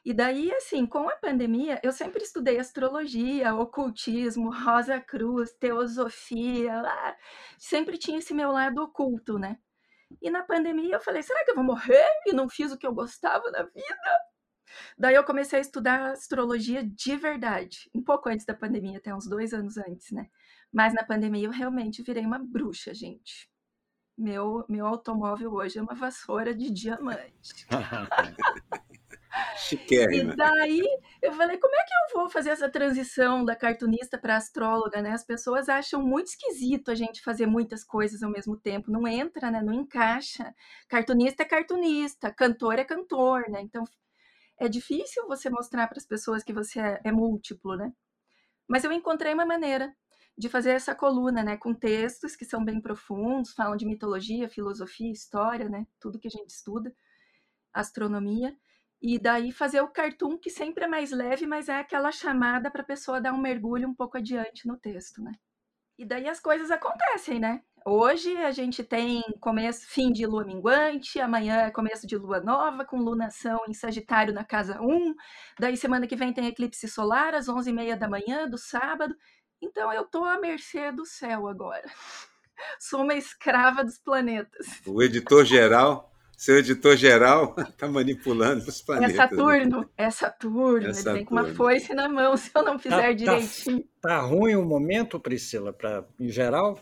E 0.05 0.13
daí, 0.13 0.53
assim, 0.53 0.85
com 0.85 1.09
a 1.09 1.15
pandemia, 1.15 1.79
eu 1.83 1.91
sempre 1.91 2.23
estudei 2.23 2.59
astrologia, 2.59 3.55
ocultismo, 3.55 4.51
Rosa 4.53 4.99
Cruz, 5.01 5.51
teosofia, 5.53 6.79
lá. 6.79 7.17
sempre 7.57 7.97
tinha 7.97 8.19
esse 8.19 8.33
meu 8.33 8.51
lado 8.51 8.83
oculto, 8.83 9.39
né? 9.39 9.57
E 10.21 10.29
na 10.29 10.43
pandemia 10.43 10.95
eu 10.95 11.01
falei, 11.01 11.23
será 11.23 11.43
que 11.43 11.51
eu 11.51 11.55
vou 11.55 11.63
morrer 11.63 12.05
e 12.27 12.33
não 12.33 12.47
fiz 12.47 12.71
o 12.71 12.77
que 12.77 12.85
eu 12.85 12.93
gostava 12.93 13.49
na 13.49 13.63
vida? 13.63 14.19
Daí 14.97 15.15
eu 15.15 15.23
comecei 15.23 15.57
a 15.57 15.61
estudar 15.61 16.11
astrologia 16.11 16.83
de 16.83 17.15
verdade, 17.15 17.89
um 17.93 18.03
pouco 18.03 18.29
antes 18.29 18.45
da 18.45 18.53
pandemia, 18.53 18.99
até 18.99 19.13
uns 19.13 19.27
dois 19.27 19.53
anos 19.53 19.77
antes, 19.77 20.11
né? 20.11 20.27
Mas 20.71 20.93
na 20.93 21.03
pandemia 21.03 21.45
eu 21.47 21.51
realmente 21.51 22.03
virei 22.03 22.25
uma 22.25 22.37
bruxa, 22.39 22.93
gente. 22.93 23.49
Meu, 24.17 24.65
meu 24.69 24.85
automóvel 24.87 25.53
hoje 25.53 25.77
é 25.77 25.81
uma 25.81 25.93
vassoura 25.93 26.55
de 26.55 26.69
diamante. 26.69 27.67
Chiquérrima. 29.57 30.33
E 30.33 30.35
daí 30.35 30.83
eu 31.21 31.33
falei, 31.33 31.57
como 31.57 31.75
é 31.75 31.83
que 31.83 31.93
eu 31.93 32.19
vou 32.19 32.29
fazer 32.29 32.51
essa 32.51 32.69
transição 32.69 33.43
da 33.43 33.55
cartunista 33.55 34.17
para 34.17 34.37
astróloga, 34.37 35.01
né? 35.01 35.11
As 35.11 35.25
pessoas 35.25 35.67
acham 35.67 36.01
muito 36.01 36.27
esquisito 36.27 36.89
a 36.89 36.95
gente 36.95 37.21
fazer 37.21 37.45
muitas 37.45 37.83
coisas 37.83 38.23
ao 38.23 38.31
mesmo 38.31 38.55
tempo, 38.57 38.91
não 38.91 39.05
entra, 39.05 39.51
né? 39.51 39.61
Não 39.61 39.73
encaixa. 39.73 40.53
Cartunista 40.87 41.43
é 41.43 41.45
cartunista, 41.45 42.31
cantor 42.31 42.79
é 42.79 42.85
cantor, 42.85 43.49
né? 43.49 43.61
Então 43.61 43.83
é 44.57 44.69
difícil 44.69 45.27
você 45.27 45.49
mostrar 45.49 45.87
para 45.87 45.97
as 45.97 46.05
pessoas 46.05 46.43
que 46.43 46.53
você 46.53 46.79
é, 46.79 47.01
é 47.03 47.11
múltiplo, 47.11 47.75
né? 47.75 47.91
Mas 48.67 48.83
eu 48.83 48.91
encontrei 48.91 49.33
uma 49.33 49.45
maneira 49.45 49.93
de 50.37 50.49
fazer 50.49 50.71
essa 50.71 50.93
coluna, 50.93 51.43
né, 51.43 51.57
com 51.57 51.73
textos 51.73 52.35
que 52.35 52.45
são 52.45 52.63
bem 52.63 52.81
profundos, 52.81 53.53
falam 53.53 53.77
de 53.77 53.85
mitologia, 53.85 54.49
filosofia, 54.49 55.11
história, 55.11 55.69
né, 55.69 55.87
tudo 55.99 56.19
que 56.19 56.27
a 56.27 56.31
gente 56.31 56.49
estuda, 56.49 56.93
astronomia, 57.73 58.55
e 59.01 59.19
daí 59.19 59.51
fazer 59.51 59.81
o 59.81 59.87
cartoon 59.87 60.37
que 60.37 60.49
sempre 60.49 60.85
é 60.85 60.87
mais 60.87 61.11
leve, 61.11 61.45
mas 61.45 61.69
é 61.69 61.79
aquela 61.79 62.11
chamada 62.11 62.71
para 62.71 62.81
a 62.81 62.85
pessoa 62.85 63.21
dar 63.21 63.33
um 63.33 63.41
mergulho 63.41 63.87
um 63.87 63.93
pouco 63.93 64.17
adiante 64.17 64.67
no 64.67 64.77
texto, 64.77 65.21
né? 65.21 65.31
E 65.97 66.05
daí 66.05 66.27
as 66.27 66.39
coisas 66.39 66.71
acontecem, 66.71 67.39
né? 67.39 67.61
Hoje 67.85 68.35
a 68.37 68.51
gente 68.51 68.83
tem 68.83 69.21
começo, 69.39 69.85
fim 69.87 70.11
de 70.11 70.25
lua 70.25 70.43
minguante, 70.43 71.19
amanhã 71.19 71.67
é 71.67 71.71
começo 71.71 72.07
de 72.07 72.17
lua 72.17 72.41
nova, 72.41 72.83
com 72.83 72.97
lunação 72.97 73.61
em 73.67 73.73
Sagitário 73.73 74.33
na 74.33 74.43
casa 74.43 74.81
1. 74.81 75.13
Daí 75.59 75.77
semana 75.77 76.07
que 76.07 76.15
vem 76.15 76.33
tem 76.33 76.47
eclipse 76.47 76.87
solar 76.87 77.35
às 77.35 77.47
11h30 77.47 77.95
da 77.95 78.09
manhã 78.09 78.49
do 78.49 78.57
sábado. 78.57 79.15
Então 79.61 79.91
eu 79.91 80.05
tô 80.05 80.23
à 80.23 80.39
mercê 80.39 80.91
do 80.91 81.05
céu 81.05 81.47
agora. 81.47 81.85
Sou 82.79 83.03
uma 83.03 83.15
escrava 83.15 83.83
dos 83.83 83.97
planetas. 83.97 84.81
O 84.85 85.01
editor 85.01 85.43
geral 85.43 86.15
seu 86.37 86.57
editor-geral 86.57 87.55
está 87.57 87.87
manipulando 87.87 88.67
os 88.67 88.81
é 88.81 88.85
planetas. 88.85 89.15
É 89.15 89.17
Saturno, 89.17 89.89
é 89.97 90.11
Saturno. 90.11 90.87
É 90.87 90.89
Ele 90.89 91.01
vem 91.01 91.25
com 91.25 91.35
uma 91.35 91.45
foice 91.45 91.93
na 91.93 92.09
mão 92.09 92.35
se 92.37 92.51
eu 92.53 92.63
não 92.63 92.77
fizer 92.77 92.95
tá, 92.95 93.01
tá 93.03 93.13
direitinho. 93.13 93.83
Tá, 94.01 94.09
tá 94.09 94.19
ruim 94.19 94.55
o 94.55 94.65
momento, 94.65 95.19
Priscila, 95.19 95.71
para 95.71 96.05
em 96.19 96.29
geral? 96.29 96.79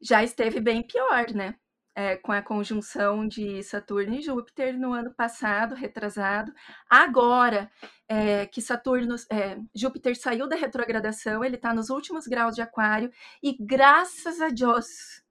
Já 0.00 0.22
esteve 0.22 0.60
bem 0.60 0.82
pior, 0.82 1.30
né? 1.32 1.54
É, 1.98 2.14
com 2.14 2.30
a 2.30 2.42
conjunção 2.42 3.26
de 3.26 3.62
Saturno 3.62 4.16
e 4.16 4.20
Júpiter 4.20 4.78
no 4.78 4.92
ano 4.92 5.14
passado, 5.14 5.74
retrasado. 5.74 6.52
Agora 6.90 7.70
é, 8.06 8.44
que 8.44 8.60
Saturno, 8.60 9.16
é, 9.32 9.58
Júpiter 9.74 10.14
saiu 10.14 10.46
da 10.46 10.56
retrogradação, 10.56 11.42
ele 11.42 11.56
está 11.56 11.72
nos 11.72 11.88
últimos 11.88 12.26
graus 12.26 12.54
de 12.54 12.60
Aquário 12.60 13.10
e 13.42 13.56
graças 13.58 14.42
a 14.42 14.50
Deus, 14.50 15.22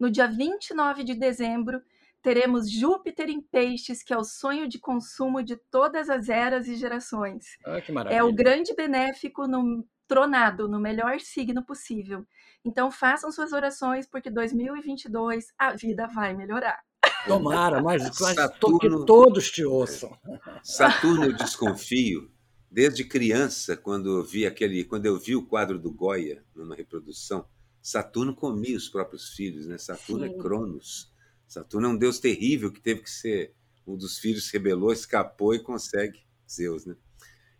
no 0.00 0.10
dia 0.10 0.26
29 0.26 1.04
de 1.04 1.14
dezembro, 1.14 1.82
teremos 2.22 2.70
Júpiter 2.70 3.28
em 3.28 3.40
peixes, 3.40 4.02
que 4.02 4.12
é 4.12 4.16
o 4.16 4.24
sonho 4.24 4.68
de 4.68 4.78
consumo 4.78 5.42
de 5.42 5.56
todas 5.56 6.08
as 6.08 6.28
eras 6.28 6.68
e 6.68 6.76
gerações. 6.76 7.58
Ah. 7.64 7.80
É 8.10 8.22
o 8.22 8.32
grande 8.32 8.74
benéfico 8.74 9.46
no 9.46 9.86
tronado, 10.08 10.66
no 10.66 10.80
melhor 10.80 11.20
signo 11.20 11.62
possível. 11.62 12.26
Então 12.64 12.90
façam 12.90 13.30
suas 13.30 13.52
orações, 13.52 14.08
porque 14.08 14.30
2022 14.30 15.52
a 15.58 15.74
vida 15.74 16.08
vai 16.08 16.34
melhorar. 16.34 16.82
Tomara, 17.26 17.82
mas, 17.82 18.02
Saturno, 18.16 18.78
que 18.78 19.06
todos 19.06 19.50
te 19.50 19.64
ouçam. 19.64 20.16
Saturno 20.62 21.26
eu 21.26 21.36
desconfio 21.36 22.30
desde 22.70 23.04
criança, 23.04 23.76
quando 23.76 24.18
eu 24.18 24.24
vi 24.24 24.46
aquele, 24.46 24.84
quando 24.84 25.06
eu 25.06 25.18
vi 25.18 25.36
o 25.36 25.46
quadro 25.46 25.78
do 25.78 25.92
Goya 25.92 26.44
numa 26.54 26.74
reprodução, 26.74 27.46
Saturno 27.80 28.34
comia 28.34 28.76
os 28.76 28.88
próprios 28.88 29.30
filhos, 29.30 29.66
né? 29.66 29.78
Saturno 29.78 30.24
é 30.24 30.28
Sim. 30.28 30.34
é 30.34 30.38
Cronos. 30.38 31.12
Saturno 31.46 31.88
é 31.88 31.90
um 31.90 31.96
deus 31.96 32.18
terrível 32.18 32.72
que 32.72 32.80
teve 32.80 33.02
que 33.02 33.10
ser 33.10 33.54
um 33.86 33.96
dos 33.96 34.18
filhos 34.18 34.48
se 34.48 34.52
rebelou, 34.52 34.92
escapou 34.92 35.54
e 35.54 35.62
consegue 35.62 36.20
Zeus, 36.48 36.84
né? 36.84 36.96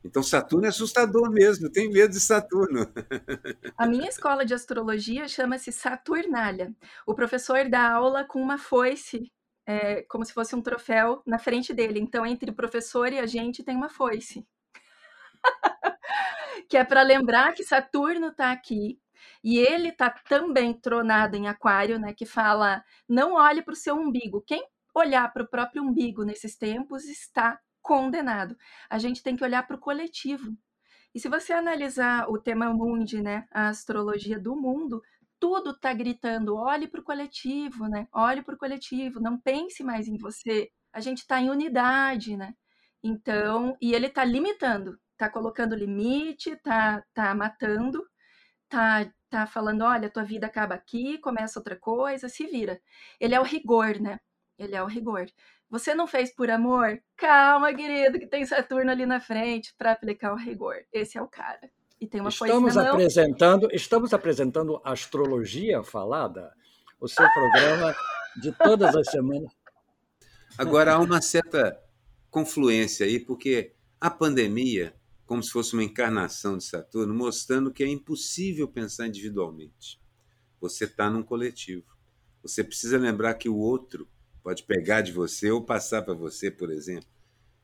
Então 0.05 0.23
Saturno 0.23 0.67
é 0.67 0.69
assustador 0.69 1.31
mesmo, 1.31 1.71
tem 1.71 1.91
medo 1.91 2.13
de 2.13 2.21
Saturno. 2.21 2.87
A 3.77 3.87
minha 3.87 4.09
escola 4.09 4.45
de 4.45 4.55
astrologia 4.55 5.27
chama-se 5.27 5.73
Saturnália. 5.73 6.75
O 7.07 7.15
professor 7.15 7.69
dá 7.69 7.91
aula 7.93 8.25
com 8.25 8.41
uma 8.41 8.59
foice, 8.59 9.33
é, 9.67 10.03
como 10.03 10.25
se 10.25 10.33
fosse 10.33 10.55
um 10.55 10.63
troféu 10.63 11.23
na 11.27 11.39
frente 11.39 11.75
dele. 11.75 11.99
Então 12.01 12.25
entre 12.25 12.51
o 12.51 12.55
professor 12.55 13.13
e 13.13 13.19
a 13.19 13.27
gente 13.27 13.63
tem 13.63 13.77
uma 13.77 13.89
foice. 13.89 14.47
que 16.69 16.77
é 16.77 16.85
para 16.85 17.03
lembrar 17.03 17.53
que 17.55 17.65
Saturno 17.65 18.29
está 18.29 18.53
aqui 18.53 18.99
e 19.43 19.59
ele 19.59 19.89
está 19.89 20.11
também 20.11 20.73
tronado 20.75 21.37
em 21.37 21.49
Aquário, 21.49 21.99
né, 21.99 22.13
que 22.13 22.27
fala: 22.27 22.85
não 23.09 23.35
olhe 23.35 23.63
para 23.63 23.73
o 23.73 23.77
seu 23.77 23.97
umbigo. 23.97 24.43
Quem 24.47 24.65
olhar 24.95 25.33
para 25.33 25.43
o 25.43 25.49
próprio 25.49 25.83
umbigo 25.83 26.25
nesses 26.25 26.57
tempos 26.57 27.05
está 27.05 27.59
condenado. 27.89 28.55
A 28.91 28.99
gente 28.99 29.23
tem 29.23 29.35
que 29.35 29.43
olhar 29.43 29.67
para 29.67 29.77
o 29.77 29.81
coletivo. 29.81 30.55
E 31.15 31.19
se 31.19 31.27
você 31.27 31.55
analisar 31.55 32.29
o 32.29 32.39
tema 32.39 32.73
mundi, 32.73 33.23
né, 33.23 33.47
a 33.51 33.69
astrologia 33.69 34.39
do 34.39 34.55
mundo, 34.55 35.03
tudo 35.41 35.71
está 35.71 35.93
gritando: 35.95 36.55
olhe 36.57 36.87
para 36.87 37.01
o 37.01 37.05
coletivo, 37.05 37.89
né? 37.89 38.07
Olhe 38.13 38.43
para 38.43 38.55
o 38.55 38.59
coletivo, 38.59 39.21
não 39.21 39.39
pense 39.41 39.83
mais 39.83 40.07
em 40.07 40.19
você. 40.19 40.71
A 40.93 41.01
gente 41.01 41.19
está 41.21 41.41
em 41.41 41.51
unidade, 41.51 42.37
né? 42.37 42.55
Então, 43.03 43.77
e 43.81 43.95
ele 43.95 44.09
está 44.09 44.25
limitando, 44.25 44.99
está 45.13 45.31
colocando 45.31 45.75
limite, 45.75 46.51
está 46.51 47.03
tá 47.15 47.35
matando, 47.35 48.05
tá 48.69 49.11
tá 49.31 49.47
falando, 49.47 49.83
olha, 49.83 50.11
tua 50.11 50.25
vida 50.25 50.47
acaba 50.47 50.75
aqui, 50.75 51.19
começa 51.19 51.59
outra 51.59 51.77
coisa, 51.77 52.29
se 52.29 52.47
vira. 52.47 52.81
Ele 53.21 53.35
é 53.35 53.41
o 53.41 53.45
rigor, 53.45 54.01
né? 54.01 54.19
Ele 54.59 54.75
é 54.75 54.83
o 54.83 54.87
rigor. 54.87 55.27
Você 55.71 55.95
não 55.95 56.07
fez 56.07 56.35
por 56.35 56.51
amor? 56.51 57.01
Calma, 57.17 57.75
querido, 57.75 58.19
que 58.19 58.27
tem 58.27 58.47
Saturno 58.47 58.91
ali 58.91 59.05
na 59.05 59.21
frente 59.21 59.75
para 59.77 59.93
aplicar 59.93 60.33
o 60.33 60.37
rigor. 60.37 60.77
Esse 60.93 61.19
é 61.19 61.23
o 61.23 61.29
cara. 61.29 61.71
E 62.01 62.07
tem 62.07 62.21
uma 62.21 62.31
estamos 62.31 62.77
apresentando, 62.77 63.69
estamos 63.73 64.15
apresentando 64.15 64.81
astrologia 64.85 65.83
falada, 65.83 66.53
o 67.01 67.09
seu 67.09 67.29
programa 67.31 67.95
de 68.41 68.53
todas 68.53 68.95
as 68.95 69.11
semanas. 69.11 69.53
Agora 70.57 70.95
há 70.95 70.99
uma 70.99 71.21
certa 71.21 71.79
confluência 72.31 73.05
aí, 73.05 73.19
porque 73.19 73.75
a 74.01 74.09
pandemia, 74.09 74.95
como 75.27 75.43
se 75.43 75.51
fosse 75.51 75.75
uma 75.75 75.85
encarnação 75.85 76.57
de 76.57 76.65
Saturno, 76.65 77.13
mostrando 77.13 77.73
que 77.73 77.83
é 77.83 77.89
impossível 77.89 78.69
pensar 78.69 79.09
individualmente. 79.09 80.01
Você 80.61 80.85
está 80.85 81.11
num 81.11 81.23
coletivo. 81.23 81.85
Você 82.43 82.65
precisa 82.65 82.97
lembrar 82.97 83.35
que 83.35 83.49
o 83.49 83.57
outro 83.57 84.09
pode 84.49 84.63
pegar 84.63 85.03
de 85.03 85.13
você 85.13 85.51
ou 85.51 85.63
passar 85.63 86.01
para 86.01 86.15
você, 86.15 86.51
por 86.51 86.71
exemplo. 86.71 87.07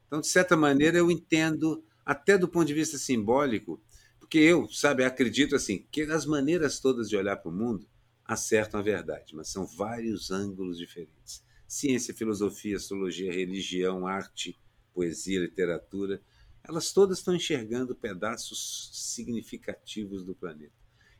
Então, 0.06 0.20
de 0.20 0.26
certa 0.26 0.54
maneira, 0.54 0.98
eu 0.98 1.10
entendo, 1.10 1.82
até 2.04 2.36
do 2.36 2.46
ponto 2.46 2.66
de 2.66 2.74
vista 2.74 2.98
simbólico, 2.98 3.82
porque 4.20 4.36
eu, 4.36 4.68
sabe, 4.68 5.02
acredito 5.02 5.56
assim, 5.56 5.86
que 5.90 6.02
as 6.02 6.26
maneiras 6.26 6.80
todas 6.80 7.08
de 7.08 7.16
olhar 7.16 7.36
para 7.38 7.50
o 7.50 7.54
mundo 7.54 7.88
acertam 8.22 8.80
a 8.80 8.82
verdade, 8.82 9.34
mas 9.34 9.48
são 9.48 9.66
vários 9.66 10.30
ângulos 10.30 10.76
diferentes. 10.76 11.42
Ciência, 11.66 12.12
filosofia, 12.12 12.76
astrologia, 12.76 13.32
religião, 13.32 14.06
arte, 14.06 14.54
poesia, 14.92 15.40
literatura, 15.40 16.20
elas 16.62 16.92
todas 16.92 17.16
estão 17.16 17.34
enxergando 17.34 17.94
pedaços 17.94 18.90
significativos 18.92 20.22
do 20.22 20.34
planeta. 20.34 20.74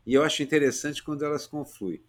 E 0.05 0.13
eu 0.13 0.23
acho 0.23 0.43
interessante 0.43 1.03
quando 1.03 1.25
elas 1.25 1.47
confluem. 1.47 2.03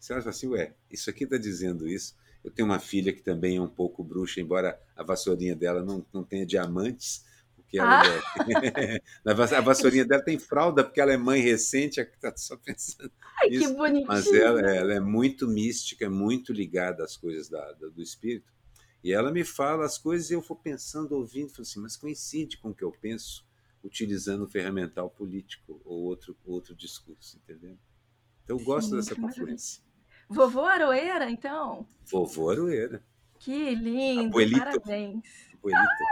Você 0.00 0.14
acha 0.14 0.30
assim, 0.30 0.46
ué, 0.48 0.74
isso 0.90 1.10
aqui 1.10 1.24
está 1.24 1.36
dizendo 1.36 1.86
isso. 1.86 2.21
Eu 2.44 2.50
tenho 2.50 2.68
uma 2.68 2.78
filha 2.78 3.12
que 3.12 3.22
também 3.22 3.56
é 3.56 3.60
um 3.60 3.68
pouco 3.68 4.02
bruxa, 4.02 4.40
embora 4.40 4.80
a 4.96 5.02
vassourinha 5.02 5.54
dela 5.54 5.82
não, 5.82 6.04
não 6.12 6.24
tenha 6.24 6.44
diamantes, 6.44 7.24
porque 7.54 7.78
ela 7.78 8.02
ah. 8.02 8.06
é... 8.48 9.00
a 9.56 9.60
vassourinha 9.60 10.04
dela 10.04 10.22
tem 10.22 10.38
fralda, 10.38 10.82
porque 10.84 11.00
ela 11.00 11.12
é 11.12 11.16
mãe 11.16 11.40
recente, 11.40 12.00
está 12.00 12.36
só 12.36 12.56
pensando. 12.56 13.10
Ai, 13.40 13.48
que 13.48 13.68
bonitinho. 13.68 14.06
Mas 14.06 14.26
ela, 14.32 14.60
ela, 14.60 14.94
é 14.94 15.00
muito 15.00 15.46
mística, 15.46 16.10
muito 16.10 16.52
ligada 16.52 17.04
às 17.04 17.16
coisas 17.16 17.48
da, 17.48 17.72
do 17.72 18.02
espírito. 18.02 18.52
E 19.02 19.12
ela 19.12 19.32
me 19.32 19.44
fala 19.44 19.84
as 19.84 19.98
coisas 19.98 20.30
e 20.30 20.34
eu 20.34 20.40
vou 20.40 20.56
pensando, 20.56 21.12
ouvindo, 21.12 21.50
falo 21.50 21.62
assim, 21.62 21.80
mas 21.80 21.96
coincide 21.96 22.58
com 22.58 22.70
o 22.70 22.74
que 22.74 22.84
eu 22.84 22.92
penso 22.92 23.44
utilizando 23.82 24.44
o 24.44 24.48
ferramental 24.48 25.10
político 25.10 25.80
ou 25.84 26.02
outro, 26.02 26.36
outro 26.44 26.74
discurso, 26.74 27.36
entendeu? 27.36 27.76
Então 28.44 28.58
eu 28.58 28.64
gosto 28.64 28.90
Sim, 28.90 28.96
dessa 28.96 29.16
confluência. 29.16 29.82
Vovô 30.32 30.64
Aroeira, 30.64 31.30
então? 31.30 31.86
Vovô 32.10 32.50
Aroeira. 32.50 33.02
Que 33.38 33.74
lindo, 33.74 34.28
Abuelito. 34.28 34.58
parabéns. 34.58 35.24
Abuelito. 35.54 36.04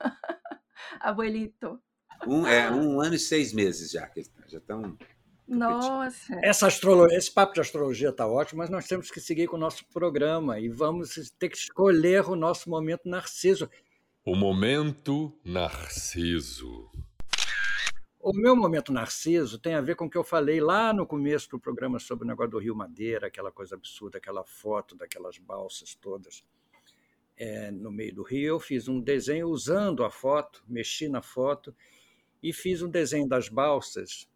Abuelito. 1.00 1.82
Um, 2.26 2.46
é 2.46 2.70
um 2.70 3.00
ano 3.00 3.14
e 3.14 3.18
seis 3.18 3.52
meses 3.52 3.90
já 3.90 4.06
que 4.06 4.20
ele 4.20 4.26
está. 4.26 4.42
Já 4.48 4.58
está 4.58 4.76
um 4.76 4.96
nossa! 5.48 6.38
Essa 6.42 6.66
astrologia, 6.66 7.16
esse 7.16 7.32
papo 7.32 7.54
de 7.54 7.60
astrologia 7.60 8.10
está 8.10 8.26
ótimo, 8.26 8.58
mas 8.58 8.68
nós 8.68 8.86
temos 8.86 9.10
que 9.10 9.18
seguir 9.18 9.46
com 9.46 9.56
o 9.56 9.58
nosso 9.58 9.82
programa 9.86 10.60
e 10.60 10.68
vamos 10.68 11.14
ter 11.38 11.48
que 11.48 11.56
escolher 11.56 12.28
o 12.28 12.36
nosso 12.36 12.68
momento 12.68 13.08
narciso. 13.08 13.68
O 14.26 14.36
momento 14.36 15.32
narciso. 15.42 16.90
O 18.30 18.32
meu 18.34 18.54
momento 18.54 18.92
narciso 18.92 19.58
tem 19.58 19.72
a 19.72 19.80
ver 19.80 19.96
com 19.96 20.04
o 20.04 20.10
que 20.10 20.18
eu 20.18 20.22
falei 20.22 20.60
lá 20.60 20.92
no 20.92 21.06
começo 21.06 21.48
do 21.48 21.58
programa 21.58 21.98
sobre 21.98 22.26
o 22.26 22.28
negócio 22.28 22.50
do 22.50 22.58
Rio 22.58 22.76
Madeira, 22.76 23.28
aquela 23.28 23.50
coisa 23.50 23.74
absurda, 23.74 24.18
aquela 24.18 24.44
foto 24.44 24.94
daquelas 24.94 25.38
balsas 25.38 25.94
todas 25.94 26.44
é, 27.38 27.70
no 27.70 27.90
meio 27.90 28.14
do 28.14 28.22
rio. 28.22 28.48
Eu 28.48 28.60
fiz 28.60 28.86
um 28.86 29.00
desenho 29.00 29.48
usando 29.48 30.04
a 30.04 30.10
foto, 30.10 30.62
mexi 30.68 31.08
na 31.08 31.22
foto 31.22 31.74
e 32.42 32.52
fiz 32.52 32.82
um 32.82 32.90
desenho 32.90 33.26
das 33.26 33.48
balsas 33.48 34.28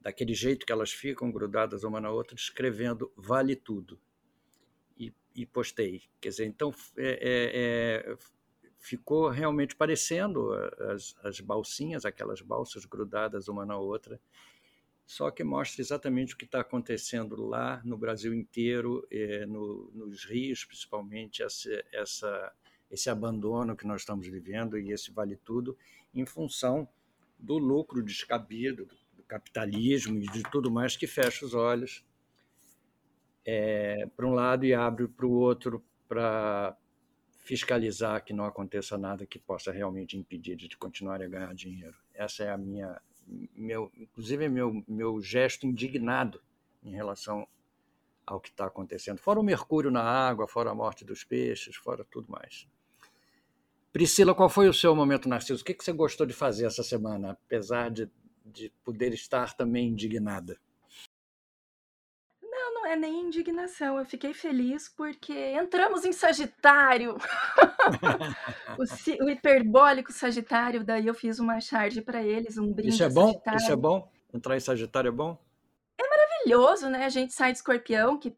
daquele 0.00 0.32
jeito 0.32 0.64
que 0.64 0.72
elas 0.72 0.90
ficam 0.90 1.30
grudadas 1.30 1.84
uma 1.84 2.00
na 2.00 2.10
outra, 2.10 2.36
escrevendo 2.36 3.12
vale 3.14 3.54
tudo. 3.54 4.00
E, 4.98 5.12
e 5.34 5.44
postei. 5.44 6.04
Quer 6.18 6.30
dizer, 6.30 6.46
então 6.46 6.74
é, 6.96 7.10
é, 7.10 8.12
é, 8.12 8.16
ficou 8.78 9.28
realmente 9.28 9.74
parecendo 9.74 10.52
as, 10.92 11.14
as 11.22 11.40
balsinhas, 11.40 12.04
aquelas 12.04 12.40
balsas 12.40 12.84
grudadas 12.84 13.48
uma 13.48 13.66
na 13.66 13.76
outra, 13.76 14.20
só 15.06 15.30
que 15.30 15.42
mostra 15.42 15.80
exatamente 15.80 16.34
o 16.34 16.36
que 16.36 16.44
está 16.44 16.60
acontecendo 16.60 17.34
lá 17.36 17.80
no 17.84 17.96
Brasil 17.96 18.34
inteiro, 18.34 19.06
é, 19.10 19.46
no, 19.46 19.90
nos 19.94 20.24
rios 20.24 20.64
principalmente, 20.64 21.42
essa, 21.42 21.70
essa, 21.92 22.52
esse 22.90 23.08
abandono 23.08 23.76
que 23.76 23.86
nós 23.86 24.02
estamos 24.02 24.28
vivendo 24.28 24.78
e 24.78 24.92
esse 24.92 25.10
vale 25.10 25.36
tudo 25.36 25.76
em 26.14 26.26
função 26.26 26.86
do 27.38 27.56
lucro 27.56 28.02
descabido, 28.02 28.86
capitalismo 29.26 30.18
e 30.18 30.26
de 30.26 30.42
tudo 30.50 30.70
mais 30.70 30.96
que 30.96 31.06
fecha 31.06 31.44
os 31.44 31.54
olhos 31.54 32.04
é, 33.46 34.06
para 34.14 34.26
um 34.26 34.34
lado 34.34 34.66
e 34.66 34.74
abre 34.74 35.08
para 35.08 35.26
o 35.26 35.30
outro 35.30 35.82
para 36.06 36.76
fiscalizar 37.48 38.22
que 38.22 38.34
não 38.34 38.44
aconteça 38.44 38.98
nada 38.98 39.24
que 39.24 39.38
possa 39.38 39.72
realmente 39.72 40.18
impedir 40.18 40.54
de 40.54 40.76
continuar 40.76 41.22
a 41.22 41.26
ganhar 41.26 41.54
dinheiro. 41.54 41.96
Essa 42.12 42.44
é 42.44 42.50
a 42.50 42.58
minha, 42.58 43.00
meu, 43.56 43.90
inclusive 43.96 44.50
meu 44.50 44.84
meu 44.86 45.18
gesto 45.22 45.66
indignado 45.66 46.42
em 46.84 46.90
relação 46.90 47.48
ao 48.26 48.38
que 48.38 48.50
está 48.50 48.66
acontecendo. 48.66 49.18
Fora 49.18 49.40
o 49.40 49.42
mercúrio 49.42 49.90
na 49.90 50.02
água, 50.02 50.46
fora 50.46 50.70
a 50.70 50.74
morte 50.74 51.06
dos 51.06 51.24
peixes, 51.24 51.74
fora 51.74 52.04
tudo 52.04 52.30
mais. 52.30 52.68
Priscila, 53.90 54.34
qual 54.34 54.50
foi 54.50 54.68
o 54.68 54.74
seu 54.74 54.94
momento 54.94 55.26
narciso? 55.26 55.62
O 55.62 55.64
que, 55.64 55.72
que 55.72 55.82
você 55.82 55.92
gostou 55.92 56.26
de 56.26 56.34
fazer 56.34 56.66
essa 56.66 56.82
semana, 56.82 57.30
apesar 57.30 57.90
de 57.90 58.10
de 58.52 58.72
poder 58.84 59.12
estar 59.12 59.54
também 59.54 59.88
indignada? 59.88 60.58
É 62.88 62.96
nem 62.96 63.26
indignação. 63.26 63.98
Eu 63.98 64.06
fiquei 64.06 64.32
feliz 64.32 64.88
porque 64.88 65.34
entramos 65.52 66.06
em 66.06 66.12
Sagitário. 66.12 67.18
o, 68.78 68.82
o, 69.24 69.28
hiperbólico 69.28 70.10
Sagitário. 70.10 70.82
Daí 70.82 71.06
eu 71.06 71.12
fiz 71.12 71.38
uma 71.38 71.60
charge 71.60 72.00
para 72.00 72.22
eles, 72.22 72.56
um 72.56 72.72
brinde. 72.72 72.94
Isso 72.94 73.04
é 73.04 73.10
bom? 73.10 73.26
Sagitário. 73.26 73.58
Isso 73.58 73.72
é 73.72 73.76
bom? 73.76 74.10
Entrar 74.32 74.56
em 74.56 74.60
Sagitário 74.60 75.08
é 75.08 75.12
bom? 75.12 75.38
É 76.00 76.08
maravilhoso, 76.08 76.88
né? 76.88 77.04
A 77.04 77.10
gente 77.10 77.34
sai 77.34 77.52
de 77.52 77.58
Escorpião, 77.58 78.18
que 78.18 78.34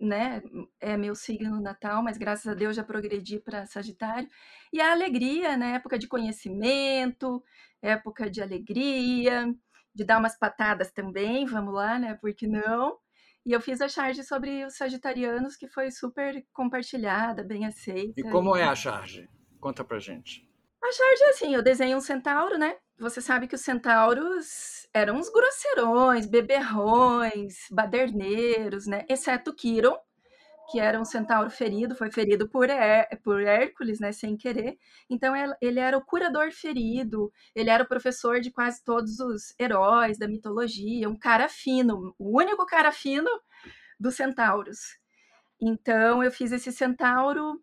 né, 0.00 0.42
é 0.80 0.96
meu 0.96 1.14
signo 1.14 1.60
natal, 1.60 2.02
mas 2.02 2.16
graças 2.16 2.46
a 2.46 2.54
Deus 2.54 2.74
já 2.74 2.82
progredi 2.82 3.38
para 3.38 3.66
Sagitário. 3.66 4.26
E 4.72 4.80
a 4.80 4.90
alegria, 4.90 5.54
né, 5.54 5.74
época 5.74 5.98
de 5.98 6.08
conhecimento, 6.08 7.44
época 7.82 8.30
de 8.30 8.40
alegria, 8.40 9.54
de 9.94 10.02
dar 10.02 10.18
umas 10.18 10.38
patadas 10.38 10.90
também, 10.90 11.44
vamos 11.44 11.74
lá, 11.74 11.98
né, 11.98 12.14
por 12.14 12.32
que 12.32 12.46
não? 12.46 12.96
E 13.44 13.52
eu 13.52 13.60
fiz 13.60 13.80
a 13.80 13.88
charge 13.88 14.22
sobre 14.22 14.64
os 14.64 14.76
sagitarianos, 14.76 15.56
que 15.56 15.66
foi 15.66 15.90
super 15.90 16.44
compartilhada, 16.52 17.42
bem 17.42 17.66
aceita. 17.66 18.20
E 18.20 18.22
como 18.30 18.56
é 18.56 18.62
a 18.62 18.74
charge? 18.74 19.28
Conta 19.60 19.84
pra 19.84 19.98
gente. 19.98 20.48
A 20.82 20.92
charge 20.92 21.22
é 21.22 21.28
assim, 21.30 21.54
eu 21.54 21.62
desenho 21.62 21.96
um 21.96 22.00
centauro, 22.00 22.58
né? 22.58 22.76
Você 22.98 23.20
sabe 23.20 23.48
que 23.48 23.54
os 23.54 23.60
centauros 23.60 24.88
eram 24.94 25.16
uns 25.16 25.28
grosseirões, 25.28 26.26
beberrões, 26.26 27.54
baderneiros, 27.70 28.86
né? 28.86 29.04
Exceto 29.08 29.54
Quiron, 29.54 29.96
que 30.70 30.78
era 30.78 31.00
um 31.00 31.04
centauro 31.04 31.50
ferido, 31.50 31.94
foi 31.94 32.10
ferido 32.10 32.48
por, 32.48 32.68
Her 32.70 33.06
por 33.22 33.42
Hércules, 33.42 34.00
né, 34.00 34.12
sem 34.12 34.36
querer. 34.36 34.78
Então 35.10 35.34
ele 35.60 35.78
era 35.78 35.96
o 35.96 36.04
curador 36.04 36.52
ferido, 36.52 37.32
ele 37.54 37.70
era 37.70 37.84
o 37.84 37.88
professor 37.88 38.40
de 38.40 38.50
quase 38.50 38.82
todos 38.84 39.18
os 39.18 39.54
heróis 39.58 40.18
da 40.18 40.28
mitologia, 40.28 41.08
um 41.08 41.18
cara 41.18 41.48
fino, 41.48 42.14
o 42.18 42.38
único 42.38 42.64
cara 42.64 42.92
fino 42.92 43.30
dos 43.98 44.14
centauros. 44.14 44.78
Então 45.60 46.22
eu 46.22 46.30
fiz 46.30 46.52
esse 46.52 46.72
centauro 46.72 47.60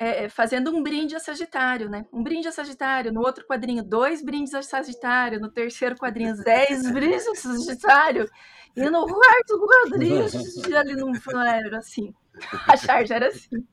é, 0.00 0.30
fazendo 0.30 0.74
um 0.74 0.82
brinde 0.82 1.14
a 1.14 1.20
Sagitário, 1.20 1.90
né? 1.90 2.06
Um 2.10 2.22
brinde 2.22 2.48
a 2.48 2.52
Sagitário, 2.52 3.12
no 3.12 3.20
outro 3.20 3.46
quadrinho, 3.46 3.82
dois 3.82 4.24
brindes 4.24 4.54
a 4.54 4.62
Sagitário, 4.62 5.38
no 5.38 5.50
terceiro 5.50 5.94
quadrinho, 5.94 6.34
dez 6.42 6.80
brindes 6.90 7.28
a 7.28 7.34
Sagitário, 7.34 8.26
e 8.74 8.88
no 8.88 9.06
quarto 9.06 9.60
quadrinho, 9.60 10.24
ali 10.74 10.94
no 10.96 11.12
era 11.42 11.78
assim. 11.78 12.14
A 12.66 12.76
charge 12.76 13.12
era 13.12 13.28
assim. 13.28 13.66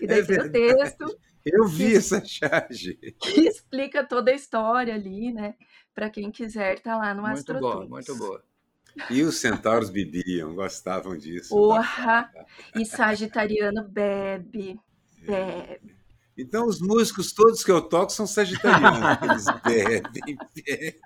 E 0.00 0.06
daí 0.06 0.20
é 0.20 0.42
o 0.42 0.52
texto. 0.52 1.18
Eu 1.44 1.66
vi 1.66 1.90
que, 1.90 1.96
essa 1.96 2.24
charge. 2.24 2.94
Que 3.18 3.40
explica 3.48 4.04
toda 4.04 4.30
a 4.30 4.34
história 4.34 4.94
ali, 4.94 5.32
né? 5.32 5.54
Para 5.94 6.10
quem 6.10 6.30
quiser, 6.30 6.80
tá 6.80 6.96
lá 6.96 7.14
no 7.14 7.22
Muito 7.22 7.34
Astro 7.34 7.58
boa, 7.58 7.86
muito 7.86 8.14
boa. 8.16 8.44
E 9.10 9.22
os 9.22 9.38
centauros 9.38 9.90
bebiam, 9.90 10.54
gostavam 10.54 11.16
disso. 11.16 11.48
Porra! 11.48 12.30
E 12.76 12.86
sagitariano 12.86 13.82
bebe. 13.88 14.78
Bebe. 15.26 15.94
Então, 16.36 16.66
os 16.66 16.80
músicos 16.80 17.32
todos 17.32 17.62
que 17.62 17.70
eu 17.70 17.80
toco 17.80 18.10
são 18.10 18.26
sagitarianos. 18.26 19.22
Eles 19.22 19.44
bebem, 19.64 20.36
bebem. 20.54 21.00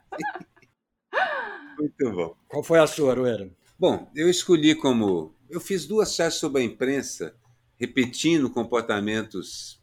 Muito 1.78 2.11
bom. 2.12 2.37
Qual 2.48 2.62
foi 2.62 2.78
a 2.78 2.87
sua, 2.87 3.12
Aruera? 3.12 3.50
Bom, 3.78 4.11
eu 4.14 4.28
escolhi 4.28 4.74
como. 4.74 5.35
Eu 5.48 5.61
fiz 5.61 5.87
duas 5.87 6.14
charges 6.14 6.40
sobre 6.40 6.62
a 6.62 6.64
imprensa, 6.64 7.35
repetindo 7.76 8.50
comportamentos 8.50 9.81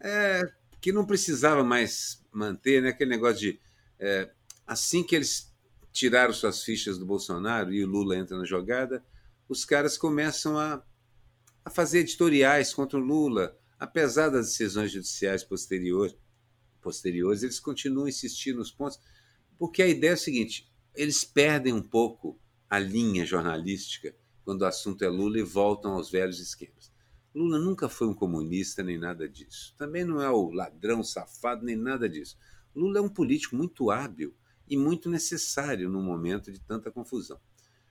é, 0.00 0.42
que 0.80 0.92
não 0.92 1.06
precisava 1.06 1.64
mais 1.64 2.24
manter, 2.30 2.82
né? 2.82 2.90
aquele 2.90 3.10
negócio 3.10 3.40
de. 3.40 3.60
É, 3.98 4.30
assim 4.66 5.02
que 5.02 5.16
eles 5.16 5.52
tiraram 5.92 6.32
suas 6.32 6.62
fichas 6.62 6.98
do 6.98 7.06
Bolsonaro 7.06 7.72
e 7.72 7.82
o 7.82 7.88
Lula 7.88 8.16
entra 8.16 8.36
na 8.36 8.44
jogada, 8.44 9.02
os 9.48 9.64
caras 9.64 9.96
começam 9.96 10.58
a 10.58 10.82
a 11.66 11.70
fazer 11.70 11.98
editoriais 11.98 12.72
contra 12.72 12.96
o 12.96 13.02
Lula, 13.02 13.58
apesar 13.76 14.28
das 14.28 14.46
decisões 14.46 14.92
judiciais 14.92 15.42
posteriores 15.42 16.16
posteriores, 16.80 17.42
eles 17.42 17.58
continuam 17.58 18.06
insistindo 18.06 18.58
nos 18.58 18.70
pontos, 18.70 19.00
porque 19.58 19.82
a 19.82 19.88
ideia 19.88 20.12
é 20.12 20.14
o 20.14 20.16
seguinte: 20.16 20.72
eles 20.94 21.24
perdem 21.24 21.72
um 21.72 21.82
pouco 21.82 22.40
a 22.70 22.78
linha 22.78 23.26
jornalística 23.26 24.14
quando 24.44 24.62
o 24.62 24.64
assunto 24.64 25.02
é 25.02 25.08
Lula 25.08 25.40
e 25.40 25.42
voltam 25.42 25.94
aos 25.94 26.08
velhos 26.08 26.38
esquemas. 26.38 26.92
Lula 27.34 27.58
nunca 27.58 27.88
foi 27.88 28.06
um 28.06 28.14
comunista 28.14 28.84
nem 28.84 28.96
nada 28.96 29.28
disso. 29.28 29.74
Também 29.76 30.04
não 30.04 30.22
é 30.22 30.30
o 30.30 30.52
ladrão 30.52 31.02
safado 31.02 31.64
nem 31.64 31.74
nada 31.74 32.08
disso. 32.08 32.38
Lula 32.76 33.00
é 33.00 33.02
um 33.02 33.08
político 33.08 33.56
muito 33.56 33.90
hábil 33.90 34.32
e 34.68 34.76
muito 34.76 35.10
necessário 35.10 35.90
num 35.90 36.02
momento 36.02 36.52
de 36.52 36.60
tanta 36.60 36.92
confusão. 36.92 37.40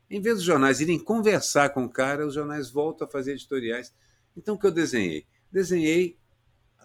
Em 0.10 0.22
vez 0.22 0.38
dos 0.38 0.46
jornais 0.46 0.82
irem 0.82 1.00
conversar 1.00 1.70
com 1.70 1.86
o 1.86 1.90
cara, 1.90 2.26
os 2.26 2.34
jornais 2.34 2.70
voltam 2.70 3.08
a 3.08 3.12
fazer 3.12 3.32
editoriais. 3.32 3.94
Então, 4.38 4.56
o 4.56 4.60
que 4.60 4.68
eu 4.68 4.72
desenhei? 4.72 5.26
Desenhei 5.52 6.18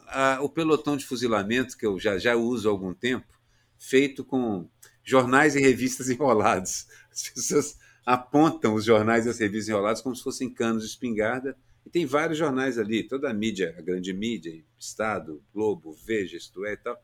a, 0.07 0.41
o 0.43 0.49
pelotão 0.49 0.97
de 0.97 1.05
fuzilamento, 1.05 1.77
que 1.77 1.87
eu 1.87 1.99
já, 1.99 2.19
já 2.19 2.35
uso 2.35 2.69
há 2.69 2.73
algum 2.73 2.95
tempo, 2.95 3.27
feito 3.79 4.25
com 4.25 4.69
jornais 5.03 5.55
e 5.57 5.61
revistas 5.61 6.09
enrolados. 6.11 6.87
As 7.11 7.29
pessoas 7.29 7.79
apontam 8.05 8.75
os 8.75 8.85
jornais 8.85 9.27
e 9.27 9.29
as 9.29 9.39
revistas 9.39 9.69
enroladas 9.69 10.01
como 10.01 10.17
se 10.17 10.23
fossem 10.23 10.53
canos 10.53 10.83
de 10.83 10.91
espingarda, 10.91 11.57
e 11.85 11.91
tem 11.91 12.05
vários 12.05 12.39
jornais 12.39 12.79
ali, 12.79 13.07
toda 13.07 13.31
a 13.31 13.35
mídia, 13.35 13.75
a 13.79 13.81
grande 13.81 14.13
mídia, 14.13 14.63
Estado, 14.79 15.43
Globo, 15.53 15.93
Veja, 16.05 16.37
Isto 16.37 16.65
é 16.65 16.73
e 16.73 16.77
tal, 16.77 17.03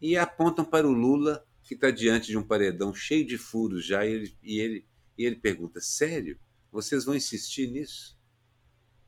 e 0.00 0.16
apontam 0.16 0.64
para 0.64 0.86
o 0.86 0.92
Lula, 0.92 1.44
que 1.62 1.74
está 1.74 1.90
diante 1.90 2.26
de 2.28 2.36
um 2.36 2.42
paredão 2.42 2.92
cheio 2.92 3.24
de 3.24 3.38
furos 3.38 3.84
já, 3.86 4.04
e 4.04 4.12
ele, 4.12 4.36
e 4.42 4.58
ele, 4.58 4.86
e 5.16 5.24
ele 5.24 5.36
pergunta: 5.36 5.80
sério? 5.80 6.38
Vocês 6.70 7.04
vão 7.04 7.14
insistir 7.14 7.66
nisso? 7.66 8.18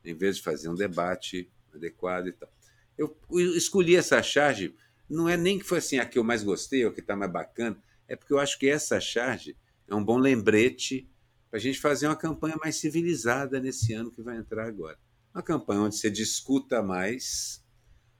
Em 0.04 0.14
vez 0.14 0.36
de 0.36 0.42
fazer 0.42 0.68
um 0.68 0.74
debate 0.74 1.50
adequado 1.72 2.28
e 2.28 2.32
tal. 2.32 2.52
Eu, 2.96 3.16
escolhi 3.56 3.96
essa 3.96 4.22
charge, 4.22 4.74
não 5.08 5.28
é 5.28 5.36
nem 5.36 5.58
que 5.58 5.64
foi 5.64 5.78
assim 5.78 5.98
a 5.98 6.06
que 6.06 6.18
eu 6.18 6.24
mais 6.24 6.42
gostei, 6.42 6.84
ou 6.84 6.92
que 6.92 7.00
está 7.00 7.16
mais 7.16 7.32
bacana, 7.32 7.76
é 8.06 8.14
porque 8.14 8.32
eu 8.32 8.38
acho 8.38 8.58
que 8.58 8.68
essa 8.68 9.00
charge 9.00 9.56
é 9.88 9.94
um 9.94 10.04
bom 10.04 10.18
lembrete 10.18 11.10
para 11.50 11.58
a 11.58 11.60
gente 11.60 11.80
fazer 11.80 12.06
uma 12.06 12.16
campanha 12.16 12.56
mais 12.56 12.76
civilizada 12.76 13.60
nesse 13.60 13.92
ano 13.92 14.10
que 14.10 14.22
vai 14.22 14.36
entrar 14.36 14.66
agora. 14.66 14.98
Uma 15.34 15.42
campanha 15.42 15.80
onde 15.80 15.96
você 15.96 16.10
discuta 16.10 16.82
mais 16.82 17.64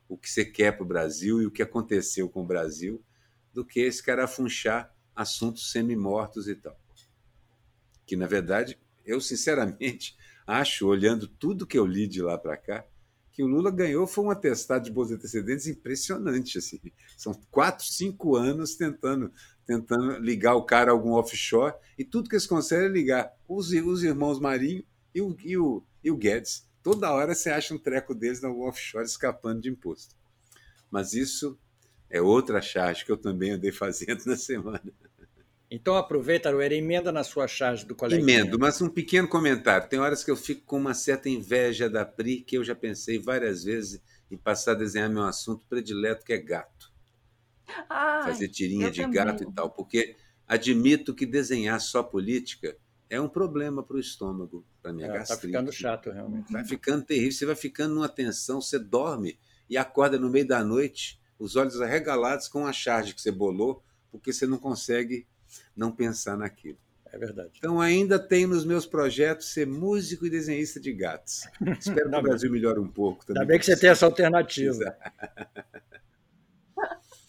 o 0.09 0.17
que 0.17 0.29
você 0.29 0.45
quer 0.45 0.73
para 0.73 0.85
o 0.85 0.89
Brasil 0.89 1.41
e 1.41 1.47
o 1.47 1.51
que 1.51 1.63
aconteceu 1.63 2.29
com 2.29 2.43
o 2.43 2.47
Brasil, 2.47 3.03
do 3.53 3.65
que 3.65 3.81
esse 3.81 4.03
cara 4.03 4.27
funchar 4.27 4.95
assuntos 5.15 5.71
semi-mortos 5.71 6.49
e 6.49 6.55
tal. 6.55 6.79
Que, 8.07 8.17
na 8.17 8.27
verdade, 8.27 8.79
eu 9.05 9.21
sinceramente 9.21 10.17
acho, 10.47 10.87
olhando 10.87 11.27
tudo 11.27 11.67
que 11.67 11.79
eu 11.79 11.87
li 11.87 12.07
de 12.07 12.23
lá 12.23 12.37
para 12.37 12.57
cá, 12.57 12.85
que 13.33 13.43
o 13.43 13.47
Lula 13.49 13.71
ganhou 13.71 14.07
foi 14.07 14.25
um 14.25 14.31
atestado 14.31 14.85
de 14.85 14.93
bons 14.93 15.11
antecedentes 15.11 15.67
impressionante. 15.67 16.59
Assim. 16.59 16.81
São 17.17 17.35
quatro, 17.51 17.85
cinco 17.85 18.37
anos 18.37 18.77
tentando 18.77 19.33
tentando 19.67 20.19
ligar 20.19 20.55
o 20.55 20.65
cara 20.65 20.91
a 20.91 20.95
algum 20.95 21.13
offshore, 21.13 21.75
e 21.99 22.05
tudo 22.05 22.29
que 22.29 22.35
eles 22.35 22.47
conseguem 22.47 22.87
é 22.87 22.93
ligar 22.93 23.35
os, 23.49 23.71
os 23.71 24.03
irmãos 24.03 24.39
Marinho 24.39 24.85
e 25.15 25.21
o, 25.21 25.37
e, 25.43 25.57
o, 25.57 25.83
e 26.03 26.11
o 26.11 26.17
Guedes. 26.17 26.69
Toda 26.83 27.13
hora 27.13 27.35
você 27.35 27.51
acha 27.51 27.75
um 27.75 27.79
treco 27.79 28.15
deles 28.15 28.45
algum 28.45 28.69
offshore 28.69 29.07
escapando 29.07 29.63
de 29.63 29.71
imposto. 29.71 30.15
Mas 30.91 31.15
isso 31.15 31.59
é 32.11 32.21
outra 32.21 32.61
charge 32.61 33.05
que 33.05 33.11
eu 33.11 33.17
também 33.17 33.53
andei 33.53 33.73
fazendo 33.73 34.25
na 34.27 34.37
semana. 34.37 34.83
Então 35.75 35.97
aproveita, 35.97 36.49
Aruera, 36.49 36.73
emenda 36.75 37.11
na 37.11 37.25
sua 37.25 37.49
charge 37.49 37.85
do 37.85 37.97
colega. 37.97 38.23
Emendo, 38.23 38.59
mas 38.59 38.81
um 38.81 38.89
pequeno 38.89 39.27
comentário. 39.27 39.89
Tem 39.89 39.99
horas 39.99 40.23
que 40.23 40.31
eu 40.31 40.37
fico 40.37 40.63
com 40.65 40.77
uma 40.79 40.95
certa 40.95 41.29
inveja 41.29 41.91
da 41.91 42.05
Pri, 42.05 42.43
que 42.43 42.57
eu 42.57 42.63
já 42.63 42.77
pensei 42.77 43.19
várias 43.19 43.65
vezes 43.65 44.01
em 44.31 44.37
passar 44.37 44.73
a 44.73 44.77
desenhar 44.77 45.11
meu 45.11 45.25
assunto 45.25 45.67
predileto, 45.67 46.25
que 46.25 46.33
é 46.33 46.39
gato. 46.39 46.93
Ai, 47.91 48.23
fazer 48.31 48.49
tirinha 48.49 48.89
de 48.91 49.03
também. 49.03 49.15
gato 49.17 49.43
e 49.43 49.53
tal, 49.53 49.69
porque 49.71 50.17
admito 50.47 51.13
que 51.13 51.27
desenhar 51.27 51.81
só 51.81 52.03
política 52.05 52.77
é 53.11 53.21
um 53.21 53.29
problema 53.29 53.83
para 53.83 53.97
o 53.97 54.01
estômago, 54.01 54.65
para 54.81 54.93
minha 54.93 55.07
É, 55.09 55.11
tá 55.13 55.19
gastrite. 55.19 55.47
ficando 55.47 55.73
chato, 55.73 56.11
realmente. 56.11 56.53
Vai 56.53 56.65
ficando 56.65 57.05
terrível, 57.05 57.33
você 57.33 57.47
vai 57.47 57.57
ficando 57.57 57.95
numa 57.97 58.09
tensão, 58.09 58.61
você 58.61 58.79
dorme 58.79 59.39
e 59.69 59.77
acorda 59.77 60.19
no 60.19 60.31
meio 60.31 60.47
da 60.47 60.63
noite, 60.63 61.21
os 61.37 61.57
olhos 61.57 61.81
arregalados 61.81 62.47
com 62.47 62.65
a 62.65 62.73
charge 62.73 63.13
que 63.13 63.21
você 63.21 63.33
bolou, 63.33 63.83
porque 64.13 64.33
você 64.33 64.47
não 64.47 64.59
consegue 64.59 65.27
não 65.77 65.91
pensar 65.91 66.37
naquilo. 66.37 66.79
É 67.07 67.19
verdade. 67.19 67.53
Então 67.59 67.81
ainda 67.81 68.19
tenho 68.19 68.49
nos 68.49 68.65
meus 68.65 68.87
projetos 68.87 69.53
ser 69.53 69.67
músico 69.67 70.27
e 70.27 70.31
desenhista 70.31 70.81
de 70.81 70.93
gatos. 70.93 71.43
Espero 71.79 72.11
que 72.11 72.17
o. 72.17 72.23
Brasil 72.23 72.51
melhore 72.51 72.81
um 72.81 72.89
pouco 72.89 73.25
também. 73.25 73.43
Ainda 73.43 73.53
bem 73.53 73.59
que 73.59 73.67
você 73.67 73.77
tem 73.77 73.91
essa 73.91 74.05
alternativa. 74.05 74.97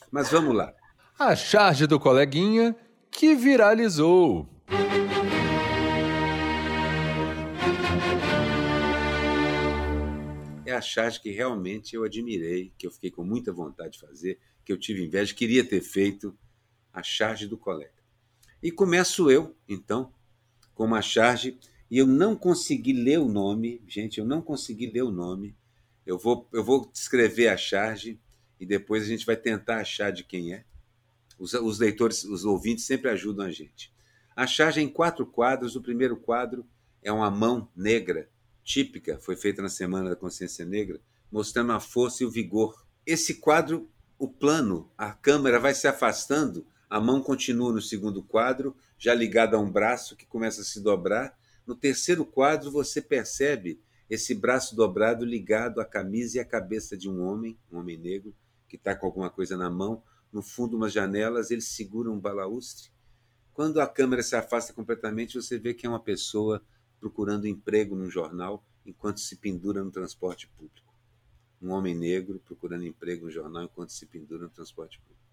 Mas 0.10 0.30
vamos 0.32 0.56
lá. 0.56 0.74
A 1.20 1.36
charge 1.36 1.86
do 1.86 2.00
coleguinha 2.00 2.76
que 3.12 3.36
viralizou. 3.36 4.50
é 10.66 10.74
a 10.74 10.82
charge 10.82 11.22
que 11.22 11.30
realmente 11.30 11.96
eu 11.96 12.04
admirei, 12.04 12.74
que 12.78 12.88
eu 12.88 12.92
fiquei 12.92 13.12
com 13.12 13.24
muita 13.24 13.54
vontade 13.54 13.94
de 13.94 14.00
fazer, 14.00 14.40
que 14.64 14.72
eu 14.72 14.78
tive 14.78 15.06
inveja, 15.06 15.34
queria 15.34 15.64
ter 15.64 15.82
feito 15.82 16.38
a 16.92 17.04
charge 17.04 17.48
do 17.48 17.58
colega. 17.58 17.94
E 18.65 18.71
começo 18.71 19.30
eu, 19.30 19.56
então, 19.69 20.12
com 20.73 20.86
uma 20.86 20.99
charge, 20.99 21.60
e 21.88 21.99
eu 21.99 22.08
não 22.08 22.36
consegui 22.36 22.93
ler 22.93 23.19
o 23.19 23.30
nome, 23.30 23.80
gente, 23.88 24.17
eu 24.17 24.25
não 24.25 24.41
consegui 24.41 24.88
ler 24.88 25.04
o 25.04 25.12
nome. 25.12 25.56
Eu 26.04 26.17
vou, 26.17 26.49
eu 26.51 26.63
vou 26.63 26.89
descrever 26.91 27.49
a 27.49 27.58
charge 27.58 28.19
e 28.60 28.65
depois 28.65 29.04
a 29.04 29.06
gente 29.06 29.23
vai 29.23 29.38
tentar 29.38 29.82
achar 29.82 30.12
de 30.12 30.23
quem 30.23 30.51
é. 30.51 30.65
Os, 31.38 31.54
os 31.54 31.78
leitores, 31.78 32.23
os 32.23 32.43
ouvintes 32.43 32.86
sempre 32.86 33.12
ajudam 33.12 33.45
a 33.45 33.51
gente. 33.51 33.93
A 34.36 34.47
charge 34.47 34.80
é 34.80 34.84
em 34.84 34.89
quatro 34.89 35.28
quadros. 35.28 35.75
O 35.75 35.82
primeiro 35.84 36.17
quadro 36.17 36.65
é 37.04 37.12
uma 37.12 37.30
mão 37.30 37.69
negra 37.75 38.28
típica, 38.63 39.19
foi 39.19 39.36
feita 39.36 39.62
na 39.62 39.69
Semana 39.69 40.10
da 40.10 40.15
Consciência 40.15 40.65
Negra, 40.65 40.99
mostrando 41.32 41.71
a 41.71 41.80
força 41.80 42.23
e 42.23 42.25
o 42.25 42.32
vigor. 42.32 42.84
Esse 43.06 43.36
quadro, 43.36 43.88
o 44.17 44.28
plano, 44.28 44.91
a 44.97 45.12
câmera 45.12 45.60
vai 45.60 45.75
se 45.75 45.88
afastando, 45.88 46.65
a 46.89 47.00
mão 47.00 47.21
continua 47.21 47.74
no 47.74 47.82
segundo 47.82 48.21
quadro, 48.21 48.76
já 48.98 49.13
ligada 49.13 49.58
a 49.58 49.60
um 49.60 49.71
braço 49.71 50.15
que 50.15 50.26
começa 50.26 50.62
a 50.62 50.63
se 50.63 50.80
dobrar. 50.82 51.38
No 51.65 51.76
terceiro 51.76 52.26
quadro, 52.26 52.71
você 52.71 53.02
percebe 53.02 53.82
esse 54.10 54.36
braço 54.36 54.76
dobrado 54.76 55.26
ligado 55.26 55.82
à 55.82 55.86
camisa 55.86 56.38
e 56.38 56.39
à 56.39 56.45
cabeça 56.45 56.95
de 56.95 57.10
um 57.10 57.21
homem, 57.24 57.58
um 57.71 57.80
homem 57.80 57.98
negro, 57.98 58.36
que 58.67 58.76
está 58.76 58.95
com 58.95 59.08
alguma 59.08 59.30
coisa 59.30 59.58
na 59.58 59.69
mão. 59.69 60.04
No 60.32 60.41
fundo, 60.41 60.78
umas 60.78 60.93
janelas, 60.93 61.50
ele 61.50 61.62
segura 61.62 62.12
um 62.12 62.19
balaustre. 62.19 62.91
Quando 63.54 63.82
a 63.82 63.88
câmera 63.88 64.21
se 64.21 64.36
afasta 64.36 64.74
completamente, 64.74 65.41
você 65.41 65.58
vê 65.58 65.74
que 65.74 65.86
é 65.86 65.89
uma 65.89 66.00
pessoa 66.00 66.62
procurando 67.00 67.48
emprego 67.48 67.95
num 67.95 68.10
jornal 68.10 68.63
enquanto 68.86 69.19
se 69.19 69.38
pendura 69.38 69.84
no 69.84 69.91
transporte 69.91 70.48
público. 70.50 70.93
Um 71.62 71.71
homem 71.71 71.95
negro 71.95 72.39
procurando 72.45 72.86
emprego 72.86 73.26
no 73.26 73.32
jornal 73.32 73.63
enquanto 73.63 73.91
se 73.91 74.06
pendura 74.06 74.43
no 74.43 74.50
transporte 74.50 75.00
público. 75.00 75.25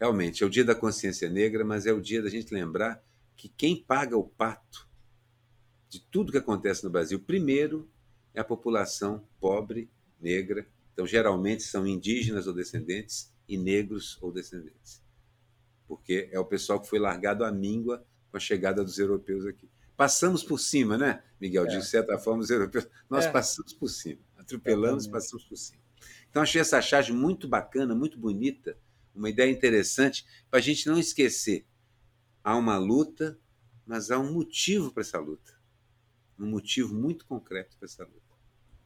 Realmente, 0.00 0.42
é 0.42 0.46
o 0.46 0.50
dia 0.50 0.64
da 0.64 0.74
consciência 0.74 1.28
negra, 1.28 1.64
mas 1.64 1.86
é 1.86 1.92
o 1.92 2.00
dia 2.00 2.22
da 2.22 2.28
gente 2.28 2.52
lembrar 2.52 3.02
que 3.36 3.48
quem 3.48 3.76
paga 3.82 4.16
o 4.16 4.24
pato 4.24 4.88
de 5.88 6.00
tudo 6.00 6.32
que 6.32 6.38
acontece 6.38 6.84
no 6.84 6.90
Brasil, 6.90 7.18
primeiro, 7.18 7.88
é 8.34 8.40
a 8.40 8.44
população 8.44 9.26
pobre, 9.40 9.90
negra. 10.20 10.66
Então, 10.92 11.06
geralmente 11.06 11.62
são 11.62 11.86
indígenas 11.86 12.46
ou 12.46 12.52
descendentes 12.52 13.32
e 13.48 13.56
negros 13.56 14.18
ou 14.20 14.32
descendentes. 14.32 15.02
Porque 15.86 16.28
é 16.32 16.38
o 16.38 16.44
pessoal 16.44 16.80
que 16.80 16.88
foi 16.88 16.98
largado 16.98 17.44
à 17.44 17.52
míngua 17.52 18.04
com 18.30 18.36
a 18.36 18.40
chegada 18.40 18.82
dos 18.84 18.98
europeus 18.98 19.46
aqui 19.46 19.68
passamos 19.96 20.44
por 20.44 20.58
cima, 20.60 20.98
né, 20.98 21.22
Miguel? 21.40 21.64
É. 21.64 21.68
De 21.68 21.84
certa 21.84 22.18
forma, 22.18 22.42
os 22.42 22.50
europeus. 22.50 22.86
Nós 23.08 23.24
É. 23.24 23.30
passamos 23.30 23.72
por 23.72 23.88
cima, 23.88 24.20
atropelamos, 24.36 25.04
Exatamente. 25.04 25.12
passamos 25.12 25.44
por 25.46 25.56
cima. 25.56 25.80
Então, 26.28 26.42
achei 26.42 26.60
essa 26.60 26.80
charge 26.82 27.12
muito 27.12 27.48
bacana, 27.48 27.94
muito 27.94 28.18
bonita, 28.18 28.76
uma 29.16 29.30
ideia 29.30 29.50
interessante, 29.50 30.24
para 30.50 30.58
a 30.58 30.62
gente 30.62 30.86
não 30.86 30.98
esquecer. 30.98 31.66
Há 32.44 32.56
uma 32.56 32.78
luta, 32.78 33.38
mas 33.84 34.10
há 34.10 34.18
um 34.18 34.32
motivo 34.32 34.92
para 34.92 35.00
essa 35.00 35.18
luta. 35.18 35.54
Um 36.38 36.46
motivo 36.46 36.94
muito 36.94 37.26
concreto 37.26 37.76
para 37.78 37.86
essa 37.86 38.04
luta. 38.04 38.26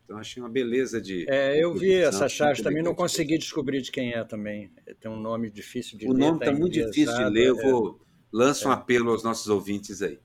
Então, 0.04 0.18
achei 0.18 0.42
uma 0.42 0.48
beleza 0.48 1.00
de. 1.00 1.24
É, 1.28 1.62
eu 1.62 1.74
vi 1.74 1.94
essa 1.94 2.28
charge 2.28 2.62
também, 2.62 2.82
não 2.82 2.94
consegui 2.94 3.38
descobrir 3.38 3.80
de 3.80 3.92
quem 3.92 4.12
é 4.12 4.24
também. 4.24 4.72
Tem 5.00 5.10
um 5.10 5.20
nome 5.20 5.50
difícil 5.50 5.98
de 5.98 6.06
O 6.06 6.12
ler. 6.12 6.18
nome 6.18 6.38
tá 6.40 6.46
está 6.46 6.58
muito 6.58 6.72
difícil 6.72 7.14
de 7.14 7.22
enviesado, 7.22 7.30
ler, 7.30 7.46
eu 7.48 7.60
é. 7.60 7.62
vou. 7.62 8.00
Lanço 8.32 8.68
um 8.68 8.72
apelo 8.72 9.10
aos 9.10 9.24
nossos 9.24 9.48
ouvintes 9.48 10.02
aí. 10.02 10.20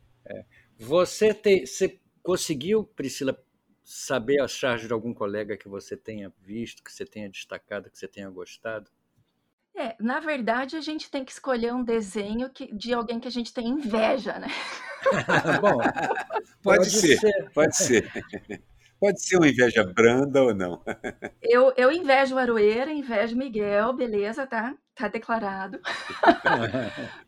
Você, 0.77 1.33
te, 1.33 1.65
você 1.65 1.99
conseguiu, 2.21 2.83
Priscila, 2.83 3.37
saber 3.83 4.41
a 4.41 4.47
charge 4.47 4.87
de 4.87 4.93
algum 4.93 5.13
colega 5.13 5.55
que 5.55 5.67
você 5.67 5.95
tenha 5.95 6.33
visto, 6.41 6.83
que 6.83 6.91
você 6.91 7.05
tenha 7.05 7.29
destacado, 7.29 7.89
que 7.89 7.97
você 7.97 8.07
tenha 8.07 8.29
gostado? 8.29 8.89
É, 9.77 9.95
na 9.99 10.19
verdade, 10.19 10.77
a 10.77 10.81
gente 10.81 11.11
tem 11.11 11.25
que 11.25 11.31
escolher 11.31 11.73
um 11.73 11.83
desenho 11.83 12.49
que, 12.49 12.73
de 12.73 12.93
alguém 12.93 13.19
que 13.19 13.27
a 13.27 13.31
gente 13.31 13.53
tem 13.53 13.67
inveja, 13.67 14.39
né? 14.39 14.47
Bom, 15.61 15.77
Pode, 16.63 16.89
ser, 16.89 17.51
pode 17.53 17.75
ser. 17.75 18.11
Pode 18.97 19.21
ser 19.21 19.37
uma 19.37 19.47
inveja 19.47 19.83
branda 19.83 20.41
ou 20.41 20.55
não. 20.55 20.81
Eu, 21.43 21.73
eu 21.75 21.91
invejo 21.91 22.37
Aroeira, 22.37 22.91
invejo 22.91 23.35
Miguel, 23.35 23.93
beleza, 23.93 24.47
tá? 24.47 24.73
Tá 24.95 25.09
declarado. 25.09 25.79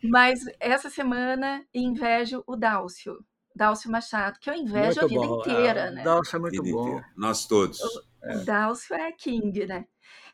Mas 0.01 0.39
essa 0.59 0.89
semana 0.89 1.63
invejo 1.73 2.41
o 2.47 2.55
Dálcio. 2.55 3.17
Dálcio 3.53 3.91
Machado, 3.91 4.39
que 4.39 4.49
eu 4.49 4.53
invejo 4.53 5.01
muito 5.01 5.03
a 5.03 5.07
vida 5.07 5.27
bom. 5.27 5.39
inteira, 5.39 5.87
ah, 5.87 5.91
né? 5.91 6.03
Dálcio 6.03 6.37
é 6.37 6.39
muito 6.39 6.63
bom. 6.63 6.87
Inteira. 6.87 7.05
Nós 7.17 7.45
todos. 7.45 7.79
O, 7.81 8.03
é. 8.23 8.37
o 8.37 8.45
Dálcio 8.45 8.95
é 8.95 9.11
king, 9.11 9.65
né? 9.65 9.85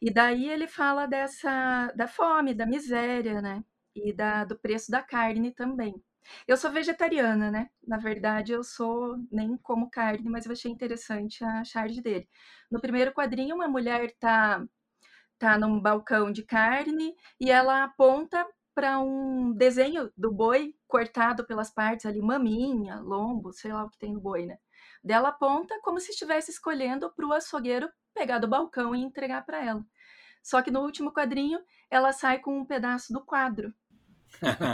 E 0.02 0.12
daí 0.12 0.50
ele 0.50 0.68
fala 0.68 1.06
dessa 1.08 1.92
da 1.96 2.08
fome, 2.08 2.54
da 2.54 2.66
miséria, 2.66 3.42
né? 3.42 3.64
E 3.96 4.14
da, 4.14 4.44
do 4.46 4.58
preço 4.60 4.92
da 4.92 5.02
carne 5.02 5.54
também. 5.54 5.94
Eu 6.48 6.58
sou 6.58 6.72
vegetariana, 6.72 7.52
né? 7.52 7.70
Na 7.86 7.98
verdade, 7.98 8.54
eu 8.54 8.64
sou 8.64 9.18
nem 9.32 9.58
como 9.58 9.90
carne, 9.90 10.30
mas 10.30 10.46
eu 10.46 10.52
achei 10.54 10.72
interessante 10.72 11.44
a 11.44 11.64
charge 11.64 12.02
dele. 12.02 12.28
No 12.72 12.80
primeiro 12.82 13.14
quadrinho, 13.14 13.56
uma 13.56 13.68
mulher 13.68 14.14
tá 14.20 14.66
tá 15.38 15.58
num 15.58 15.80
balcão 15.80 16.32
de 16.32 16.44
carne 16.44 17.16
e 17.40 17.52
ela 17.52 17.84
aponta 17.84 18.46
para 18.74 19.00
um 19.00 19.54
desenho 19.54 20.12
do 20.18 20.32
boi 20.32 20.74
cortado 20.88 21.46
pelas 21.46 21.70
partes 21.72 22.06
ali, 22.06 22.22
maminha, 22.22 23.00
lombo, 23.02 23.52
sei 23.54 23.72
lá 23.72 23.84
o 23.84 23.90
que 23.90 24.00
tem 24.00 24.14
no 24.14 24.22
boi, 24.22 24.46
né? 24.46 24.58
Dela 25.04 25.30
aponta 25.30 25.80
como 25.82 26.00
se 26.00 26.12
estivesse 26.12 26.52
escolhendo 26.52 27.12
para 27.14 27.26
o 27.26 27.34
açougueiro 27.34 27.90
pegar 28.14 28.40
do 28.40 28.48
balcão 28.48 28.96
e 28.96 29.02
entregar 29.02 29.46
para 29.46 29.64
ela. 29.64 29.86
Só 30.42 30.62
que 30.62 30.72
no 30.72 30.82
último 30.82 31.12
quadrinho, 31.12 31.60
ela 31.90 32.12
sai 32.12 32.40
com 32.40 32.60
um 32.60 32.66
pedaço 32.66 33.14
do 33.14 33.22
quadro 33.22 33.74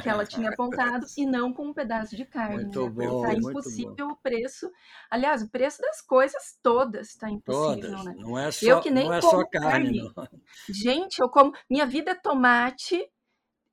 que 0.02 0.10
ela 0.10 0.26
tinha 0.26 0.50
apontado 0.52 1.06
e 1.18 1.26
não 1.26 1.54
com 1.54 1.68
um 1.68 1.74
pedaço 1.74 2.16
de 2.16 2.26
carne. 2.26 2.64
Muito 2.64 2.90
né? 2.90 3.08
bom, 3.08 3.22
tá 3.22 3.34
impossível 3.34 4.08
o 4.08 4.16
preço. 4.16 4.72
Aliás, 5.10 5.42
o 5.42 5.50
preço 5.50 5.82
das 5.82 6.02
coisas 6.02 6.58
todas 6.64 7.10
está 7.10 7.30
impossível, 7.30 7.92
todas. 7.92 8.06
né? 8.06 8.16
Não 8.18 8.38
é 8.38 8.52
só, 8.52 8.66
eu 8.66 8.82
que 8.82 8.90
nem 8.90 9.06
não 9.06 9.14
é 9.14 9.22
como 9.22 9.32
só 9.32 9.46
carne. 9.46 10.12
carne. 10.14 10.44
Gente, 10.70 11.20
eu 11.20 11.30
como. 11.30 11.54
Minha 11.70 11.86
vida 11.86 12.12
é 12.12 12.16
tomate 12.16 12.96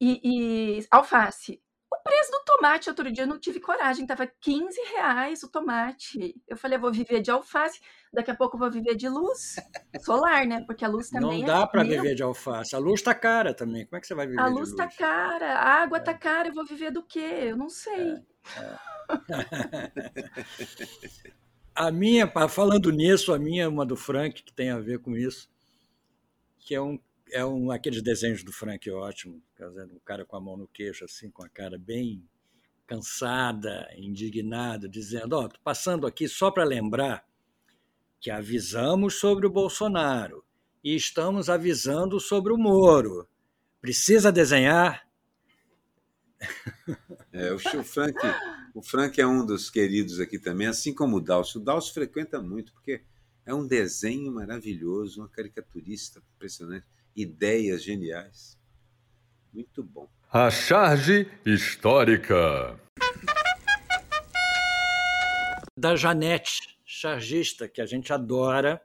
e, 0.00 0.20
e 0.78 0.86
alface. 0.90 1.62
O 2.07 2.09
preço 2.09 2.30
do 2.30 2.44
tomate, 2.44 2.88
outro 2.88 3.11
dia 3.11 3.24
eu 3.24 3.28
não 3.28 3.38
tive 3.38 3.59
coragem, 3.59 4.07
tava 4.07 4.30
15 4.40 4.80
reais 4.92 5.42
o 5.42 5.50
tomate. 5.50 6.40
Eu 6.46 6.57
falei, 6.57 6.76
eu 6.76 6.80
vou 6.80 6.92
viver 6.92 7.20
de 7.20 7.32
alface, 7.32 7.80
daqui 8.12 8.30
a 8.30 8.36
pouco 8.36 8.54
eu 8.54 8.61
vou 8.61 8.70
viver 8.70 8.94
de 8.94 9.09
luz 9.09 9.57
solar, 10.00 10.46
né? 10.46 10.62
Porque 10.64 10.84
a 10.84 10.88
luz 10.88 11.11
também 11.11 11.40
Não 11.40 11.46
dá 11.46 11.62
é 11.62 11.66
para 11.66 11.82
viver 11.82 12.14
de 12.14 12.22
alface. 12.22 12.76
A 12.76 12.78
luz 12.78 13.02
tá 13.02 13.12
cara 13.12 13.52
também. 13.52 13.84
Como 13.86 13.96
é 13.96 14.00
que 14.00 14.07
você 14.07 14.14
vai 14.14 14.28
viver 14.28 14.40
A 14.40 14.46
luz, 14.46 14.70
luz? 14.70 14.74
tá 14.74 14.88
cara, 14.88 15.54
a 15.54 15.82
água 15.82 15.98
tá 15.98 16.12
é. 16.12 16.14
tá 16.14 16.20
cara, 16.20 16.48
eu 16.48 16.54
vou 16.54 16.64
viver 16.64 16.92
do 16.92 17.02
quê? 17.02 17.48
Eu 17.48 17.57
não 17.57 17.68
sei. 17.68 18.12
É. 18.12 18.22
É. 18.62 18.78
a 21.74 21.90
minha, 21.90 22.30
falando 22.48 22.92
nisso, 22.92 23.34
a 23.34 23.38
minha 23.38 23.64
é 23.64 23.68
uma 23.68 23.84
do 23.84 23.96
Frank, 23.96 24.44
que 24.44 24.52
tem 24.52 24.70
a 24.70 24.78
ver 24.78 25.00
com 25.00 25.16
isso, 25.16 25.50
que 26.61 26.72
é 26.72 26.80
um 26.80 27.00
é 27.30 27.44
um 27.44 27.70
aqueles 27.70 28.02
desenhos 28.02 28.42
do 28.42 28.52
Frank 28.52 28.88
ótimo, 28.90 29.42
um 29.60 29.98
cara 30.04 30.24
com 30.24 30.36
a 30.36 30.40
mão 30.40 30.56
no 30.56 30.68
queixo, 30.68 31.04
assim, 31.04 31.30
com 31.30 31.44
a 31.44 31.48
cara 31.48 31.78
bem 31.78 32.28
cansada, 32.86 33.88
indignado, 33.96 34.88
dizendo: 34.88 35.34
Ó, 35.34 35.46
oh, 35.46 35.48
passando 35.62 36.06
aqui 36.06 36.28
só 36.28 36.50
para 36.50 36.64
lembrar 36.64 37.26
que 38.20 38.30
avisamos 38.30 39.14
sobre 39.18 39.46
o 39.46 39.50
Bolsonaro 39.50 40.44
e 40.82 40.94
estamos 40.94 41.50
avisando 41.50 42.20
sobre 42.20 42.52
o 42.52 42.58
Moro. 42.58 43.28
Precisa 43.80 44.32
desenhar? 44.32 45.06
É, 47.32 47.52
o 47.52 47.58
Frank, 47.58 48.18
o 48.74 48.82
Frank 48.82 49.20
é 49.20 49.26
um 49.26 49.44
dos 49.44 49.68
queridos 49.68 50.20
aqui 50.20 50.38
também, 50.38 50.66
assim 50.66 50.94
como 50.94 51.16
o 51.16 51.20
Dalcio. 51.20 51.60
O 51.60 51.64
Dalcio 51.64 51.92
frequenta 51.92 52.40
muito, 52.40 52.72
porque 52.72 53.02
é 53.44 53.52
um 53.52 53.66
desenho 53.66 54.32
maravilhoso, 54.32 55.20
uma 55.20 55.28
caricaturista 55.28 56.22
impressionante 56.34 56.86
ideias 57.16 57.82
geniais. 57.82 58.58
Muito 59.52 59.82
bom. 59.82 60.08
A 60.30 60.50
charge 60.50 61.26
histórica. 61.44 62.78
Da 65.76 65.96
Janete, 65.96 66.78
chargista, 66.84 67.68
que 67.68 67.80
a 67.80 67.86
gente 67.86 68.12
adora. 68.12 68.82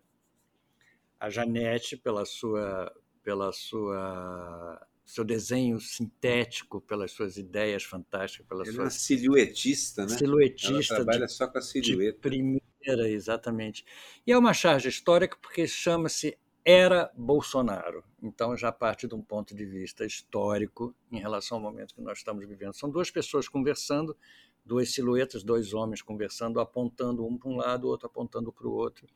A 1.19 1.29
Janete, 1.29 1.97
pela 1.97 2.25
sua, 2.25 2.91
pela 3.23 3.51
sua 3.51 4.88
seu 5.11 5.25
desenho 5.25 5.79
sintético, 5.79 6.79
pelas 6.79 7.11
suas 7.11 7.36
ideias 7.36 7.84
fantásticas, 7.84 8.47
pelas 8.47 8.67
Ela 8.67 8.75
suas... 8.75 8.79
é 8.79 8.84
uma 8.86 8.89
silhuetista, 8.89 10.05
né? 10.05 10.17
Silhuetista. 10.17 10.95
Ela 10.95 11.03
trabalha 11.03 11.25
de, 11.25 11.34
só 11.34 11.47
com 11.47 11.57
a 11.57 11.61
silhueta. 11.61 12.13
De 12.13 12.19
primeira, 12.19 13.09
exatamente. 13.09 13.86
E 14.25 14.32
é 14.32 14.38
uma 14.38 14.53
charge 14.53 14.88
histórica 14.88 15.38
porque 15.41 15.67
chama-se 15.67 16.38
era 16.64 17.12
Bolsonaro. 17.16 18.03
Então, 18.22 18.55
já 18.55 18.72
parte 18.72 19.07
de 19.07 19.16
um 19.16 19.22
ponto 19.22 19.55
de 19.55 19.66
vista 19.66 20.05
histórico 20.05 20.95
em 21.12 21.20
relação 21.20 21.57
ao 21.57 21.64
momento 21.64 21.95
que 21.95 22.01
nós 22.01 22.20
estamos 22.20 22.47
vivendo. 22.47 22.74
São 22.74 22.89
duas 22.89 23.09
pessoas 23.09 23.47
conversando, 23.47 24.16
duas 24.64 24.93
silhuetas, 24.93 25.43
dois 25.43 25.74
homens 25.74 26.01
conversando, 26.01 26.59
apontando 26.59 27.26
um 27.26 27.38
para 27.38 27.49
um 27.49 27.55
lado, 27.55 27.86
o 27.86 27.89
outro 27.89 28.07
apontando 28.07 28.51
para 28.53 28.68
o 28.68 28.74
outro, 28.74 29.07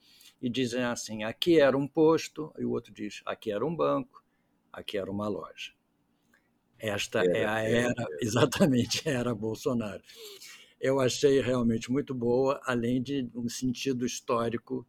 e 0.41 0.49
dizem 0.49 0.83
assim: 0.83 1.23
aqui 1.23 1.59
era 1.59 1.77
um 1.77 1.87
posto, 1.87 2.51
e 2.57 2.65
o 2.65 2.71
outro 2.71 2.91
diz: 2.91 3.21
aqui 3.25 3.51
era 3.51 3.65
um 3.65 3.75
banco, 3.75 4.23
aqui 4.73 4.97
era 4.97 5.09
uma 5.09 5.27
loja. 5.27 5.73
Esta 6.79 7.19
era, 7.19 7.37
é 7.37 7.45
a 7.45 7.59
era, 7.61 7.89
era, 7.89 8.07
exatamente, 8.19 9.07
era 9.07 9.35
Bolsonaro. 9.35 10.01
Eu 10.81 10.99
achei 10.99 11.39
realmente 11.41 11.91
muito 11.91 12.13
boa, 12.13 12.59
além 12.63 13.01
de 13.01 13.29
um 13.33 13.47
sentido 13.47 14.05
histórico 14.05 14.85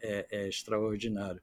é, 0.00 0.26
é 0.30 0.48
extraordinário. 0.48 1.42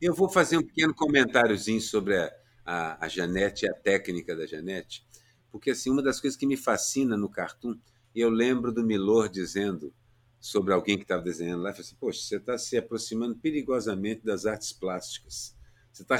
Eu 0.00 0.14
vou 0.14 0.28
fazer 0.28 0.56
um 0.56 0.62
pequeno 0.62 0.94
comentáriozinho 0.94 1.80
sobre 1.80 2.16
a, 2.16 2.32
a, 2.64 3.04
a 3.04 3.08
Janete 3.08 3.66
e 3.66 3.68
a 3.68 3.74
técnica 3.74 4.36
da 4.36 4.46
Janete, 4.46 5.04
porque 5.50 5.72
assim, 5.72 5.90
uma 5.90 6.00
das 6.00 6.20
coisas 6.20 6.38
que 6.38 6.46
me 6.46 6.56
fascina 6.56 7.16
no 7.16 7.28
cartoon, 7.28 7.76
eu 8.14 8.30
lembro 8.30 8.70
do 8.70 8.84
Milor 8.84 9.28
dizendo 9.28 9.92
sobre 10.40 10.72
alguém 10.72 10.96
que 10.96 11.02
estava 11.02 11.20
desenhando 11.20 11.62
lá, 11.62 11.70
assim, 11.70 11.96
poxa, 11.98 12.20
você 12.20 12.36
está 12.36 12.56
se 12.56 12.76
aproximando 12.76 13.34
perigosamente 13.34 14.24
das 14.24 14.46
artes 14.46 14.72
plásticas. 14.72 15.56
Você 15.92 16.02
está 16.02 16.16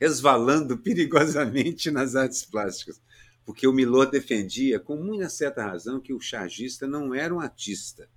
resvalando 0.00 0.76
perigosamente 0.76 1.88
nas 1.88 2.16
artes 2.16 2.44
plásticas. 2.44 3.00
Porque 3.44 3.64
o 3.64 3.72
Milor 3.72 4.10
defendia, 4.10 4.80
com 4.80 4.96
muita 4.96 5.28
certa 5.28 5.62
razão, 5.62 6.00
que 6.00 6.12
o 6.12 6.20
chargista 6.20 6.84
não 6.84 7.14
era 7.14 7.32
um 7.32 7.38
artista. 7.38 8.10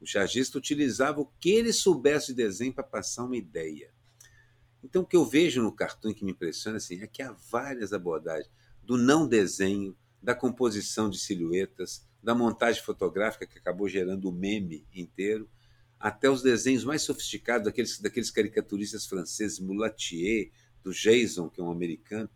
O 0.00 0.06
chargista 0.06 0.58
utilizava 0.58 1.20
o 1.20 1.26
que 1.38 1.50
ele 1.50 1.72
soubesse 1.72 2.28
de 2.28 2.42
desenho 2.42 2.74
para 2.74 2.82
passar 2.82 3.22
uma 3.22 3.36
ideia. 3.36 3.96
Então, 4.88 5.02
o 5.02 5.06
que 5.06 5.16
eu 5.16 5.24
vejo 5.26 5.62
no 5.62 5.70
cartoon 5.70 6.14
que 6.14 6.24
me 6.24 6.30
impressiona 6.30 6.78
assim, 6.78 7.02
é 7.02 7.06
que 7.06 7.22
há 7.22 7.30
várias 7.50 7.92
abordagens 7.92 8.50
do 8.82 8.96
não 8.96 9.28
desenho, 9.28 9.94
da 10.20 10.34
composição 10.34 11.10
de 11.10 11.18
silhuetas, 11.18 12.08
da 12.22 12.34
montagem 12.34 12.82
fotográfica 12.82 13.46
que 13.46 13.58
acabou 13.58 13.86
gerando 13.86 14.30
o 14.30 14.32
meme 14.32 14.86
inteiro, 14.94 15.46
até 16.00 16.30
os 16.30 16.40
desenhos 16.40 16.84
mais 16.84 17.02
sofisticados 17.02 17.66
daqueles, 17.66 18.00
daqueles 18.00 18.30
caricaturistas 18.30 19.04
franceses, 19.04 19.58
Mulatier, 19.58 20.50
do 20.82 20.90
Jason, 20.90 21.50
que 21.50 21.60
é 21.60 21.64
um 21.64 21.70
americano. 21.70 22.30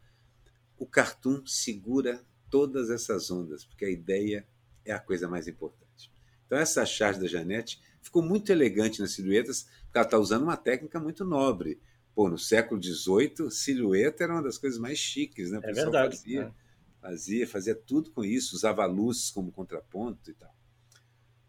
O 0.76 0.84
cartoon 0.84 1.46
segura 1.46 2.22
todas 2.50 2.90
essas 2.90 3.30
ondas, 3.30 3.64
porque 3.64 3.86
a 3.86 3.90
ideia 3.90 4.46
é 4.84 4.92
a 4.92 5.00
coisa 5.00 5.26
mais 5.26 5.48
importante. 5.48 6.12
Então, 6.46 6.58
essa 6.58 6.84
charge 6.84 7.18
da 7.18 7.26
Janete 7.26 7.80
ficou 8.02 8.22
muito 8.22 8.52
elegante 8.52 9.00
nas 9.00 9.12
silhuetas, 9.12 9.62
porque 9.84 9.96
ela 9.96 10.04
está 10.04 10.18
usando 10.18 10.42
uma 10.42 10.56
técnica 10.56 11.00
muito 11.00 11.24
nobre 11.24 11.80
Pô, 12.14 12.28
no 12.28 12.38
século 12.38 12.82
XVIII, 12.82 13.50
silhueta 13.50 14.24
era 14.24 14.34
uma 14.34 14.42
das 14.42 14.58
coisas 14.58 14.78
mais 14.78 14.98
chiques, 14.98 15.50
né? 15.50 15.58
O 15.58 15.64
é 15.64 15.72
verdade. 15.72 16.16
Fazia, 16.16 16.42
é. 16.42 16.52
fazia, 17.00 17.46
fazia 17.48 17.74
tudo 17.74 18.10
com 18.10 18.24
isso, 18.24 18.54
usava 18.54 18.84
luzes 18.84 19.30
como 19.30 19.50
contraponto 19.50 20.30
e 20.30 20.34
tal. 20.34 20.54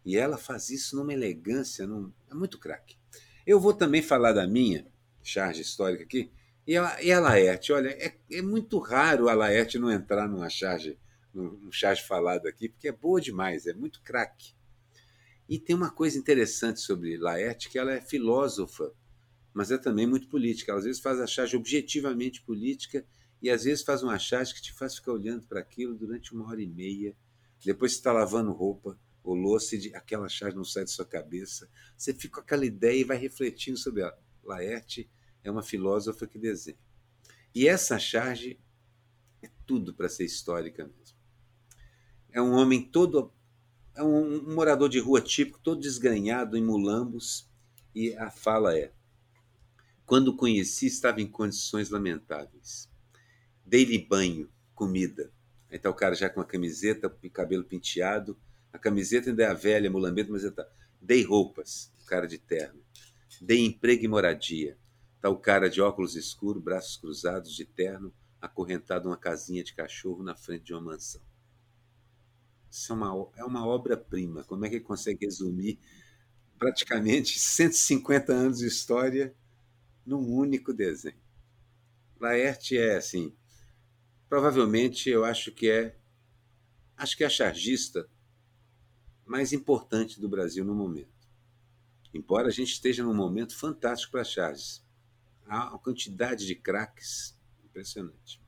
E 0.05 0.17
ela 0.17 0.37
faz 0.37 0.69
isso 0.69 0.95
numa 0.95 1.13
elegância, 1.13 1.85
num... 1.87 2.11
é 2.29 2.33
muito 2.33 2.59
craque. 2.59 2.97
Eu 3.45 3.59
vou 3.59 3.73
também 3.73 4.01
falar 4.01 4.31
da 4.31 4.47
minha 4.47 4.87
charge 5.21 5.61
histórica 5.61 6.03
aqui, 6.03 6.31
e 6.65 6.77
a, 6.77 7.01
e 7.01 7.11
a 7.11 7.19
Laerte. 7.19 7.73
Olha, 7.73 7.89
é, 7.89 8.15
é 8.31 8.41
muito 8.41 8.79
raro 8.79 9.29
a 9.29 9.33
Laerte 9.33 9.77
não 9.77 9.91
entrar 9.91 10.27
numa 10.27 10.49
charge, 10.49 10.97
num 11.33 11.71
charge 11.71 12.03
falado 12.03 12.47
aqui, 12.47 12.69
porque 12.69 12.87
é 12.87 12.91
boa 12.91 13.19
demais, 13.19 13.65
é 13.65 13.73
muito 13.73 14.01
craque. 14.01 14.53
E 15.47 15.59
tem 15.59 15.75
uma 15.75 15.91
coisa 15.91 16.17
interessante 16.17 16.79
sobre 16.79 17.17
Laerte, 17.17 17.69
que 17.69 17.77
ela 17.77 17.93
é 17.93 18.01
filósofa 18.01 18.93
mas 19.53 19.71
é 19.71 19.77
também 19.77 20.07
muito 20.07 20.27
política. 20.27 20.71
Ela, 20.71 20.79
às 20.79 20.85
vezes 20.85 21.01
faz 21.01 21.19
a 21.19 21.27
charge 21.27 21.55
objetivamente 21.55 22.41
política 22.41 23.05
e 23.41 23.49
às 23.49 23.65
vezes 23.65 23.83
faz 23.83 24.01
uma 24.01 24.17
charge 24.17 24.53
que 24.53 24.61
te 24.61 24.73
faz 24.73 24.95
ficar 24.95 25.11
olhando 25.11 25.45
para 25.45 25.59
aquilo 25.59 25.93
durante 25.93 26.33
uma 26.33 26.47
hora 26.47 26.61
e 26.61 26.67
meia. 26.67 27.15
Depois 27.63 27.91
você 27.91 27.97
está 27.97 28.11
lavando 28.11 28.51
roupa 28.51 28.99
ou 29.23 29.35
louça 29.35 29.75
e 29.75 29.93
aquela 29.95 30.27
charge 30.27 30.55
não 30.55 30.65
sai 30.65 30.83
da 30.83 30.87
sua 30.87 31.05
cabeça. 31.05 31.69
Você 31.97 32.13
fica 32.13 32.35
com 32.35 32.41
aquela 32.41 32.65
ideia 32.65 32.99
e 32.99 33.03
vai 33.03 33.17
refletindo 33.17 33.77
sobre 33.77 34.01
ela. 34.01 34.17
Laerte 34.43 35.09
é 35.43 35.51
uma 35.51 35.61
filósofa 35.61 36.25
que 36.25 36.39
desenha. 36.39 36.77
E 37.53 37.67
essa 37.67 37.99
charge 37.99 38.59
é 39.41 39.49
tudo 39.65 39.93
para 39.93 40.09
ser 40.09 40.25
histórica 40.25 40.85
mesmo. 40.85 41.17
É 42.31 42.41
um 42.41 42.53
homem 42.53 42.81
todo. 42.81 43.31
É 43.95 44.01
um, 44.01 44.49
um 44.49 44.55
morador 44.55 44.89
de 44.89 44.99
rua 44.99 45.21
típico, 45.21 45.59
todo 45.59 45.79
desgrenhado, 45.79 46.57
em 46.57 46.63
mulambos 46.63 47.47
E 47.93 48.15
a 48.15 48.31
fala 48.31 48.75
é: 48.75 48.91
Quando 50.05 50.35
conheci, 50.35 50.87
estava 50.87 51.21
em 51.21 51.27
condições 51.27 51.89
lamentáveis. 51.89 52.89
Dei-lhe 53.65 53.97
banho, 53.97 54.49
comida. 54.75 55.31
Aí 55.69 55.77
está 55.77 55.89
o 55.89 55.93
cara 55.93 56.13
já 56.13 56.29
com 56.29 56.41
a 56.41 56.45
camiseta, 56.45 57.09
cabelo 57.31 57.63
penteado. 57.63 58.37
A 58.71 58.77
camiseta 58.77 59.29
ainda 59.29 59.43
é 59.43 59.47
a 59.47 59.53
velha, 59.53 59.89
mulambeta, 59.89 60.31
mas 60.31 60.43
está. 60.43 60.67
Dei 61.01 61.23
roupas, 61.23 61.91
o 62.01 62.05
cara 62.05 62.27
de 62.27 62.37
terno. 62.37 62.81
Dei 63.41 63.59
emprego 63.65 64.03
e 64.03 64.07
moradia. 64.07 64.77
Está 65.15 65.29
o 65.29 65.37
cara 65.37 65.69
de 65.69 65.81
óculos 65.81 66.15
escuros, 66.15 66.61
braços 66.61 66.97
cruzados, 66.97 67.55
de 67.55 67.65
terno, 67.65 68.13
acorrentado 68.41 69.05
numa 69.05 69.17
casinha 69.17 69.63
de 69.63 69.73
cachorro 69.73 70.21
na 70.21 70.35
frente 70.35 70.65
de 70.65 70.73
uma 70.73 70.81
mansão. 70.81 71.21
Isso 72.69 72.91
é 72.91 72.95
uma, 72.95 73.31
é 73.37 73.43
uma 73.45 73.65
obra-prima. 73.65 74.43
Como 74.43 74.65
é 74.65 74.69
que 74.69 74.75
ele 74.75 74.83
consegue 74.83 75.25
resumir 75.25 75.79
praticamente 76.59 77.39
150 77.39 78.33
anos 78.33 78.57
de 78.59 78.67
história 78.67 79.33
num 80.05 80.29
único 80.31 80.73
desenho? 80.73 81.21
Laerte 82.19 82.77
é 82.77 82.95
assim, 82.95 83.35
provavelmente 84.29 85.09
eu 85.09 85.25
acho 85.25 85.51
que 85.51 85.69
é, 85.69 85.97
acho 86.95 87.17
que 87.17 87.23
é 87.23 87.27
a 87.27 87.29
chargista 87.29 88.09
mais 89.25 89.53
importante 89.53 90.19
do 90.19 90.29
Brasil 90.29 90.63
no 90.63 90.73
momento. 90.73 91.11
Embora 92.13 92.47
a 92.47 92.51
gente 92.51 92.73
esteja 92.73 93.03
num 93.03 93.13
momento 93.13 93.55
fantástico 93.55 94.11
para 94.11 94.23
charges, 94.23 94.85
há 95.47 95.69
uma 95.69 95.79
quantidade 95.79 96.45
de 96.45 96.55
craques 96.55 97.37
impressionante. 97.63 98.41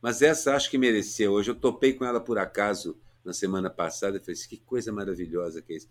Mas 0.00 0.22
essa 0.22 0.54
acho 0.54 0.70
que 0.70 0.78
merecia 0.78 1.30
hoje. 1.30 1.50
Eu 1.50 1.54
topei 1.54 1.92
com 1.92 2.04
ela 2.04 2.20
por 2.20 2.38
acaso 2.38 2.98
na 3.24 3.32
semana 3.32 3.68
passada 3.68 4.16
e 4.16 4.20
falei 4.20 4.34
assim, 4.34 4.48
que 4.48 4.58
coisa 4.58 4.92
maravilhosa 4.92 5.60
que 5.60 5.72
é 5.72 5.76
isso. 5.76 5.88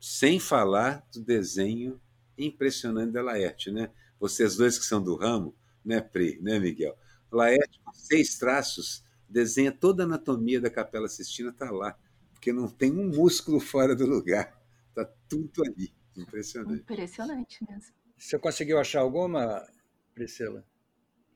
Sem 0.00 0.38
falar 0.38 1.06
do 1.12 1.20
desenho 1.20 2.00
impressionante 2.38 3.12
da 3.12 3.22
Laerte, 3.22 3.70
né? 3.70 3.90
Vocês 4.18 4.56
dois 4.56 4.78
que 4.78 4.84
são 4.84 5.02
do 5.02 5.16
ramo, 5.16 5.54
né, 5.84 6.00
Pri, 6.00 6.38
né, 6.40 6.58
Miguel? 6.58 6.96
Laerte, 7.30 7.80
com 7.84 7.92
seis 7.92 8.38
traços, 8.38 9.04
desenha 9.28 9.72
toda 9.72 10.02
a 10.02 10.06
anatomia 10.06 10.60
da 10.60 10.70
Capela 10.70 11.08
Sistina, 11.08 11.50
está 11.50 11.70
lá, 11.70 11.98
porque 12.32 12.52
não 12.52 12.68
tem 12.68 12.92
um 12.92 13.08
músculo 13.08 13.60
fora 13.60 13.94
do 13.94 14.06
lugar, 14.06 14.56
está 14.88 15.04
tudo 15.28 15.62
ali. 15.64 15.94
Impressionante. 16.16 16.80
Impressionante 16.80 17.66
mesmo. 17.68 17.94
Você 18.16 18.38
conseguiu 18.38 18.78
achar 18.78 19.00
alguma, 19.00 19.66
Priscila? 20.14 20.64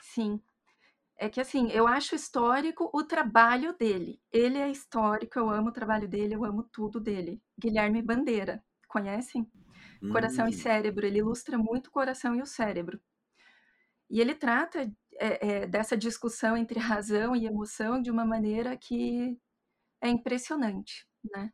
Sim. 0.00 0.40
É 1.16 1.28
que 1.28 1.38
assim, 1.38 1.70
eu 1.70 1.86
acho 1.86 2.14
histórico 2.14 2.90
o 2.94 3.04
trabalho 3.04 3.76
dele. 3.76 4.18
Ele 4.32 4.56
é 4.56 4.70
histórico, 4.70 5.38
eu 5.38 5.50
amo 5.50 5.68
o 5.68 5.72
trabalho 5.72 6.08
dele, 6.08 6.34
eu 6.34 6.44
amo 6.46 6.62
tudo 6.62 6.98
dele. 6.98 7.42
Guilherme 7.58 8.00
Bandeira, 8.00 8.64
conhecem? 8.88 9.46
Hum. 10.02 10.12
Coração 10.12 10.46
e 10.46 10.50
hum. 10.50 10.52
Cérebro, 10.52 11.06
ele 11.06 11.18
ilustra 11.18 11.58
muito 11.58 11.88
o 11.88 11.90
coração 11.90 12.34
e 12.34 12.42
o 12.42 12.46
cérebro. 12.46 13.00
E 14.08 14.20
ele 14.20 14.34
trata 14.34 14.90
é, 15.18 15.62
é, 15.62 15.66
dessa 15.66 15.96
discussão 15.96 16.56
entre 16.56 16.78
razão 16.80 17.36
e 17.36 17.46
emoção 17.46 18.00
de 18.02 18.10
uma 18.10 18.24
maneira 18.24 18.76
que 18.76 19.38
é 20.00 20.08
impressionante, 20.08 21.06
né? 21.32 21.52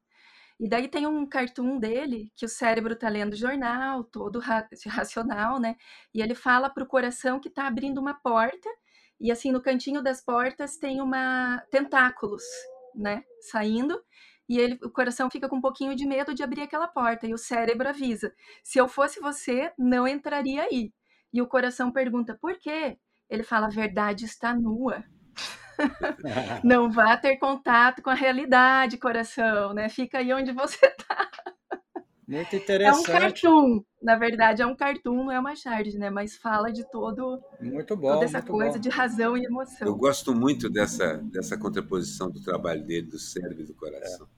E 0.59 0.69
daí 0.69 0.89
tem 0.89 1.07
um 1.07 1.27
cartoon 1.27 1.79
dele 1.79 2.33
que 2.35 2.47
o 2.47 2.49
cérebro 2.49 2.95
está 2.95 3.11
lendo 3.11 3.37
jornal, 3.37 4.05
todo 4.05 4.39
ra 4.39 4.67
racional, 4.89 5.61
né? 5.61 5.77
E 6.15 6.23
ele 6.23 6.35
fala 6.35 6.71
para 6.71 6.85
o 6.85 6.87
coração 6.87 7.39
que 7.39 7.49
está 7.49 7.67
abrindo 7.67 7.99
uma 7.99 8.15
porta 8.15 8.69
e 9.21 9.31
assim 9.31 9.53
no 9.53 9.61
cantinho 9.61 10.03
das 10.03 10.23
portas 10.23 10.79
tem 10.79 11.01
uma 11.01 11.63
tentáculos, 11.71 12.43
né? 12.95 13.23
Saindo 13.51 14.03
e 14.49 14.59
ele, 14.59 14.79
o 14.83 14.91
coração 14.91 15.31
fica 15.31 15.49
com 15.49 15.57
um 15.57 15.61
pouquinho 15.61 15.97
de 15.97 16.07
medo 16.07 16.35
de 16.35 16.43
abrir 16.43 16.63
aquela 16.63 16.87
porta 16.87 17.27
e 17.27 17.35
o 17.35 17.39
cérebro 17.39 17.89
avisa: 17.89 18.33
se 18.63 18.79
eu 18.79 18.89
fosse 18.89 19.21
você, 19.21 19.73
não 19.79 20.07
entraria 20.07 20.63
aí. 20.63 20.93
E 21.33 21.43
o 21.43 21.47
coração 21.47 21.91
pergunta: 21.91 22.37
por 22.41 22.59
quê? 22.59 22.99
Ele 23.29 23.43
fala: 23.43 23.67
a 23.67 23.71
verdade 23.71 24.25
está 24.25 24.55
nua. 24.55 25.05
não 26.65 26.91
vá 26.91 27.17
ter 27.17 27.37
contato 27.39 28.03
com 28.03 28.11
a 28.11 28.15
realidade, 28.15 28.99
coração, 28.99 29.75
né? 29.75 29.89
Fica 29.89 30.19
aí 30.19 30.33
onde 30.33 30.53
você 30.53 30.87
está. 30.87 31.29
Muito 32.27 32.57
interessante. 32.57 33.11
É 33.11 33.15
um 33.15 33.21
cartoon, 33.21 33.85
na 34.03 34.17
verdade, 34.17 34.61
é 34.61 34.67
um 34.67 34.75
cartoon, 34.75 35.25
não 35.25 35.33
é 35.33 35.39
uma 35.39 35.55
charge, 35.55 35.97
né? 35.97 36.11
Mas 36.11 36.37
fala 36.37 36.73
de 36.73 36.85
todo 36.91 37.41
muito 37.61 37.97
bom, 37.97 38.15
toda 38.15 38.25
essa 38.25 38.43
coisa 38.43 38.75
bom. 38.75 38.81
de 38.81 38.89
razão 38.89 39.37
e 39.37 39.45
emoção. 39.45 39.87
Eu 39.87 39.95
gosto 39.95 40.35
muito 40.35 40.69
dessa, 40.69 41.19
dessa 41.19 41.57
contraposição 41.57 42.29
do 42.29 42.43
trabalho 42.43 42.85
dele, 42.85 43.07
do 43.07 43.19
cérebro 43.19 43.63
e 43.63 43.67
do 43.67 43.75
coração. 43.75 44.29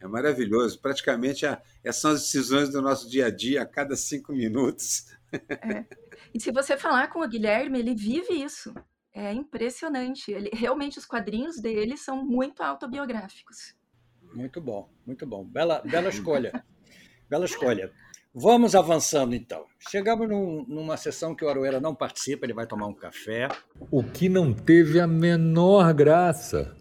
É, 0.00 0.06
é 0.06 0.08
maravilhoso. 0.08 0.80
Praticamente 0.80 1.44
a, 1.44 1.60
são 1.92 2.12
as 2.12 2.22
decisões 2.22 2.70
do 2.70 2.80
nosso 2.80 3.08
dia 3.08 3.26
a 3.26 3.30
dia 3.30 3.62
a 3.62 3.66
cada 3.66 3.94
cinco 3.96 4.32
minutos. 4.32 5.14
É. 5.32 5.84
E 6.32 6.40
se 6.40 6.50
você 6.50 6.76
falar 6.76 7.08
com 7.08 7.20
o 7.20 7.28
Guilherme, 7.28 7.78
ele 7.78 7.94
vive 7.94 8.32
isso. 8.32 8.72
É 9.12 9.32
impressionante. 9.32 10.30
Ele, 10.30 10.50
realmente, 10.52 10.98
os 10.98 11.04
quadrinhos 11.04 11.60
dele 11.60 11.98
são 11.98 12.24
muito 12.24 12.62
autobiográficos. 12.62 13.74
Muito 14.34 14.60
bom, 14.60 14.90
muito 15.06 15.26
bom. 15.26 15.44
Bela, 15.44 15.82
bela 15.84 16.08
escolha. 16.08 16.64
bela 17.28 17.44
escolha. 17.44 17.92
Vamos 18.34 18.74
avançando, 18.74 19.34
então. 19.34 19.64
Chegamos 19.90 20.28
num, 20.28 20.64
numa 20.68 20.96
sessão 20.96 21.34
que 21.34 21.44
o 21.44 21.48
Aroeira 21.48 21.80
não 21.80 21.94
participa, 21.94 22.44
ele 22.44 22.52
vai 22.52 22.66
tomar 22.66 22.86
um 22.86 22.94
café. 22.94 23.48
O 23.90 24.02
que 24.02 24.28
não 24.28 24.52
teve 24.52 25.00
a 25.00 25.06
menor 25.06 25.94
graça. 25.94 26.76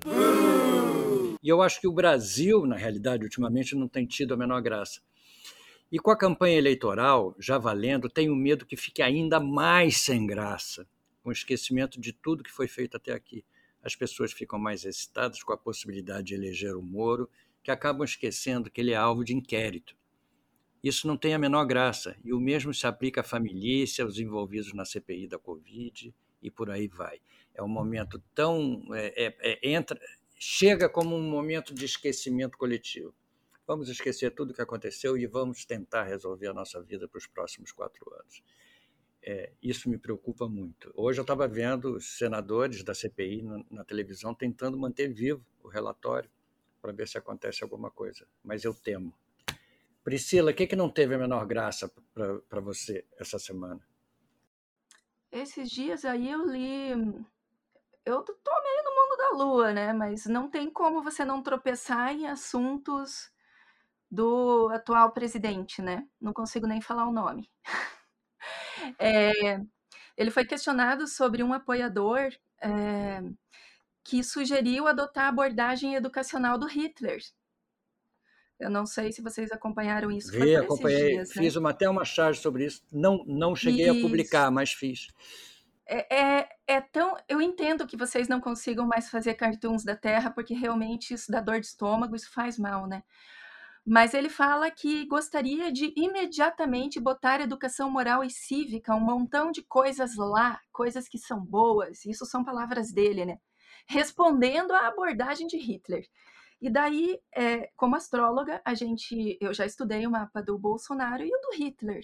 E 1.41 1.47
eu 1.47 1.61
acho 1.61 1.79
que 1.79 1.87
o 1.87 1.93
Brasil, 1.93 2.65
na 2.65 2.75
realidade, 2.75 3.23
ultimamente 3.23 3.75
não 3.75 3.87
tem 3.87 4.05
tido 4.05 4.33
a 4.33 4.37
menor 4.37 4.61
graça. 4.61 4.99
E 5.91 5.97
com 5.97 6.11
a 6.11 6.17
campanha 6.17 6.57
eleitoral 6.57 7.35
já 7.39 7.57
valendo, 7.57 8.09
tenho 8.09 8.35
medo 8.35 8.65
que 8.65 8.75
fique 8.75 9.01
ainda 9.01 9.39
mais 9.39 9.97
sem 9.97 10.25
graça 10.25 10.85
com 11.25 11.29
o 11.29 11.33
esquecimento 11.33 11.99
de 11.99 12.13
tudo 12.13 12.43
que 12.43 12.51
foi 12.51 12.67
feito 12.67 12.97
até 12.97 13.11
aqui. 13.11 13.43
As 13.81 13.95
pessoas 13.95 14.31
ficam 14.31 14.59
mais 14.59 14.85
excitadas 14.85 15.41
com 15.41 15.53
a 15.53 15.57
possibilidade 15.57 16.27
de 16.27 16.35
eleger 16.35 16.75
o 16.75 16.83
Moro, 16.83 17.27
que 17.63 17.71
acabam 17.71 18.03
esquecendo 18.03 18.69
que 18.69 18.79
ele 18.79 18.91
é 18.91 18.95
alvo 18.95 19.23
de 19.23 19.33
inquérito. 19.33 19.95
Isso 20.85 21.07
não 21.07 21.17
tem 21.17 21.33
a 21.33 21.39
menor 21.39 21.65
graça, 21.65 22.15
e 22.23 22.31
o 22.31 22.39
mesmo 22.39 22.71
se 22.71 22.85
aplica 22.85 23.21
à 23.21 23.23
família, 23.23 23.83
aos 24.03 24.19
envolvidos 24.19 24.71
na 24.71 24.85
CPI 24.85 25.25
da 25.27 25.39
Covid 25.39 26.13
e 26.43 26.51
por 26.51 26.69
aí 26.69 26.87
vai. 26.87 27.19
É 27.55 27.63
um 27.63 27.67
momento 27.67 28.21
tão. 28.35 28.83
É, 28.93 29.25
é, 29.25 29.35
é, 29.39 29.69
entra, 29.71 29.99
chega 30.37 30.87
como 30.87 31.15
um 31.15 31.27
momento 31.27 31.73
de 31.73 31.85
esquecimento 31.85 32.55
coletivo. 32.55 33.15
Vamos 33.65 33.89
esquecer 33.89 34.29
tudo 34.29 34.51
o 34.51 34.53
que 34.53 34.61
aconteceu 34.61 35.17
e 35.17 35.25
vamos 35.25 35.65
tentar 35.65 36.03
resolver 36.03 36.49
a 36.49 36.53
nossa 36.53 36.79
vida 36.83 37.07
para 37.07 37.17
os 37.17 37.25
próximos 37.25 37.71
quatro 37.71 38.05
anos. 38.13 38.43
É, 39.23 39.53
isso 39.63 39.89
me 39.89 39.97
preocupa 39.97 40.47
muito. 40.47 40.93
Hoje 40.93 41.19
eu 41.19 41.23
estava 41.23 41.47
vendo 41.47 41.95
os 41.95 42.15
senadores 42.15 42.83
da 42.83 42.93
CPI 42.93 43.41
na, 43.41 43.65
na, 43.71 43.83
televisão 43.83 44.35
tentando 44.35 44.77
manter 44.77 45.11
vivo 45.11 45.43
o 45.63 45.67
relatório 45.67 46.29
para 46.79 46.91
ver 46.91 47.07
se 47.07 47.17
acontece 47.17 47.63
alguma 47.63 47.89
coisa, 47.89 48.27
mas 48.43 48.63
eu 48.63 48.71
temo. 48.71 49.11
Priscila, 50.05 50.51
o 50.51 50.53
que, 50.53 50.67
que 50.67 50.75
não 50.75 50.87
teve 50.87 51.15
a 51.15 51.17
menor 51.17 51.47
graça 51.47 51.91
para 52.47 52.61
você 52.61 53.03
essa 53.19 53.39
semana? 53.39 53.81
Esses 55.31 55.67
dias 55.67 56.05
aí 56.05 56.29
eu 56.29 56.45
li. 56.45 56.91
Eu 58.05 58.21
tô 58.21 58.61
meio 58.63 58.83
no 58.83 58.91
mundo 58.91 59.17
da 59.17 59.29
lua, 59.43 59.73
né? 59.73 59.93
Mas 59.93 60.27
não 60.27 60.47
tem 60.47 60.69
como 60.69 61.01
você 61.01 61.25
não 61.25 61.41
tropeçar 61.41 62.13
em 62.13 62.27
assuntos 62.27 63.31
do 64.09 64.69
atual 64.71 65.11
presidente, 65.11 65.81
né? 65.81 66.07
Não 66.21 66.31
consigo 66.31 66.67
nem 66.67 66.79
falar 66.79 67.07
o 67.07 67.11
nome. 67.13 67.49
É, 68.99 69.59
ele 70.15 70.29
foi 70.29 70.45
questionado 70.45 71.07
sobre 71.07 71.41
um 71.41 71.51
apoiador 71.51 72.31
é, 72.61 73.19
que 74.03 74.23
sugeriu 74.23 74.87
adotar 74.87 75.25
a 75.25 75.29
abordagem 75.29 75.95
educacional 75.95 76.59
do 76.59 76.67
Hitler. 76.67 77.19
Eu 78.59 78.69
não 78.69 78.85
sei 78.85 79.11
se 79.11 79.21
vocês 79.21 79.51
acompanharam 79.51 80.11
isso. 80.11 80.31
Vi, 80.31 80.55
acompanhei, 80.55 81.13
dias, 81.13 81.29
né? 81.35 81.41
fiz 81.41 81.55
uma, 81.55 81.71
até 81.71 81.89
uma 81.89 82.05
charge 82.05 82.39
sobre 82.41 82.65
isso. 82.65 82.81
Não, 82.91 83.23
não 83.27 83.55
cheguei 83.55 83.89
isso. 83.89 83.99
a 83.99 84.01
publicar, 84.01 84.51
mas 84.51 84.71
fiz. 84.71 85.07
É, 85.87 86.15
é, 86.15 86.49
é, 86.65 86.81
tão. 86.81 87.17
Eu 87.27 87.41
entendo 87.41 87.85
que 87.85 87.97
vocês 87.97 88.27
não 88.27 88.39
consigam 88.39 88.87
mais 88.87 89.09
fazer 89.09 89.33
cartoons 89.35 89.83
da 89.83 89.95
Terra, 89.95 90.31
porque 90.31 90.53
realmente 90.53 91.13
isso 91.13 91.31
dá 91.31 91.41
dor 91.41 91.59
de 91.59 91.67
estômago, 91.67 92.15
isso 92.15 92.31
faz 92.31 92.57
mal, 92.57 92.87
né? 92.87 93.03
mas 93.85 94.15
ele 94.15 94.29
fala 94.29 94.71
que 94.71 95.05
gostaria 95.05 95.71
de 95.71 95.93
imediatamente 95.95 96.99
botar 96.99 97.39
educação 97.39 97.87
moral 97.87 98.23
e 98.23 98.31
cívica, 98.31 98.95
um 98.95 98.99
montão 98.99 99.51
de 99.51 99.61
coisas 99.61 100.15
lá, 100.15 100.59
coisas 100.71 101.07
que 101.07 101.19
são 101.19 101.39
boas, 101.39 102.03
isso 102.03 102.25
são 102.25 102.43
palavras 102.43 102.91
dele, 102.91 103.25
né? 103.25 103.37
Respondendo 103.87 104.71
à 104.71 104.87
abordagem 104.87 105.45
de 105.45 105.57
Hitler. 105.57 106.07
E 106.61 106.69
daí, 106.69 107.19
é, 107.35 107.69
como 107.75 107.95
astróloga, 107.95 108.61
a 108.65 108.73
gente, 108.73 109.37
eu 109.41 109.53
já 109.53 109.65
estudei 109.65 110.07
o 110.07 110.11
mapa 110.11 110.41
do 110.41 110.57
Bolsonaro 110.57 111.23
e 111.23 111.27
o 111.27 111.41
do 111.41 111.57
Hitler. 111.57 112.01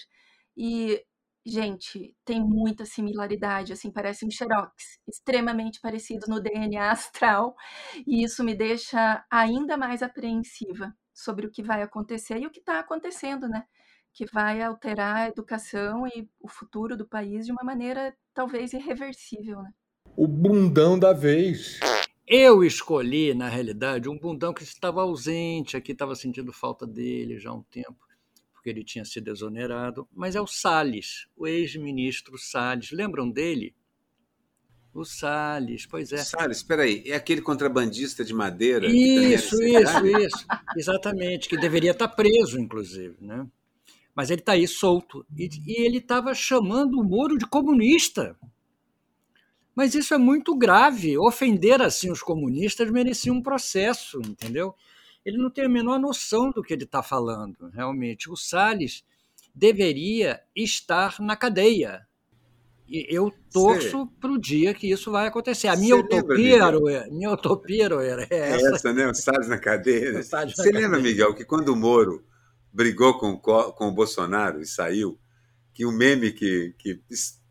E, 0.56 1.04
gente, 1.46 2.16
tem 2.26 2.42
muita 2.42 2.86
similaridade, 2.86 3.74
assim, 3.74 3.92
parece 3.92 4.26
um 4.26 4.32
xerox, 4.32 5.00
extremamente 5.08 5.80
parecidos 5.80 6.28
no 6.28 6.42
DNA 6.42 6.92
astral, 6.92 7.56
e 8.06 8.24
isso 8.24 8.44
me 8.44 8.54
deixa 8.56 9.26
ainda 9.30 9.78
mais 9.78 10.04
apreensiva 10.04 10.94
sobre 11.14 11.48
o 11.48 11.52
que 11.52 11.64
vai 11.64 11.82
acontecer 11.82 12.40
e 12.40 12.48
o 12.48 12.52
que 12.52 12.60
está 12.60 12.80
acontecendo, 12.80 13.48
né? 13.48 13.66
que 14.14 14.26
vai 14.26 14.62
alterar 14.62 15.18
a 15.18 15.28
educação 15.30 16.06
e 16.08 16.28
o 16.40 16.50
futuro 16.50 16.98
do 16.98 17.08
país 17.08 17.46
de 17.46 17.52
uma 17.52 17.64
maneira 17.64 18.14
talvez 18.34 18.74
irreversível, 18.74 19.62
né? 19.62 19.72
O 20.18 20.28
bundão 20.28 21.00
da 21.00 21.14
vez. 21.14 21.80
Eu 22.34 22.64
escolhi, 22.64 23.34
na 23.34 23.50
realidade, 23.50 24.08
um 24.08 24.18
bundão 24.18 24.54
que 24.54 24.64
estava 24.64 25.02
ausente 25.02 25.76
aqui, 25.76 25.92
estava 25.92 26.16
sentindo 26.16 26.54
falta 26.54 26.88
dele 26.88 27.38
já 27.38 27.50
há 27.50 27.54
um 27.54 27.62
tempo, 27.64 28.08
porque 28.54 28.70
ele 28.70 28.86
tinha 28.86 29.04
sido 29.04 29.30
exonerado, 29.30 30.08
mas 30.14 30.34
é 30.34 30.40
o 30.40 30.48
Salles, 30.48 31.28
o 31.36 31.46
ex-ministro 31.46 32.38
Salles. 32.38 32.92
Lembram 32.92 33.30
dele? 33.30 33.76
O 34.94 35.04
Salles, 35.04 35.86
pois 35.86 36.14
é. 36.14 36.20
Salles, 36.20 36.60
espera 36.60 36.84
aí, 36.84 37.04
é 37.06 37.16
aquele 37.16 37.42
contrabandista 37.42 38.24
de 38.24 38.34
madeira? 38.34 38.88
Isso, 38.88 39.62
isso, 39.62 40.08
isso. 40.08 40.48
Exatamente, 40.78 41.50
que 41.50 41.58
deveria 41.58 41.92
estar 41.92 42.08
preso, 42.08 42.58
inclusive, 42.58 43.18
né? 43.20 43.46
Mas 44.16 44.30
ele 44.30 44.40
está 44.40 44.54
aí 44.54 44.70
solto. 44.70 45.26
E, 45.38 45.50
e 45.68 45.86
ele 45.86 45.98
estava 45.98 46.34
chamando 46.34 46.98
o 46.98 47.04
Moro 47.04 47.38
de 47.38 47.46
comunista. 47.46 48.38
Mas 49.76 49.96
isso 49.96 50.14
é 50.14 50.18
muito 50.18 50.56
grave. 50.56 51.18
Ofender 51.18 51.82
assim 51.82 52.12
os 52.12 52.22
comunistas 52.22 52.90
merecia 52.92 53.32
um 53.32 53.42
processo, 53.42 54.20
entendeu? 54.20 54.76
Ele 55.26 55.38
não 55.38 55.50
tem 55.50 55.66
a 55.66 55.70
menor 55.70 56.00
noção 56.00 56.52
do 56.52 56.64
que 56.64 56.74
ele 56.74 56.84
está 56.84 57.02
falando, 57.04 57.70
realmente. 57.74 58.30
O 58.30 58.36
Salles 58.36 59.04
deveria 59.54 60.42
estar 60.56 61.20
na 61.20 61.36
cadeia. 61.36 62.06
E 62.88 63.06
eu 63.10 63.32
torço 63.54 64.08
para 64.20 64.32
o 64.32 64.38
dia 64.38 64.74
que 64.74 64.92
isso 64.92 65.12
vai 65.12 65.28
acontecer. 65.28 65.70
A 65.70 65.78
minha 65.78 65.96
utopia, 65.96 66.70
lembra, 66.70 67.08
minha 67.10 67.32
utopia 67.32 67.86
era 67.86 68.24
é 68.24 68.28
essa. 68.30 68.68
É 68.68 68.74
essa, 68.74 68.94
né? 68.94 69.08
O 69.08 69.14
Salles 69.14 69.48
na 69.48 69.58
cadeia. 69.58 70.22
Salles 70.24 70.56
Você 70.56 70.72
lembra. 70.72 71.00
Miguel, 71.00 71.34
que 71.34 71.46
quando 71.46 71.70
o 71.70 71.76
Moro 71.76 72.26
brigou 72.74 73.18
com, 73.18 73.38
com 73.38 73.88
o 73.88 73.94
Bolsonaro 73.94 74.60
e 74.60 74.66
saiu, 74.66 75.18
que 75.74 75.86
o 75.86 75.92
meme 75.92 76.34
que, 76.34 76.76
que 76.78 77.00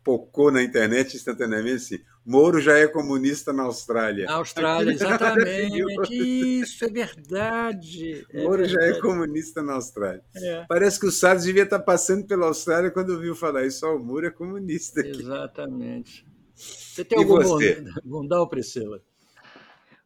pocou 0.03 0.51
na 0.51 0.61
internet 0.61 1.15
instantaneamente 1.15 1.75
assim, 1.75 1.99
Moro 2.25 2.61
já 2.61 2.77
é 2.77 2.87
comunista 2.87 3.51
na 3.51 3.63
Austrália. 3.63 4.25
Na 4.25 4.35
Austrália, 4.35 4.91
exatamente. 4.91 5.81
Isso 6.61 6.85
é 6.85 6.87
verdade. 6.87 8.25
É 8.31 8.43
Moro 8.43 8.63
verdade. 8.63 8.73
já 8.73 8.97
é 8.97 9.01
comunista 9.01 9.63
na 9.63 9.73
Austrália. 9.73 10.23
É. 10.35 10.65
Parece 10.67 10.99
que 10.99 11.07
o 11.07 11.11
Salles 11.11 11.43
devia 11.43 11.63
estar 11.63 11.79
passando 11.79 12.27
pela 12.27 12.45
Austrália 12.45 12.91
quando 12.91 13.19
viu 13.19 13.35
falar 13.35 13.65
isso. 13.65 13.87
O 13.87 13.99
Moro 13.99 14.27
é 14.27 14.31
comunista. 14.31 15.01
Aqui. 15.01 15.09
Exatamente. 15.09 16.25
Você 16.53 17.03
tem 17.03 17.17
e 17.17 17.21
algum 17.23 17.41
você? 17.41 17.83
bundão, 18.03 18.47
Priscila? 18.47 19.01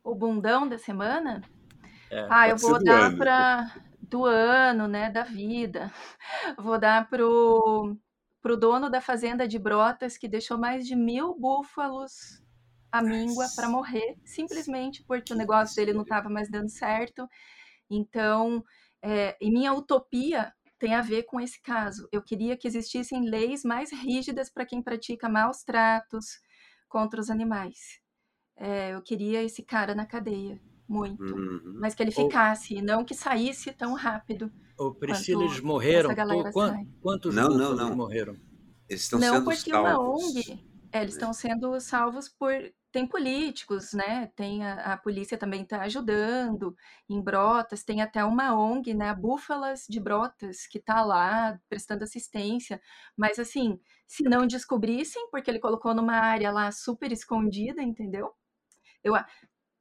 O 0.01 0.16
bundão 0.16 0.70
da 0.70 0.78
semana? 0.78 1.43
É, 2.09 2.28
ah, 2.30 2.47
eu 2.47 2.55
vou 2.55 2.82
dar 2.82 3.13
para 3.18 3.76
do 4.01 4.24
ano, 4.24 4.88
né, 4.88 5.09
da 5.09 5.24
vida. 5.24 5.91
Vou 6.57 6.80
dar 6.80 7.09
pro 7.09 7.97
para 8.46 8.54
o 8.54 8.58
dono 8.58 8.91
da 8.91 9.02
fazenda 9.02 9.48
de 9.48 9.58
Brotas, 9.58 10.20
que 10.20 10.28
deixou 10.28 10.56
mais 10.56 10.86
de 10.86 10.96
mil 10.96 11.34
búfalos 11.34 12.43
à 12.91 13.02
míngua 13.02 13.48
para 13.56 13.68
morrer, 13.68 14.20
simplesmente 14.24 15.04
porque 15.04 15.34
o 15.34 15.36
negócio 15.36 15.76
dele 15.76 15.93
não 15.93 16.04
estava 16.04 16.30
mais 16.30 16.48
dando 16.48 16.70
certo. 16.70 17.28
Então, 17.89 18.64
é, 19.02 19.36
e 19.41 19.50
minha 19.50 19.74
utopia 19.74 20.54
tem 20.78 20.93
a 20.93 21.02
ver 21.02 21.24
com 21.24 21.41
esse 21.41 21.60
caso. 21.60 22.08
Eu 22.12 22.22
queria 22.22 22.56
que 22.56 22.68
existissem 22.68 23.28
leis 23.28 23.64
mais 23.64 23.91
rígidas 23.91 24.48
para 24.48 24.64
quem 24.64 24.80
pratica 24.80 25.28
maus 25.28 25.64
tratos 25.64 26.39
contra 26.88 27.20
os 27.20 27.32
animais. 27.32 28.00
É, 28.56 28.93
eu 28.93 29.02
queria 29.02 29.41
esse 29.41 29.64
cara 29.64 29.96
na 29.96 30.06
cadeia, 30.06 30.62
muito. 30.88 31.24
Uhum. 31.24 31.78
Mas 31.80 31.96
que 31.96 32.04
ele 32.04 32.12
ficasse, 32.12 32.82
não 32.82 33.04
que 33.04 33.14
saísse 33.14 33.72
tão 33.72 33.94
rápido. 33.94 34.52
Ô, 34.78 34.94
Priscila, 34.94 35.44
eles 35.44 35.60
morreram? 35.60 36.14
Quantos, 36.52 36.88
quantos 37.02 37.36
não, 37.36 37.50
não, 37.50 37.76
não. 37.76 37.96
morreram? 37.96 38.36
Eles 38.88 39.04
estão 39.04 39.20
não, 39.20 39.36
sendo 39.36 39.46
porque 39.46 39.72
salvos. 39.72 40.24
uma 40.24 40.40
ONG, 40.40 40.66
é, 40.92 41.02
eles 41.02 41.14
estão 41.16 41.34
sendo 41.34 41.80
salvos 41.80 42.30
por. 42.30 42.52
Tem 42.92 43.06
políticos, 43.06 43.92
né? 43.92 44.32
Tem 44.38 44.64
a, 44.64 44.94
a 44.94 44.98
polícia 44.98 45.38
também 45.38 45.64
está 45.64 45.82
ajudando 45.82 46.74
em 47.10 47.22
Brotas, 47.22 47.84
tem 47.84 48.02
até 48.02 48.24
uma 48.24 48.58
ONG, 48.58 48.94
né? 48.94 49.14
Búfalas 49.14 49.86
de 49.90 50.00
Brotas, 50.00 50.66
que 50.66 50.78
está 50.78 51.04
lá 51.04 51.60
prestando 51.68 52.06
assistência. 52.06 52.80
Mas 53.18 53.38
assim, 53.38 53.78
se 54.08 54.24
não 54.24 54.48
descobrissem, 54.48 55.30
porque 55.30 55.52
ele 55.52 55.60
colocou 55.60 55.94
numa 55.94 56.16
área 56.16 56.52
lá 56.52 56.72
super 56.72 57.12
escondida, 57.12 57.82
entendeu? 57.82 58.32
Eu 59.04 59.14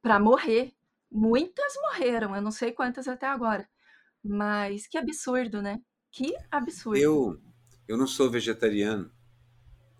para 0.05 0.19
morrer. 0.19 0.71
Muitas 1.11 1.73
morreram, 1.81 2.35
eu 2.35 2.41
não 2.41 2.51
sei 2.51 2.71
quantas 2.71 3.07
até 3.07 3.27
agora. 3.27 3.67
Mas 4.23 4.87
que 4.87 4.97
absurdo, 4.97 5.61
né? 5.61 5.79
Que 6.11 6.35
absurdo. 6.51 6.97
Eu, 6.97 7.41
eu 7.87 7.97
não 7.97 8.07
sou 8.07 8.29
vegetariano, 8.29 9.11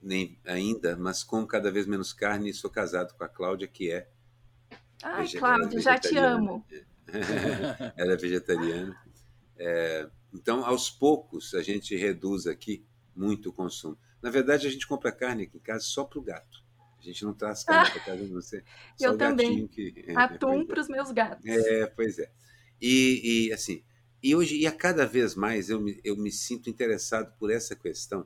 nem 0.02 0.40
ainda, 0.46 0.96
mas 0.96 1.24
como 1.24 1.48
cada 1.48 1.72
vez 1.72 1.86
menos 1.86 2.14
carne 2.14 2.54
sou 2.54 2.70
casado 2.70 3.14
com 3.16 3.24
a 3.24 3.30
Cláudia, 3.30 3.68
que 3.68 3.92
é. 3.92 4.10
Ai, 5.04 5.28
Cláudia, 5.28 5.80
já 5.80 5.98
te 5.98 6.18
amo. 6.18 6.66
ela 7.96 8.14
é 8.14 8.18
vegetariana. 8.18 8.96
É, 9.58 10.10
então, 10.34 10.66
aos 10.66 10.90
poucos, 10.90 11.54
a 11.54 11.62
gente 11.62 11.96
reduz 11.96 12.48
aqui 12.48 12.86
muito 13.16 13.50
o 13.50 13.54
consumo. 13.54 13.98
Na 14.22 14.30
verdade, 14.30 14.68
a 14.68 14.70
gente 14.70 14.88
compra 14.88 15.12
carne 15.12 15.44
aqui 15.44 15.58
em 15.58 15.62
casa 15.62 15.86
só 15.86 16.04
para 16.04 16.20
o 16.20 16.24
gato. 16.24 16.65
A 17.06 17.14
gente 17.14 17.24
não 17.24 17.34
traz 17.34 17.64
carne 17.64 17.92
para 17.92 18.00
casa 18.02 18.26
de 18.26 18.32
você. 18.32 18.64
Só 18.98 19.08
eu 19.08 19.18
também. 19.18 19.68
Que... 19.68 20.06
Atum 20.16 20.66
para 20.66 20.82
os 20.82 20.88
meus 20.88 21.12
gatos. 21.12 21.46
É, 21.46 21.88
pois 21.88 22.20
é. 22.20 22.32
E, 22.82 23.48
e 23.48 23.54
assim, 23.54 23.84
e 24.22 24.36
hoje, 24.36 24.58
e 24.58 24.66
a 24.66 24.72
cada 24.72 25.06
vez 25.06 25.36
mais, 25.36 25.70
eu 25.70 25.80
me, 25.80 26.00
eu 26.04 26.18
me 26.18 26.32
sinto 26.32 26.70
interessado 26.70 27.34
por 27.38 27.52
essa 27.52 27.76
questão. 27.76 28.26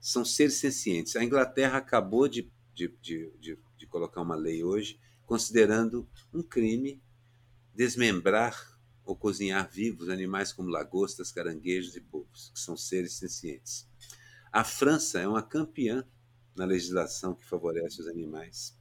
São 0.00 0.24
seres 0.24 0.54
sencientes. 0.54 1.14
A 1.14 1.24
Inglaterra 1.24 1.78
acabou 1.78 2.26
de, 2.26 2.50
de, 2.74 2.88
de, 3.00 3.32
de, 3.38 3.58
de 3.76 3.86
colocar 3.86 4.20
uma 4.20 4.34
lei 4.34 4.64
hoje 4.64 4.98
considerando 5.24 6.06
um 6.34 6.42
crime 6.42 7.02
desmembrar 7.74 8.78
ou 9.04 9.16
cozinhar 9.16 9.68
vivos 9.70 10.08
animais 10.08 10.52
como 10.52 10.68
lagostas, 10.68 11.32
caranguejos 11.32 11.96
e 11.96 12.00
polvos, 12.00 12.50
que 12.52 12.60
são 12.60 12.76
seres 12.76 13.14
sencientes. 13.14 13.88
A 14.52 14.62
França 14.62 15.20
é 15.20 15.26
uma 15.26 15.42
campeã 15.42 16.06
na 16.54 16.64
legislação 16.64 17.34
que 17.34 17.44
favorece 17.44 18.00
os 18.00 18.08
animais. 18.08 18.76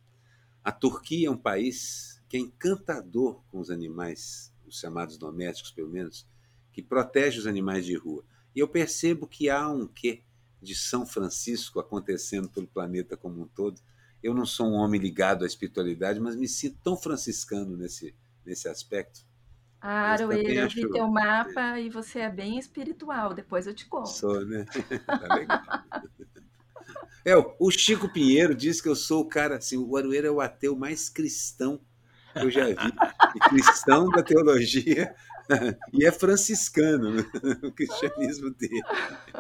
A 0.63 0.71
Turquia 0.71 1.27
é 1.27 1.31
um 1.31 1.37
país 1.37 2.21
que 2.29 2.37
é 2.37 2.39
encantador 2.39 3.41
com 3.49 3.59
os 3.59 3.69
animais, 3.69 4.53
os 4.65 4.79
chamados 4.79 5.17
domésticos, 5.17 5.71
pelo 5.71 5.89
menos, 5.89 6.27
que 6.71 6.81
protege 6.81 7.39
os 7.39 7.47
animais 7.47 7.85
de 7.85 7.95
rua. 7.95 8.23
E 8.55 8.59
eu 8.59 8.67
percebo 8.67 9.27
que 9.27 9.49
há 9.49 9.67
um 9.69 9.87
quê 9.87 10.23
de 10.61 10.75
São 10.75 11.05
Francisco 11.05 11.79
acontecendo 11.79 12.49
pelo 12.49 12.67
planeta 12.67 13.17
como 13.17 13.41
um 13.41 13.47
todo. 13.47 13.81
Eu 14.21 14.33
não 14.33 14.45
sou 14.45 14.67
um 14.67 14.75
homem 14.75 15.01
ligado 15.01 15.43
à 15.43 15.47
espiritualidade, 15.47 16.19
mas 16.19 16.35
me 16.35 16.47
sinto 16.47 16.77
tão 16.83 16.95
franciscano 16.95 17.75
nesse, 17.75 18.15
nesse 18.45 18.67
aspecto. 18.69 19.25
Aroeira, 19.81 20.61
eu 20.61 20.69
vi 20.69 20.87
teu 20.91 21.07
mapa 21.07 21.79
e 21.79 21.89
você 21.89 22.19
é 22.19 22.29
bem 22.29 22.59
espiritual, 22.59 23.33
depois 23.33 23.65
eu 23.65 23.73
te 23.73 23.87
conto. 23.87 24.09
Sou, 24.09 24.45
né? 24.45 24.63
tá 25.07 25.35
legal. 25.35 25.61
É, 27.25 27.35
o 27.35 27.71
Chico 27.71 28.09
Pinheiro 28.09 28.55
diz 28.55 28.81
que 28.81 28.89
eu 28.89 28.95
sou 28.95 29.21
o 29.21 29.27
cara, 29.27 29.57
assim, 29.57 29.77
o 29.77 29.95
Aroeira 29.95 30.27
é 30.27 30.31
o 30.31 30.41
ateu 30.41 30.75
mais 30.75 31.09
cristão 31.09 31.79
que 32.33 32.45
eu 32.45 32.49
já 32.49 32.65
vi. 32.65 32.75
E 33.35 33.39
cristão 33.49 34.09
da 34.09 34.23
teologia 34.23 35.13
e 35.93 36.05
é 36.05 36.11
franciscano 36.11 37.11
né? 37.11 37.25
o 37.63 37.71
cristianismo 37.71 38.51
dele. 38.51 38.81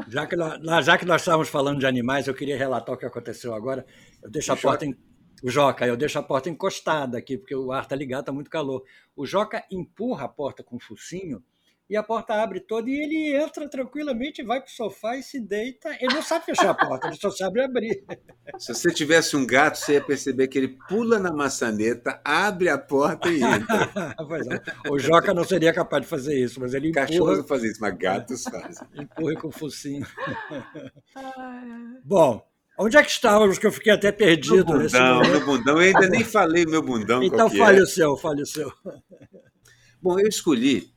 Já 0.07 0.27
que, 0.27 0.35
nós, 0.35 0.85
já 0.85 0.97
que 0.97 1.05
nós 1.05 1.21
estávamos 1.21 1.49
falando 1.49 1.79
de 1.79 1.85
animais, 1.85 2.27
eu 2.27 2.33
queria 2.33 2.57
relatar 2.57 2.93
o 2.93 2.97
que 2.97 3.05
aconteceu 3.05 3.53
agora. 3.53 3.85
Eu 4.21 4.29
deixo 4.29 4.51
a 4.51 4.57
porta. 4.57 4.85
Em, 4.85 4.95
o 5.43 5.49
Joca, 5.49 5.87
eu 5.87 5.97
deixo 5.97 6.19
a 6.19 6.23
porta 6.23 6.49
encostada 6.49 7.17
aqui, 7.17 7.37
porque 7.37 7.55
o 7.55 7.71
ar 7.71 7.83
está 7.83 7.95
ligado, 7.95 8.21
está 8.21 8.31
muito 8.31 8.49
calor. 8.49 8.83
O 9.15 9.25
Joca 9.25 9.63
empurra 9.71 10.25
a 10.25 10.29
porta 10.29 10.63
com 10.63 10.75
o 10.75 10.79
focinho 10.79 11.43
e 11.91 11.97
a 11.97 12.01
porta 12.01 12.35
abre 12.35 12.61
toda 12.61 12.89
e 12.89 12.93
ele 12.93 13.35
entra 13.35 13.67
tranquilamente, 13.67 14.41
vai 14.41 14.61
para 14.61 14.69
o 14.69 14.71
sofá 14.71 15.17
e 15.17 15.21
se 15.21 15.41
deita. 15.41 15.89
Ele 15.99 16.13
não 16.13 16.21
sabe 16.21 16.45
fechar 16.45 16.69
a 16.69 16.73
porta, 16.73 17.07
ele 17.07 17.17
só 17.17 17.29
sabe 17.29 17.61
abrir. 17.61 18.01
Se 18.57 18.73
você 18.73 18.93
tivesse 18.93 19.35
um 19.35 19.45
gato, 19.45 19.77
você 19.77 19.93
ia 19.95 20.01
perceber 20.01 20.47
que 20.47 20.57
ele 20.57 20.77
pula 20.87 21.19
na 21.19 21.33
maçaneta, 21.33 22.21
abre 22.23 22.69
a 22.69 22.77
porta 22.77 23.27
e 23.27 23.43
entra. 23.43 23.91
é. 24.85 24.89
O 24.89 24.97
Joca 24.97 25.33
não 25.33 25.43
seria 25.43 25.73
capaz 25.73 26.03
de 26.03 26.07
fazer 26.07 26.39
isso, 26.39 26.61
mas 26.61 26.73
ele 26.73 26.91
empurra... 26.91 27.07
Cachorros 27.07 27.45
fazem 27.45 27.69
isso, 27.69 27.81
mas 27.81 27.97
gatos 27.97 28.43
fazem. 28.43 28.87
Empurra 28.95 29.35
com 29.35 29.47
o 29.49 29.51
focinho. 29.51 30.07
Bom, 32.05 32.41
Onde 32.79 32.95
é 32.95 33.03
que 33.03 33.11
estávamos 33.11 33.59
que 33.59 33.67
eu 33.67 33.71
fiquei 33.71 33.91
até 33.91 34.13
perdido 34.13 34.55
no 34.55 34.63
bundão, 34.63 34.79
nesse 34.79 34.97
momento? 34.97 35.33
No 35.33 35.45
bundão, 35.45 35.75
eu 35.75 35.81
ainda 35.81 36.07
nem 36.07 36.23
falei 36.23 36.65
meu 36.65 36.81
bundão. 36.81 37.21
Então 37.21 37.49
fale 37.49 37.79
é. 37.79 37.83
o 37.83 37.85
seu, 37.85 38.15
fale 38.15 38.41
o 38.41 38.45
seu. 38.45 38.71
Bom, 40.01 40.17
eu 40.17 40.27
escolhi 40.27 40.91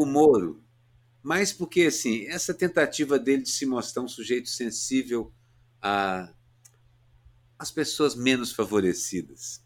o 0.00 0.06
Moro, 0.06 0.62
mas 1.20 1.52
porque 1.52 1.82
assim, 1.82 2.24
essa 2.28 2.54
tentativa 2.54 3.18
dele 3.18 3.42
de 3.42 3.50
se 3.50 3.66
mostrar 3.66 4.00
um 4.00 4.08
sujeito 4.08 4.48
sensível 4.48 5.32
a 5.82 6.32
as 7.58 7.72
pessoas 7.72 8.14
menos 8.14 8.52
favorecidas. 8.52 9.60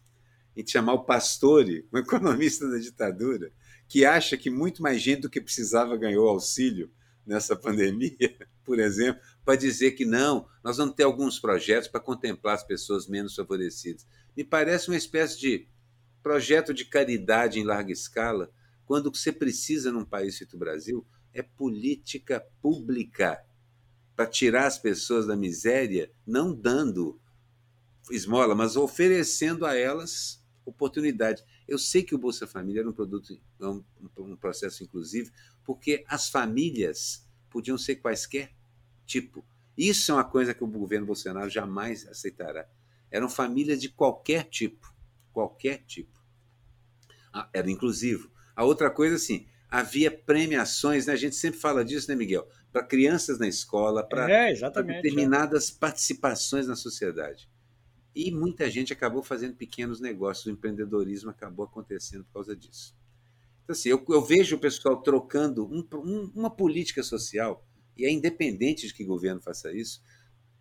E 0.55 0.67
chamar 0.67 0.93
o 0.93 1.05
Pastore, 1.05 1.87
um 1.93 1.99
economista 1.99 2.67
da 2.67 2.79
ditadura, 2.79 3.51
que 3.87 4.03
acha 4.03 4.35
que 4.35 4.49
muito 4.49 4.81
mais 4.81 4.99
gente 4.99 5.21
do 5.21 5.29
que 5.29 5.39
precisava 5.39 5.95
ganhou 5.95 6.27
auxílio 6.27 6.91
nessa 7.23 7.55
pandemia, 7.55 8.35
por 8.65 8.79
exemplo, 8.79 9.21
para 9.45 9.55
dizer 9.55 9.91
que 9.91 10.03
não, 10.03 10.47
nós 10.63 10.77
vamos 10.77 10.95
ter 10.95 11.03
alguns 11.03 11.39
projetos 11.39 11.87
para 11.87 11.99
contemplar 11.99 12.55
as 12.55 12.63
pessoas 12.63 13.07
menos 13.07 13.35
favorecidas. 13.35 14.07
Me 14.35 14.43
parece 14.43 14.89
uma 14.89 14.97
espécie 14.97 15.39
de 15.39 15.67
projeto 16.23 16.73
de 16.73 16.85
caridade 16.85 17.59
em 17.59 17.63
larga 17.63 17.91
escala, 17.91 18.49
quando 18.85 19.07
o 19.07 19.15
você 19.15 19.31
precisa 19.31 19.91
num 19.91 20.05
país 20.05 20.37
feito 20.37 20.57
Brasil 20.57 21.05
é 21.33 21.41
política 21.41 22.45
pública 22.61 23.43
para 24.15 24.27
tirar 24.27 24.67
as 24.67 24.77
pessoas 24.77 25.25
da 25.25 25.35
miséria, 25.35 26.11
não 26.25 26.53
dando 26.53 27.19
esmola, 28.11 28.53
mas 28.53 28.75
oferecendo 28.75 29.65
a 29.65 29.75
elas 29.75 30.43
oportunidade. 30.65 31.43
Eu 31.67 31.77
sei 31.77 32.03
que 32.03 32.15
o 32.15 32.17
Bolsa 32.17 32.47
Família 32.47 32.81
era 32.81 32.89
um 32.89 32.93
produto, 32.93 33.39
é 33.59 33.65
um, 33.65 33.83
um 34.17 34.35
processo 34.35 34.83
inclusivo, 34.83 35.31
porque 35.63 36.03
as 36.07 36.29
famílias 36.29 37.27
podiam 37.49 37.77
ser 37.77 37.97
quaisquer 37.97 38.53
tipo. 39.05 39.45
Isso 39.77 40.11
é 40.11 40.15
uma 40.15 40.23
coisa 40.23 40.53
que 40.53 40.63
o 40.63 40.67
governo 40.67 41.05
Bolsonaro 41.05 41.49
jamais 41.49 42.07
aceitará. 42.07 42.67
Eram 43.09 43.29
famílias 43.29 43.81
de 43.81 43.89
qualquer 43.89 44.43
tipo, 44.45 44.93
qualquer 45.31 45.83
tipo. 45.85 46.21
Ah, 47.31 47.49
era 47.53 47.69
inclusivo. 47.69 48.31
A 48.55 48.63
outra 48.63 48.89
coisa, 48.89 49.15
assim, 49.15 49.47
havia 49.69 50.11
premiações, 50.11 51.07
né? 51.07 51.13
a 51.13 51.15
gente 51.17 51.35
sempre 51.35 51.59
fala 51.59 51.83
disso, 51.83 52.07
né, 52.07 52.15
Miguel? 52.15 52.47
Para 52.71 52.83
crianças 52.83 53.39
na 53.39 53.47
escola, 53.47 54.07
para 54.07 54.29
é, 54.29 54.53
determinadas 54.53 55.71
é. 55.71 55.79
participações 55.79 56.67
na 56.67 56.75
sociedade. 56.75 57.49
E 58.15 58.29
muita 58.29 58.69
gente 58.69 58.93
acabou 58.93 59.23
fazendo 59.23 59.55
pequenos 59.55 59.99
negócios, 59.99 60.45
o 60.45 60.51
empreendedorismo 60.51 61.31
acabou 61.31 61.65
acontecendo 61.65 62.23
por 62.25 62.33
causa 62.33 62.55
disso. 62.55 62.95
Então, 63.63 63.73
assim, 63.73 63.89
eu, 63.89 64.05
eu 64.09 64.21
vejo 64.21 64.55
o 64.55 64.59
pessoal 64.59 65.01
trocando 65.01 65.65
um, 65.65 65.83
um, 65.95 66.31
uma 66.35 66.51
política 66.51 67.01
social, 67.01 67.65
e 67.97 68.05
é 68.05 68.11
independente 68.11 68.85
de 68.85 68.93
que 68.93 69.03
governo 69.03 69.41
faça 69.41 69.73
isso, 69.73 70.03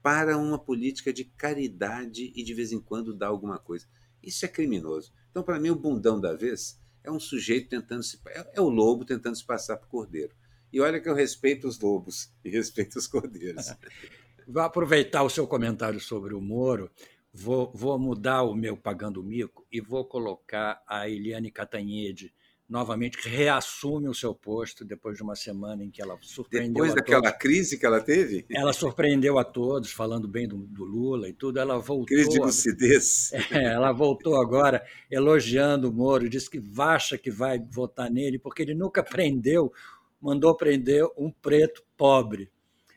para 0.02 0.38
uma 0.38 0.58
política 0.58 1.12
de 1.12 1.24
caridade 1.24 2.32
e 2.34 2.42
de 2.42 2.54
vez 2.54 2.72
em 2.72 2.80
quando 2.80 3.14
dar 3.14 3.28
alguma 3.28 3.58
coisa. 3.58 3.86
Isso 4.22 4.44
é 4.44 4.48
criminoso. 4.48 5.12
Então, 5.30 5.42
para 5.42 5.60
mim, 5.60 5.70
o 5.70 5.76
bundão 5.76 6.18
da 6.18 6.32
vez 6.34 6.80
é 7.04 7.10
um 7.10 7.20
sujeito 7.20 7.68
tentando 7.68 8.02
se. 8.02 8.18
É, 8.28 8.52
é 8.54 8.60
o 8.60 8.68
lobo 8.68 9.04
tentando 9.04 9.36
se 9.36 9.44
passar 9.44 9.76
por 9.76 9.88
cordeiro. 9.88 10.34
E 10.72 10.80
olha 10.80 11.00
que 11.00 11.08
eu 11.08 11.14
respeito 11.14 11.66
os 11.66 11.78
lobos 11.78 12.32
e 12.44 12.50
respeito 12.50 12.98
os 12.98 13.06
cordeiros. 13.06 13.72
Vou 14.48 14.62
aproveitar 14.62 15.22
o 15.22 15.30
seu 15.30 15.46
comentário 15.46 16.00
sobre 16.00 16.34
o 16.34 16.40
Moro. 16.40 16.90
Vou, 17.32 17.72
vou 17.72 17.98
mudar 17.98 18.42
o 18.42 18.54
meu 18.54 18.76
pagando 18.76 19.22
mico 19.22 19.66
e 19.72 19.80
vou 19.80 20.04
colocar 20.04 20.82
a 20.86 21.08
Eliane 21.08 21.50
Catanhede 21.50 22.34
novamente 22.72 23.28
reassume 23.28 24.08
o 24.08 24.14
seu 24.14 24.34
posto 24.34 24.82
depois 24.82 25.18
de 25.18 25.22
uma 25.22 25.36
semana 25.36 25.84
em 25.84 25.90
que 25.90 26.00
ela 26.00 26.18
surpreendeu 26.22 26.72
depois 26.72 26.94
daquela 26.94 27.24
todos. 27.24 27.38
crise 27.38 27.78
que 27.78 27.84
ela 27.84 28.00
teve? 28.00 28.46
Ela 28.50 28.72
surpreendeu 28.72 29.38
a 29.38 29.44
todos 29.44 29.92
falando 29.92 30.26
bem 30.26 30.48
do, 30.48 30.56
do 30.56 30.82
Lula 30.82 31.28
e 31.28 31.34
tudo. 31.34 31.60
Ela 31.60 31.78
voltou 31.78 32.06
crise 32.06 32.30
de 32.30 32.38
lucidez. 32.38 33.30
É, 33.52 33.64
ela 33.64 33.92
voltou 33.92 34.40
agora 34.40 34.82
elogiando 35.10 35.90
o 35.90 35.92
Moro 35.92 36.28
disse 36.28 36.48
que 36.48 36.62
acha 36.78 37.18
que 37.18 37.30
vai 37.30 37.58
votar 37.58 38.10
nele 38.10 38.38
porque 38.38 38.62
ele 38.62 38.74
nunca 38.74 39.02
prendeu 39.02 39.70
mandou 40.18 40.56
prender 40.56 41.04
um 41.18 41.30
preto 41.30 41.82
pobre. 41.96 42.50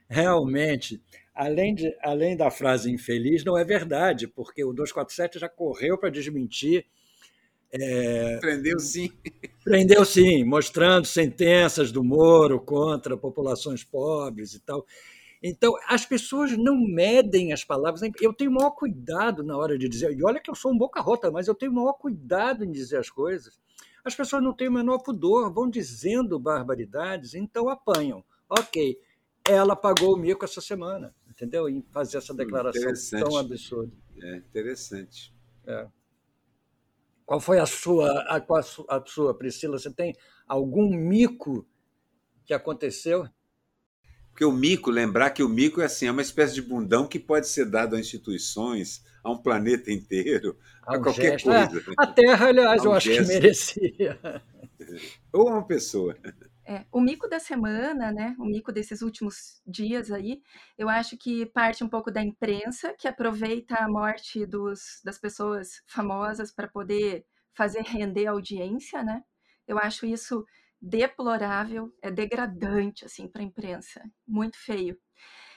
Realmente 0.07 1.01
além, 1.33 1.75
de, 1.75 1.93
além 2.01 2.37
da 2.37 2.49
frase 2.49 2.89
infeliz 2.89 3.43
não 3.43 3.57
é 3.57 3.65
verdade 3.65 4.27
porque 4.27 4.63
o 4.63 4.71
247 4.71 5.39
já 5.39 5.49
correu 5.49 5.97
para 5.97 6.09
desmentir 6.09 6.85
é, 7.79 8.37
prendeu 8.37 8.79
sim. 8.79 9.11
Prendeu 9.63 10.05
sim, 10.05 10.43
mostrando 10.43 11.05
sentenças 11.05 11.91
do 11.91 12.03
Moro 12.03 12.59
contra 12.59 13.17
populações 13.17 13.83
pobres 13.83 14.53
e 14.53 14.59
tal. 14.59 14.85
Então, 15.41 15.73
as 15.87 16.05
pessoas 16.05 16.57
não 16.57 16.75
medem 16.75 17.53
as 17.53 17.63
palavras. 17.63 18.01
Eu 18.19 18.33
tenho 18.33 18.49
o 18.49 18.53
maior 18.53 18.71
cuidado 18.71 19.43
na 19.43 19.57
hora 19.57 19.77
de 19.77 19.87
dizer. 19.87 20.11
E 20.17 20.23
olha 20.23 20.39
que 20.39 20.49
eu 20.49 20.55
sou 20.55 20.71
um 20.71 20.77
boca 20.77 21.01
rota, 21.01 21.29
mas 21.29 21.47
eu 21.47 21.53
tenho 21.53 21.71
o 21.71 21.75
maior 21.75 21.93
cuidado 21.93 22.63
em 22.63 22.71
dizer 22.71 22.97
as 22.97 23.09
coisas. 23.09 23.59
As 24.03 24.15
pessoas 24.15 24.43
não 24.43 24.53
têm 24.53 24.67
o 24.67 24.71
menor 24.71 24.99
pudor, 24.99 25.51
vão 25.51 25.69
dizendo 25.69 26.39
barbaridades, 26.39 27.33
então 27.33 27.69
apanham. 27.69 28.23
Ok, 28.47 28.97
ela 29.47 29.75
pagou 29.75 30.13
o 30.13 30.17
mico 30.17 30.45
essa 30.45 30.61
semana, 30.61 31.13
entendeu? 31.27 31.67
Em 31.67 31.83
fazer 31.91 32.19
essa 32.19 32.33
hum, 32.33 32.35
declaração 32.35 32.91
tão 33.19 33.37
absurda. 33.37 33.91
É 34.21 34.37
interessante. 34.37 35.33
É. 35.65 35.87
Qual 37.25 37.39
foi 37.39 37.59
a 37.59 37.65
sua, 37.65 38.09
a, 38.27 38.37
a 38.37 39.05
sua, 39.05 39.37
Priscila? 39.37 39.79
Você 39.79 39.91
tem 39.91 40.15
algum 40.47 40.89
mico 40.89 41.67
que 42.45 42.53
aconteceu? 42.53 43.27
Porque 44.29 44.45
o 44.45 44.51
mico, 44.51 44.91
lembrar 44.91 45.29
que 45.31 45.41
o 45.41 45.49
mico 45.49 45.81
é 45.81 45.85
assim, 45.85 46.07
é 46.07 46.11
uma 46.11 46.21
espécie 46.21 46.53
de 46.53 46.61
bundão 46.61 47.07
que 47.07 47.17
pode 47.17 47.47
ser 47.47 47.65
dado 47.65 47.95
a 47.95 47.99
instituições, 47.99 49.03
a 49.23 49.31
um 49.31 49.37
planeta 49.37 49.91
inteiro, 49.91 50.57
a, 50.85 50.95
a 50.95 50.99
qualquer 50.99 51.39
gesto. 51.39 51.45
coisa. 51.45 51.91
É, 51.91 51.93
a 51.97 52.07
Terra, 52.07 52.47
aliás, 52.47 52.83
eu 52.83 52.93
acho 52.93 53.09
que 53.09 53.21
merecia. 53.21 54.19
Ou 55.31 55.49
uma 55.49 55.65
pessoa. 55.65 56.17
É, 56.67 56.83
o 56.91 56.99
mico 56.99 57.27
da 57.27 57.39
semana, 57.39 58.11
né, 58.11 58.35
o 58.39 58.45
mico 58.45 58.71
desses 58.71 59.03
últimos 59.03 59.61
dias 59.67 60.11
aí, 60.11 60.41
eu 60.75 60.89
acho 60.89 61.15
que 61.15 61.45
parte 61.45 61.83
um 61.83 61.89
pouco 61.89 62.09
da 62.09 62.23
imprensa, 62.23 62.93
que 62.93 63.07
aproveita 63.07 63.75
a 63.75 63.87
morte 63.87 64.47
dos, 64.47 64.99
das 65.03 65.19
pessoas 65.19 65.83
famosas 65.85 66.51
para 66.51 66.67
poder 66.67 67.23
fazer 67.53 67.83
render 67.83 68.25
audiência, 68.25 69.03
né? 69.03 69.23
Eu 69.67 69.77
acho 69.77 70.07
isso 70.07 70.43
deplorável, 70.81 71.93
é 72.01 72.09
degradante 72.11 73.05
assim 73.05 73.27
para 73.27 73.41
a 73.41 73.45
imprensa, 73.45 74.01
muito 74.27 74.57
feio. 74.57 74.99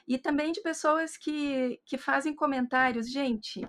E 0.06 0.18
também 0.18 0.52
de 0.52 0.60
pessoas 0.60 1.16
que, 1.16 1.80
que 1.84 1.98
fazem 1.98 2.34
comentários, 2.34 3.10
gente, 3.10 3.66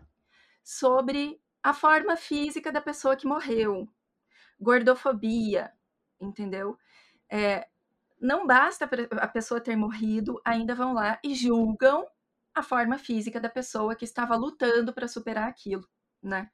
sobre 0.64 1.42
a 1.64 1.74
forma 1.74 2.16
física 2.16 2.72
da 2.72 2.82
pessoa 2.82 3.16
que 3.16 3.28
morreu, 3.28 3.88
gordofobia, 4.60 5.72
entendeu? 6.20 6.78
É, 7.32 7.68
não 8.20 8.46
basta 8.46 8.90
a 9.22 9.28
pessoa 9.28 9.62
ter 9.62 9.76
morrido, 9.76 10.42
ainda 10.44 10.76
vão 10.76 10.94
lá 10.94 11.20
e 11.24 11.34
julgam 11.36 12.06
a 12.54 12.62
forma 12.64 12.98
física 12.98 13.40
da 13.40 13.50
pessoa 13.50 13.96
que 13.96 14.06
estava 14.06 14.36
lutando 14.36 14.94
para 14.94 15.08
superar 15.08 15.48
aquilo, 15.48 15.88
né? 16.22 16.50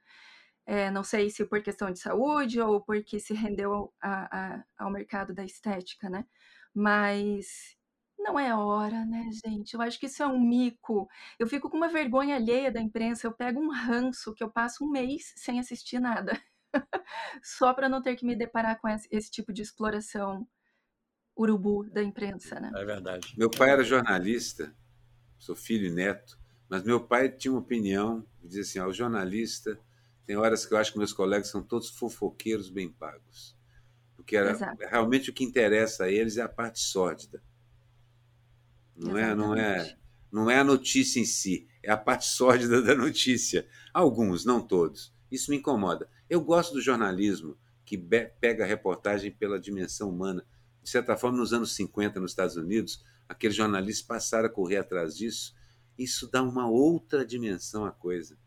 É, 0.65 0.89
não 0.91 1.03
sei 1.03 1.29
se 1.29 1.45
por 1.45 1.61
questão 1.61 1.91
de 1.91 1.99
saúde 1.99 2.59
ou 2.59 2.81
porque 2.81 3.19
se 3.19 3.33
rendeu 3.33 3.93
a, 4.01 4.55
a, 4.55 4.63
ao 4.79 4.91
mercado 4.91 5.33
da 5.33 5.43
estética, 5.45 6.09
né? 6.09 6.25
Mas 6.73 7.75
não 8.17 8.39
é 8.39 8.55
hora, 8.55 9.05
né, 9.05 9.29
gente? 9.45 9.75
Eu 9.75 9.81
acho 9.81 9.99
que 9.99 10.07
isso 10.07 10.23
é 10.23 10.27
um 10.27 10.39
mico. 10.39 11.07
Eu 11.39 11.47
fico 11.47 11.69
com 11.69 11.77
uma 11.77 11.87
vergonha 11.87 12.35
alheia 12.35 12.71
da 12.71 12.81
imprensa. 12.81 13.27
Eu 13.27 13.33
pego 13.33 13.59
um 13.59 13.71
ranço 13.71 14.33
que 14.33 14.43
eu 14.43 14.49
passo 14.51 14.83
um 14.85 14.89
mês 14.89 15.33
sem 15.35 15.59
assistir 15.59 15.99
nada, 15.99 16.33
só 17.43 17.73
para 17.73 17.89
não 17.89 18.01
ter 18.01 18.15
que 18.15 18.25
me 18.25 18.35
deparar 18.35 18.79
com 18.81 18.87
esse 18.89 19.31
tipo 19.31 19.53
de 19.53 19.61
exploração 19.61 20.47
urubu 21.35 21.83
da 21.91 22.01
imprensa, 22.01 22.59
né? 22.59 22.71
É 22.75 22.85
verdade. 22.85 23.33
Meu 23.37 23.49
pai 23.49 23.71
era 23.71 23.83
jornalista, 23.83 24.73
sou 25.37 25.55
filho 25.55 25.87
e 25.87 25.91
neto, 25.91 26.39
mas 26.69 26.83
meu 26.83 26.99
pai 26.99 27.29
tinha 27.29 27.51
uma 27.51 27.59
opinião, 27.59 28.25
dizia 28.43 28.61
assim, 28.61 28.79
ao 28.79 28.93
jornalista, 28.93 29.77
tem 30.25 30.37
horas 30.37 30.65
que 30.65 30.73
eu 30.73 30.77
acho 30.77 30.91
que 30.91 30.97
meus 30.97 31.13
colegas 31.13 31.49
são 31.49 31.61
todos 31.61 31.89
fofoqueiros 31.89 32.69
bem 32.69 32.89
pagos. 32.89 33.55
Porque 34.15 34.35
era, 34.35 34.57
realmente 34.89 35.29
o 35.29 35.33
que 35.33 35.43
interessa 35.43 36.05
a 36.05 36.11
eles 36.11 36.37
é 36.37 36.41
a 36.41 36.49
parte 36.49 36.79
sórdida. 36.79 37.43
Não 38.95 39.17
é, 39.17 39.35
não 39.35 39.55
é, 39.55 39.97
não 40.31 40.49
é 40.49 40.57
a 40.57 40.63
notícia 40.63 41.19
em 41.19 41.25
si, 41.25 41.67
é 41.83 41.91
a 41.91 41.97
parte 41.97 42.25
sórdida 42.25 42.81
da 42.81 42.95
notícia. 42.95 43.67
Alguns, 43.93 44.45
não 44.45 44.65
todos. 44.65 45.13
Isso 45.29 45.51
me 45.51 45.57
incomoda. 45.57 46.09
Eu 46.29 46.41
gosto 46.41 46.73
do 46.73 46.81
jornalismo 46.81 47.57
que 47.85 47.97
pega 47.97 48.63
a 48.63 48.67
reportagem 48.67 49.31
pela 49.31 49.59
dimensão 49.59 50.09
humana 50.09 50.43
de 50.85 50.91
certa 50.91 51.17
forma, 51.17 51.39
nos 51.39 51.51
anos 51.51 51.75
50, 51.75 52.19
nos 52.19 52.31
Estados 52.31 52.55
Unidos, 52.55 53.03
aqueles 53.27 53.55
jornalistas 53.55 54.05
passaram 54.05 54.45
a 54.45 54.51
correr 54.51 54.77
atrás 54.77 55.17
disso. 55.17 55.55
Isso 55.97 56.29
dá 56.29 56.43
uma 56.43 56.69
outra 56.69 57.25
dimensão 57.25 57.85
à 57.85 57.91
coisa. 57.91 58.37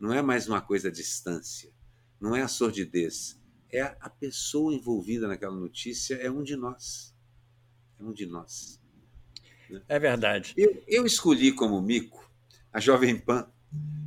Não 0.00 0.10
é 0.10 0.22
mais 0.22 0.48
uma 0.48 0.62
coisa 0.62 0.88
à 0.88 0.90
distância. 0.90 1.70
Não 2.18 2.34
é 2.34 2.40
a 2.40 2.48
sordidez. 2.48 3.38
É 3.70 3.82
a 3.82 4.08
pessoa 4.08 4.72
envolvida 4.72 5.28
naquela 5.28 5.54
notícia, 5.54 6.14
é 6.14 6.30
um 6.30 6.42
de 6.42 6.56
nós. 6.56 7.14
É 8.00 8.02
um 8.02 8.14
de 8.14 8.24
nós. 8.24 8.80
Né? 9.68 9.82
É 9.86 9.98
verdade. 9.98 10.54
Eu, 10.56 10.82
eu 10.88 11.04
escolhi 11.04 11.52
como 11.52 11.82
mico 11.82 12.32
a 12.72 12.80
Jovem 12.80 13.18
Pan 13.18 13.46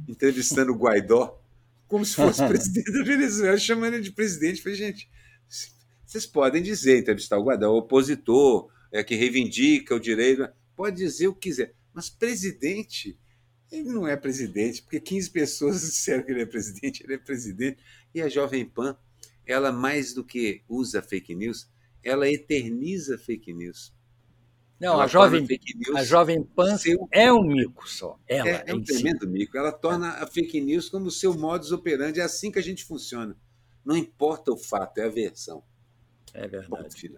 entrevistando 0.08 0.72
o 0.72 0.76
Guaidó 0.76 1.40
como 1.88 2.04
se 2.04 2.16
fosse 2.16 2.42
presidente 2.48 2.92
da 2.92 3.04
Venezuela, 3.04 3.58
chamando 3.60 3.94
ele 3.94 4.04
de 4.04 4.12
presidente. 4.12 4.64
Falei, 4.64 4.80
gente, 4.80 5.08
vocês 6.08 6.26
podem 6.26 6.64
dizer, 6.64 7.00
entrevistar 7.00 7.38
o 7.38 7.44
Guadal, 7.44 7.74
o 7.74 7.80
opositor, 7.80 8.72
é, 8.90 9.04
que 9.04 9.14
reivindica 9.14 9.94
o 9.94 10.00
direito, 10.00 10.48
pode 10.74 10.96
dizer 10.96 11.28
o 11.28 11.34
que 11.34 11.50
quiser. 11.50 11.76
Mas 11.94 12.10
presidente, 12.10 13.20
ele 13.70 13.90
não 13.90 14.08
é 14.08 14.16
presidente, 14.16 14.82
porque 14.82 15.02
15 15.02 15.30
pessoas 15.32 15.82
disseram 15.86 16.24
que 16.24 16.32
ele 16.32 16.44
é 16.44 16.46
presidente, 16.46 17.04
ele 17.04 17.16
é 17.16 17.18
presidente. 17.18 17.78
E 18.16 18.22
a 18.22 18.30
Jovem 18.30 18.64
Pan, 18.64 18.98
ela 19.46 19.70
mais 19.70 20.14
do 20.14 20.24
que 20.24 20.64
usa 20.70 21.02
fake 21.02 21.36
news, 21.36 21.70
ela 22.02 22.30
eterniza 22.30 23.18
fake 23.18 23.54
news. 23.54 23.94
Não, 24.80 25.02
a 25.02 25.08
jovem, 25.08 25.46
a 25.96 26.04
jovem 26.04 26.44
Pan 26.44 26.78
seu... 26.78 27.10
é 27.12 27.34
um 27.34 27.44
mico 27.44 27.90
só. 27.90 28.18
Ela 28.28 28.48
é, 28.48 28.64
é 28.68 28.76
um 28.76 28.82
tremendo 28.82 29.22
si. 29.22 29.28
mico. 29.28 29.58
Ela 29.58 29.72
torna 29.72 30.12
a 30.12 30.28
fake 30.28 30.62
news 30.62 30.88
como 30.88 31.10
seu 31.10 31.34
modus 31.34 31.72
operandi. 31.72 32.20
É 32.20 32.24
assim 32.24 32.52
que 32.52 32.60
a 32.60 32.64
gente 32.64 32.86
funciona. 32.86 33.36
Não 33.84 33.98
importa 33.98 34.52
o 34.52 34.58
fato, 34.58 35.00
é 35.00 35.06
a 35.06 35.10
versão. 35.10 35.64
É 36.34 36.48
verdade. 36.48 37.10
Bom, 37.10 37.18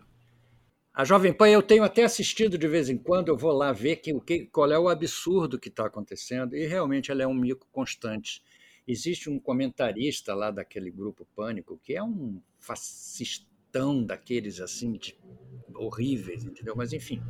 a 0.94 1.06
Jovem 1.06 1.32
Pan 1.32 1.48
eu 1.48 1.62
tenho 1.62 1.84
até 1.84 2.04
assistido 2.04 2.58
de 2.58 2.68
vez 2.68 2.90
em 2.90 2.98
quando, 2.98 3.30
eu 3.30 3.38
vou 3.38 3.54
lá 3.54 3.72
ver 3.72 3.98
que, 3.98 4.20
que, 4.20 4.46
qual 4.48 4.70
é 4.72 4.78
o 4.78 4.90
absurdo 4.90 5.58
que 5.58 5.70
está 5.70 5.86
acontecendo, 5.86 6.56
e 6.56 6.66
realmente 6.66 7.10
ela 7.10 7.24
é 7.24 7.28
um 7.28 7.34
mico 7.34 7.68
constante. 7.72 8.44
Existe 8.88 9.30
um 9.30 9.40
comentarista 9.40 10.34
lá 10.34 10.52
daquele 10.52 10.92
grupo 10.92 11.26
Pânico 11.36 11.80
que 11.82 11.96
é 11.96 12.04
um 12.04 12.42
fascistão 12.58 14.04
daqueles 14.04 14.60
assim, 14.60 14.94
de 14.94 15.16
horríveis, 15.76 16.44
entendeu? 16.44 16.76
Mas 16.76 16.92
enfim, 16.92 17.22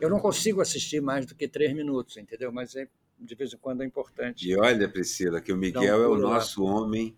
eu 0.00 0.08
não 0.08 0.20
consigo 0.20 0.62
assistir 0.62 1.02
mais 1.02 1.26
do 1.26 1.34
que 1.34 1.46
três 1.46 1.74
minutos, 1.74 2.16
entendeu? 2.16 2.50
Mas 2.50 2.76
é, 2.76 2.88
de 3.18 3.34
vez 3.34 3.52
em 3.52 3.58
quando 3.58 3.82
é 3.82 3.84
importante. 3.84 4.48
E 4.48 4.56
olha, 4.56 4.88
Priscila, 4.88 5.40
que 5.40 5.52
o 5.52 5.56
Miguel 5.56 5.98
um 5.98 6.02
é 6.02 6.08
o 6.08 6.16
nosso 6.16 6.64
lá. 6.64 6.72
homem 6.72 7.16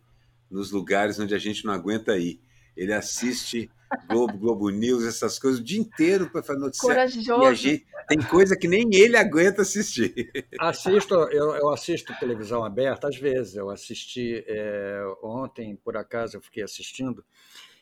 nos 0.50 0.72
lugares 0.72 1.20
onde 1.20 1.34
a 1.34 1.38
gente 1.38 1.64
não 1.64 1.72
aguenta 1.72 2.16
ir. 2.18 2.40
Ele 2.80 2.94
assiste 2.94 3.70
Globo, 4.08 4.38
Globo 4.38 4.70
News, 4.70 5.04
essas 5.04 5.38
coisas 5.38 5.60
o 5.60 5.62
dia 5.62 5.78
inteiro 5.78 6.30
para 6.30 6.42
fazer 6.42 6.60
notícia. 6.60 6.88
Corajoso. 6.88 7.42
E 7.42 7.46
a 7.46 7.52
gente, 7.52 7.86
tem 8.08 8.18
coisa 8.22 8.56
que 8.56 8.66
nem 8.66 8.88
ele 8.94 9.18
aguenta 9.18 9.60
assistir. 9.60 10.30
Assisto, 10.58 11.14
eu, 11.14 11.54
eu 11.56 11.68
assisto 11.68 12.18
televisão 12.18 12.64
aberta 12.64 13.06
às 13.06 13.18
vezes. 13.18 13.54
Eu 13.54 13.68
assisti 13.68 14.42
é, 14.48 15.02
ontem, 15.22 15.76
por 15.76 15.94
acaso, 15.94 16.38
eu 16.38 16.40
fiquei 16.40 16.62
assistindo 16.62 17.22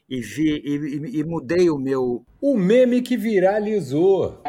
e 0.09 0.20
vi 0.20 0.61
e, 0.64 1.20
e, 1.20 1.22
mudei 1.22 1.70
o 1.70 1.78
meu. 1.78 2.26
O 2.40 2.57
meme 2.59 3.01
que 3.01 3.16
viralizou. 3.16 4.42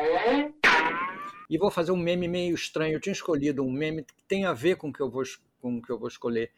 E 1.48 1.60
vou 1.60 1.70
fazer 1.70 1.92
um 1.92 1.98
meme 1.98 2.28
meio 2.28 2.56
estranho. 2.56 2.94
Eu 2.94 3.00
tinha 3.00 3.14
escolhido 3.14 3.64
um 3.64 3.72
meme 3.72 4.02
que 4.02 4.24
tem 4.28 4.46
a 4.46 4.54
ver 4.54 4.78
com 4.78 4.90
o 4.90 4.94
que 4.94 5.00
eu 5.00 5.12
vou, 5.12 5.22
com 5.62 5.78
o 5.78 5.82
que 5.82 5.92
eu 5.92 6.00
vou 6.00 6.08
escolher. 6.08 6.52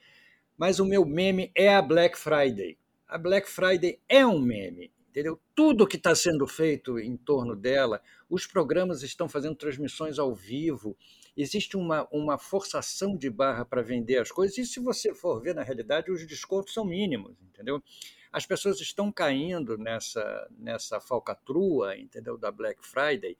Mas 0.57 0.79
o 0.79 0.85
meu 0.85 1.05
meme 1.05 1.51
é 1.53 1.75
a 1.75 1.81
Black 1.81 2.17
Friday. 2.17 2.77
A 3.11 3.17
Black 3.17 3.47
Friday 3.47 3.99
é 4.09 4.25
um 4.25 4.39
meme. 4.39 4.91
Entendeu? 5.09 5.37
Tudo 5.53 5.85
que 5.85 5.97
está 5.97 6.15
sendo 6.15 6.47
feito 6.47 6.97
em 6.97 7.17
torno 7.17 7.53
dela, 7.53 8.01
os 8.29 8.47
programas 8.47 9.03
estão 9.03 9.27
fazendo 9.27 9.57
transmissões 9.57 10.17
ao 10.17 10.33
vivo, 10.33 10.97
existe 11.35 11.75
uma, 11.75 12.07
uma 12.09 12.37
forçação 12.37 13.17
de 13.17 13.29
barra 13.29 13.65
para 13.65 13.81
vender 13.81 14.19
as 14.19 14.31
coisas, 14.31 14.57
e 14.57 14.65
se 14.65 14.79
você 14.79 15.13
for 15.13 15.41
ver, 15.41 15.53
na 15.53 15.63
realidade, 15.63 16.09
os 16.09 16.25
descontos 16.25 16.73
são 16.73 16.85
mínimos, 16.85 17.35
entendeu? 17.41 17.83
as 18.31 18.45
pessoas 18.45 18.79
estão 18.79 19.11
caindo 19.11 19.77
nessa, 19.77 20.47
nessa 20.57 21.01
falcatrua, 21.01 21.97
entendeu, 21.97 22.37
da 22.37 22.49
Black 22.49 22.79
Friday, 22.81 23.37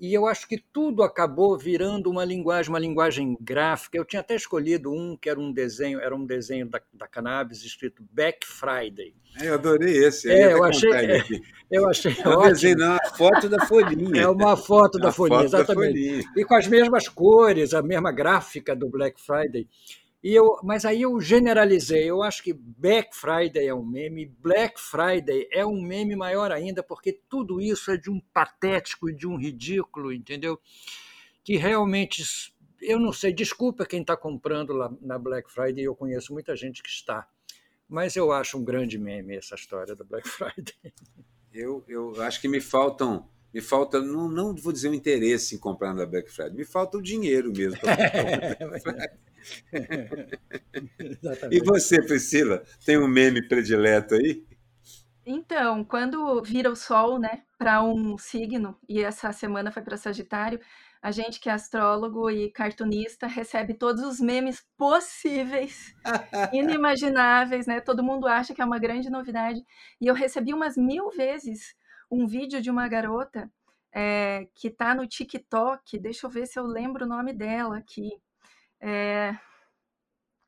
e 0.00 0.12
eu 0.12 0.26
acho 0.26 0.46
que 0.46 0.62
tudo 0.72 1.02
acabou 1.02 1.56
virando 1.56 2.10
uma 2.10 2.24
linguagem, 2.24 2.70
uma 2.70 2.78
linguagem 2.78 3.36
gráfica. 3.40 3.96
Eu 3.96 4.04
tinha 4.04 4.20
até 4.20 4.34
escolhido 4.34 4.92
um 4.92 5.16
que 5.16 5.28
era 5.28 5.40
um 5.40 5.52
desenho, 5.52 6.00
era 6.00 6.14
um 6.14 6.26
desenho 6.26 6.68
da, 6.68 6.80
da 6.92 7.06
cannabis 7.06 7.64
escrito 7.64 8.04
Black 8.12 8.46
Friday. 8.46 9.14
É, 9.40 9.48
eu 9.48 9.54
adorei 9.54 10.04
esse. 10.04 10.30
É, 10.30 10.52
eu 10.52 10.64
achei, 10.64 10.92
é, 10.92 11.22
eu 11.70 11.88
achei 11.88 12.12
eu 12.24 12.30
ótimo. 12.32 12.52
Desenho, 12.52 12.78
não, 12.78 12.92
a 12.94 13.10
foto 13.16 13.48
da 13.48 13.66
folhinha. 13.66 14.22
É 14.22 14.28
uma 14.28 14.56
foto 14.56 14.98
da 14.98 15.12
folhinha, 15.12 15.40
foto 15.40 15.48
exatamente. 15.48 15.92
Da 15.92 16.00
folhinha. 16.00 16.24
E 16.36 16.44
com 16.44 16.54
as 16.54 16.66
mesmas 16.66 17.08
cores, 17.08 17.74
a 17.74 17.82
mesma 17.82 18.12
gráfica 18.12 18.74
do 18.76 18.88
Black 18.88 19.20
Friday. 19.20 19.66
E 20.26 20.34
eu, 20.34 20.58
mas 20.64 20.84
aí 20.84 21.02
eu 21.02 21.20
generalizei. 21.20 22.10
Eu 22.10 22.20
acho 22.20 22.42
que 22.42 22.52
Black 22.52 23.14
Friday 23.14 23.68
é 23.68 23.72
um 23.72 23.86
meme, 23.86 24.26
Black 24.26 24.74
Friday 24.80 25.48
é 25.52 25.64
um 25.64 25.80
meme 25.80 26.16
maior 26.16 26.50
ainda, 26.50 26.82
porque 26.82 27.12
tudo 27.28 27.60
isso 27.60 27.92
é 27.92 27.96
de 27.96 28.10
um 28.10 28.18
patético 28.34 29.08
e 29.08 29.14
de 29.14 29.24
um 29.24 29.36
ridículo, 29.36 30.12
entendeu? 30.12 30.58
Que 31.44 31.56
realmente, 31.56 32.24
eu 32.82 32.98
não 32.98 33.12
sei, 33.12 33.32
desculpa 33.32 33.86
quem 33.86 34.00
está 34.00 34.16
comprando 34.16 34.72
lá 34.72 34.92
na 35.00 35.16
Black 35.16 35.48
Friday, 35.48 35.84
eu 35.84 35.94
conheço 35.94 36.32
muita 36.32 36.56
gente 36.56 36.82
que 36.82 36.88
está, 36.88 37.28
mas 37.88 38.16
eu 38.16 38.32
acho 38.32 38.58
um 38.58 38.64
grande 38.64 38.98
meme 38.98 39.36
essa 39.36 39.54
história 39.54 39.94
da 39.94 40.02
Black 40.02 40.26
Friday. 40.28 40.92
Eu, 41.54 41.84
eu 41.86 42.20
acho 42.20 42.40
que 42.40 42.48
me 42.48 42.60
faltam 42.60 43.28
me 43.54 43.60
falta, 43.62 44.00
não, 44.02 44.28
não 44.28 44.54
vou 44.56 44.72
dizer 44.72 44.90
o 44.90 44.94
interesse 44.94 45.54
em 45.54 45.58
comprar 45.58 45.94
na 45.94 46.04
Black 46.04 46.30
Friday, 46.32 46.52
me 46.52 46.64
falta 46.64 46.98
o 46.98 47.02
dinheiro 47.02 47.52
mesmo. 47.52 47.78
e 51.50 51.60
você, 51.60 52.02
Priscila, 52.02 52.62
tem 52.84 52.98
um 52.98 53.08
meme 53.08 53.46
predileto 53.46 54.14
aí? 54.14 54.44
Então, 55.24 55.84
quando 55.84 56.40
vira 56.42 56.70
o 56.70 56.76
sol, 56.76 57.18
né, 57.18 57.42
para 57.58 57.82
um 57.82 58.16
signo, 58.16 58.78
e 58.88 59.02
essa 59.02 59.32
semana 59.32 59.72
foi 59.72 59.82
para 59.82 59.96
Sagitário, 59.96 60.60
a 61.02 61.10
gente 61.10 61.40
que 61.40 61.48
é 61.48 61.52
astrólogo 61.52 62.30
e 62.30 62.50
cartunista 62.50 63.26
recebe 63.26 63.74
todos 63.74 64.02
os 64.02 64.20
memes 64.20 64.64
possíveis, 64.76 65.94
inimagináveis, 66.52 67.66
né? 67.66 67.80
Todo 67.80 68.02
mundo 68.02 68.26
acha 68.26 68.54
que 68.54 68.60
é 68.60 68.64
uma 68.64 68.78
grande 68.78 69.10
novidade. 69.10 69.64
E 70.00 70.06
eu 70.06 70.14
recebi 70.14 70.52
umas 70.52 70.76
mil 70.76 71.10
vezes 71.10 71.76
um 72.10 72.26
vídeo 72.26 72.60
de 72.60 72.70
uma 72.70 72.88
garota 72.88 73.50
é, 73.92 74.48
que 74.54 74.68
está 74.68 74.94
no 74.94 75.06
TikTok. 75.06 75.98
Deixa 75.98 76.26
eu 76.26 76.30
ver 76.30 76.46
se 76.46 76.58
eu 76.58 76.66
lembro 76.66 77.04
o 77.04 77.08
nome 77.08 77.32
dela 77.32 77.78
aqui. 77.78 78.10
É... 78.80 79.36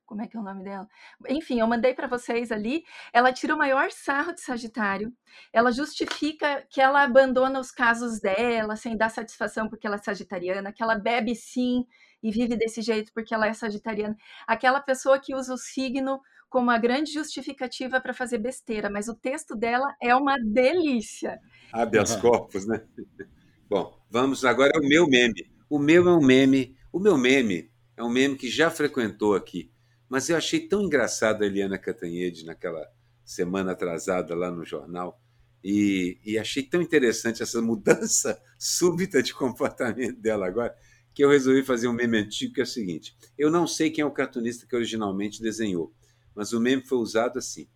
Como 0.09 0.23
é 0.23 0.27
que 0.27 0.39
é 0.39 0.41
o 0.41 0.43
nome 0.43 0.65
dela? 0.65 0.89
Enfim, 1.29 1.61
eu 1.61 1.67
mandei 1.67 1.93
para 1.93 2.07
vocês 2.07 2.51
ali. 2.51 2.83
Ela 3.13 3.31
tira 3.31 3.55
o 3.55 3.59
maior 3.59 3.91
sarro 3.91 4.33
de 4.33 4.41
Sagitário. 4.41 5.13
Ela 5.53 5.71
justifica 5.71 6.67
que 6.71 6.81
ela 6.81 7.03
abandona 7.03 7.61
os 7.61 7.71
casos 7.71 8.19
dela 8.19 8.75
sem 8.75 8.97
dar 8.97 9.11
satisfação 9.11 9.69
porque 9.69 9.87
ela 9.87 9.97
é 9.97 10.03
sagitariana, 10.03 10.73
que 10.73 10.83
ela 10.83 10.95
bebe 10.95 11.35
sim 11.35 11.85
e 12.23 12.31
vive 12.31 12.57
desse 12.57 12.81
jeito 12.81 13.13
porque 13.13 13.35
ela 13.35 13.49
é 13.49 13.53
sagitariana. 13.53 14.17
Aquela 14.47 14.81
pessoa 14.81 15.19
que 15.19 15.35
usa 15.35 15.53
o 15.53 15.59
signo 15.59 16.19
como 16.49 16.71
a 16.71 16.79
grande 16.79 17.13
justificativa 17.13 18.01
para 18.01 18.15
fazer 18.15 18.39
besteira, 18.39 18.89
mas 18.89 19.09
o 19.09 19.15
texto 19.15 19.55
dela 19.55 19.95
é 20.01 20.15
uma 20.17 20.37
delícia. 20.43 21.39
Habeas 21.71 22.17
corpus, 22.17 22.67
né? 22.67 22.83
Bom, 23.69 23.95
vamos 24.11 24.43
agora 24.45 24.73
ao 24.75 24.83
meu 24.83 25.07
meme. 25.07 25.53
O 25.69 25.79
meu 25.79 26.09
é 26.09 26.13
um 26.13 26.25
meme. 26.25 26.75
O 26.91 26.99
meu 26.99 27.19
meme 27.19 27.71
é 27.99 28.03
um 28.05 28.09
meme 28.09 28.37
que 28.37 28.49
já 28.49 28.71
frequentou 28.71 29.35
aqui, 29.35 29.73
mas 30.09 30.29
eu 30.29 30.37
achei 30.37 30.61
tão 30.61 30.81
engraçado 30.81 31.43
a 31.43 31.47
Eliana 31.47 31.77
Catanhede 31.77 32.47
naquela 32.47 32.89
semana 33.25 33.73
atrasada 33.73 34.37
lá 34.37 34.53
no 34.53 34.65
jornal. 34.65 35.21
E, 35.65 36.17
e, 36.25 36.39
achei 36.39 36.63
tão 36.63 36.81
interessante 36.81 37.43
essa 37.43 37.61
mudança 37.61 38.41
súbita 38.57 39.21
de 39.21 39.35
comportamento 39.35 40.21
dela 40.21 40.47
agora, 40.47 40.77
que 41.13 41.25
eu 41.25 41.29
resolvi 41.29 41.65
fazer 41.65 41.89
um 41.89 41.93
meme 41.93 42.19
antigo 42.19 42.55
que 42.55 42.61
é 42.61 42.63
o 42.63 42.67
seguinte: 42.67 43.17
eu 43.37 43.51
não 43.51 43.67
sei 43.67 43.91
quem 43.91 44.03
é 44.03 44.07
o 44.07 44.13
cartunista 44.13 44.65
que 44.65 44.77
originalmente 44.77 45.43
desenhou, 45.43 45.93
mas 46.37 46.53
o 46.53 46.61
meme 46.61 46.85
foi 46.85 46.99
usado 46.99 47.37
assim. 47.37 47.69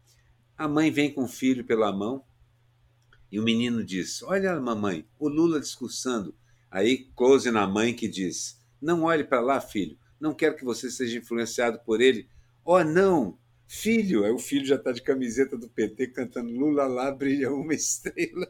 A 0.56 0.68
mãe 0.68 0.92
vem 0.92 1.12
com 1.12 1.24
o 1.24 1.28
filho 1.28 1.64
pela 1.64 1.92
mão 1.92 2.24
e 3.28 3.40
o 3.40 3.42
menino 3.42 3.84
diz: 3.84 4.22
Olha, 4.22 4.60
mamãe, 4.60 5.04
o 5.18 5.28
Lula 5.28 5.58
discursando. 5.58 6.32
Aí, 6.70 7.10
close 7.16 7.50
na 7.50 7.66
mãe 7.66 7.92
que 7.92 8.06
diz: 8.06 8.60
Não 8.80 9.02
olhe 9.02 9.24
para 9.24 9.40
lá, 9.40 9.60
filho, 9.60 9.98
não 10.22 10.32
quero 10.32 10.54
que 10.54 10.64
você 10.64 10.88
seja 10.88 11.18
influenciado 11.18 11.80
por 11.80 12.00
ele. 12.00 12.28
Oh, 12.64 12.84
não! 12.84 13.36
Filho! 13.66 14.22
O 14.32 14.38
filho 14.38 14.64
já 14.64 14.76
está 14.76 14.92
de 14.92 15.02
camiseta 15.02 15.58
do 15.58 15.68
PT 15.68 16.06
cantando 16.08 16.52
Lula 16.52 16.86
lá, 16.86 17.10
brilha 17.10 17.52
uma 17.52 17.74
estrela. 17.74 18.48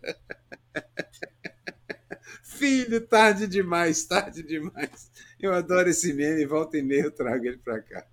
filho, 2.45 3.01
tarde 3.07 3.47
demais, 3.47 4.05
tarde 4.05 4.43
demais. 4.43 5.11
Eu 5.41 5.55
adoro 5.55 5.89
esse 5.89 6.13
meme, 6.13 6.45
volta 6.45 6.77
e 6.77 6.83
meia 6.83 7.05
eu 7.05 7.11
trago 7.11 7.47
ele 7.47 7.57
para 7.57 7.81
cá. 7.81 8.07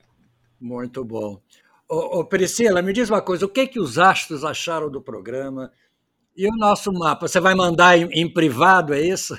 Muito 0.60 1.04
bom. 1.04 1.42
Ô, 1.88 2.20
ô, 2.20 2.26
Priscila, 2.26 2.82
me 2.82 2.94
diz 2.94 3.10
uma 3.10 3.22
coisa: 3.22 3.46
o 3.46 3.50
que, 3.50 3.68
que 3.68 3.80
os 3.80 3.98
astros 3.98 4.46
acharam 4.46 4.90
do 4.90 5.02
programa? 5.02 5.70
E 6.36 6.48
o 6.48 6.56
nosso 6.56 6.94
mapa? 6.94 7.28
Você 7.28 7.42
vai 7.42 7.54
mandar 7.56 7.98
em, 7.98 8.08
em 8.12 8.32
privado, 8.32 8.94
é 8.94 9.02
isso? 9.02 9.38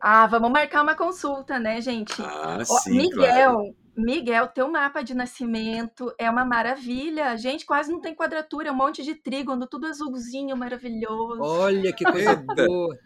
Ah, 0.00 0.26
vamos 0.26 0.50
marcar 0.50 0.82
uma 0.82 0.94
consulta, 0.94 1.58
né, 1.58 1.80
gente? 1.80 2.14
Ah, 2.20 2.64
sim, 2.64 2.96
Miguel, 2.96 3.52
claro. 3.54 3.74
Miguel, 3.96 4.48
teu 4.48 4.70
mapa 4.70 5.02
de 5.02 5.14
nascimento 5.14 6.12
é 6.18 6.30
uma 6.30 6.44
maravilha. 6.44 7.36
Gente, 7.36 7.64
quase 7.64 7.90
não 7.90 8.00
tem 8.00 8.14
quadratura, 8.14 8.68
é 8.68 8.72
um 8.72 8.76
monte 8.76 9.02
de 9.02 9.14
trígono, 9.14 9.66
tudo 9.66 9.86
azulzinho, 9.86 10.56
maravilhoso. 10.56 11.40
Olha 11.40 11.92
que 11.92 12.04
coisa 12.04 12.36
boa. 12.36 12.98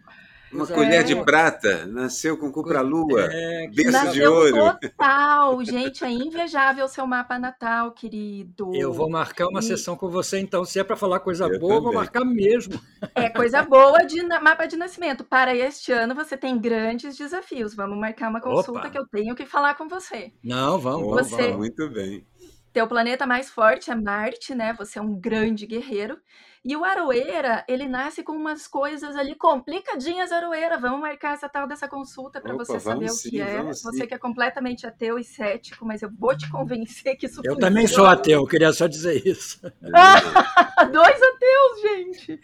Uma 0.53 0.65
é. 0.65 0.67
colher 0.67 1.05
de 1.05 1.15
prata, 1.17 1.87
nasceu 1.87 2.37
com 2.37 2.51
cupra-lua, 2.51 3.29
é, 3.31 3.69
berço 3.69 3.93
nasceu 3.93 4.13
de 4.13 4.27
ouro. 4.27 4.79
Total, 4.81 5.65
gente, 5.65 6.05
é 6.05 6.11
invejável 6.11 6.85
o 6.85 6.89
seu 6.89 7.07
mapa 7.07 7.39
natal, 7.39 7.93
querido. 7.93 8.75
Eu 8.75 8.93
vou 8.93 9.09
marcar 9.09 9.47
uma 9.47 9.61
e... 9.61 9.63
sessão 9.63 9.97
com 9.97 10.09
você, 10.09 10.41
então. 10.41 10.65
Se 10.65 10.81
é 10.81 10.85
para 10.85 10.97
falar 10.97 11.21
coisa 11.21 11.45
eu 11.45 11.59
boa, 11.61 11.75
também. 11.75 11.85
vou 11.85 11.95
marcar 11.95 12.25
mesmo. 12.25 12.81
É 13.15 13.29
coisa 13.29 13.63
boa 13.63 14.05
de 14.05 14.23
mapa 14.23 14.67
de 14.67 14.77
nascimento. 14.77 15.23
Para 15.23 15.55
este 15.55 15.93
ano, 15.93 16.15
você 16.15 16.37
tem 16.37 16.59
grandes 16.59 17.17
desafios. 17.17 17.75
Vamos 17.75 17.99
marcar 17.99 18.29
uma 18.29 18.41
consulta 18.41 18.81
Opa. 18.81 18.91
que 18.91 18.99
eu 18.99 19.07
tenho 19.07 19.35
que 19.35 19.47
falar 19.47 19.75
com 19.75 19.89
você. 19.89 20.33
Não, 20.43 20.79
vamos, 20.79 21.09
vamos, 21.09 21.31
você... 21.31 21.49
Muito 21.53 21.89
bem. 21.91 22.27
Teu 22.73 22.87
planeta 22.87 23.27
mais 23.27 23.51
forte 23.51 23.91
é 23.91 23.95
Marte, 23.95 24.55
né? 24.55 24.73
Você 24.75 24.99
é 24.99 25.03
um 25.03 25.15
grande 25.19 25.67
guerreiro. 25.67 26.19
E 26.63 26.77
o 26.77 26.85
Aroeira, 26.85 27.65
ele 27.67 27.89
nasce 27.89 28.23
com 28.23 28.33
umas 28.33 28.67
coisas 28.69 29.17
ali 29.17 29.35
complicadinhas, 29.35 30.31
Aroeira. 30.31 30.79
Vamos 30.79 31.01
marcar 31.01 31.33
essa 31.35 31.49
tal 31.49 31.67
dessa 31.67 31.89
consulta 31.89 32.39
para 32.39 32.55
você 32.55 32.79
saber 32.79 33.09
sim, 33.09 33.29
o 33.29 33.31
que 33.31 33.41
é. 33.41 33.63
Você 33.63 34.07
que 34.07 34.13
é 34.13 34.19
completamente 34.19 34.87
ateu 34.87 35.19
e 35.19 35.25
cético, 35.25 35.87
mas 35.87 36.03
eu 36.03 36.11
vou 36.11 36.37
te 36.37 36.51
convencer 36.51 37.17
que 37.17 37.27
isso 37.27 37.41
Eu 37.41 37.55
funciona. 37.55 37.61
também 37.61 37.87
sou 37.87 38.07
ateu, 38.07 38.47
queria 38.47 38.73
só 38.73 38.87
dizer 38.87 39.27
isso. 39.27 39.59
Dois 40.93 41.23
ateus, 41.23 41.81
gente. 41.83 42.41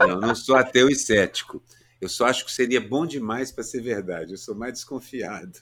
Não, 0.00 0.20
não 0.20 0.34
sou 0.34 0.56
ateu 0.56 0.90
e 0.90 0.96
cético. 0.96 1.62
Eu 2.00 2.08
só 2.08 2.26
acho 2.26 2.44
que 2.44 2.52
seria 2.52 2.80
bom 2.80 3.06
demais 3.06 3.52
para 3.52 3.64
ser 3.64 3.80
verdade. 3.80 4.32
Eu 4.32 4.36
sou 4.36 4.54
mais 4.54 4.74
desconfiado. 4.74 5.58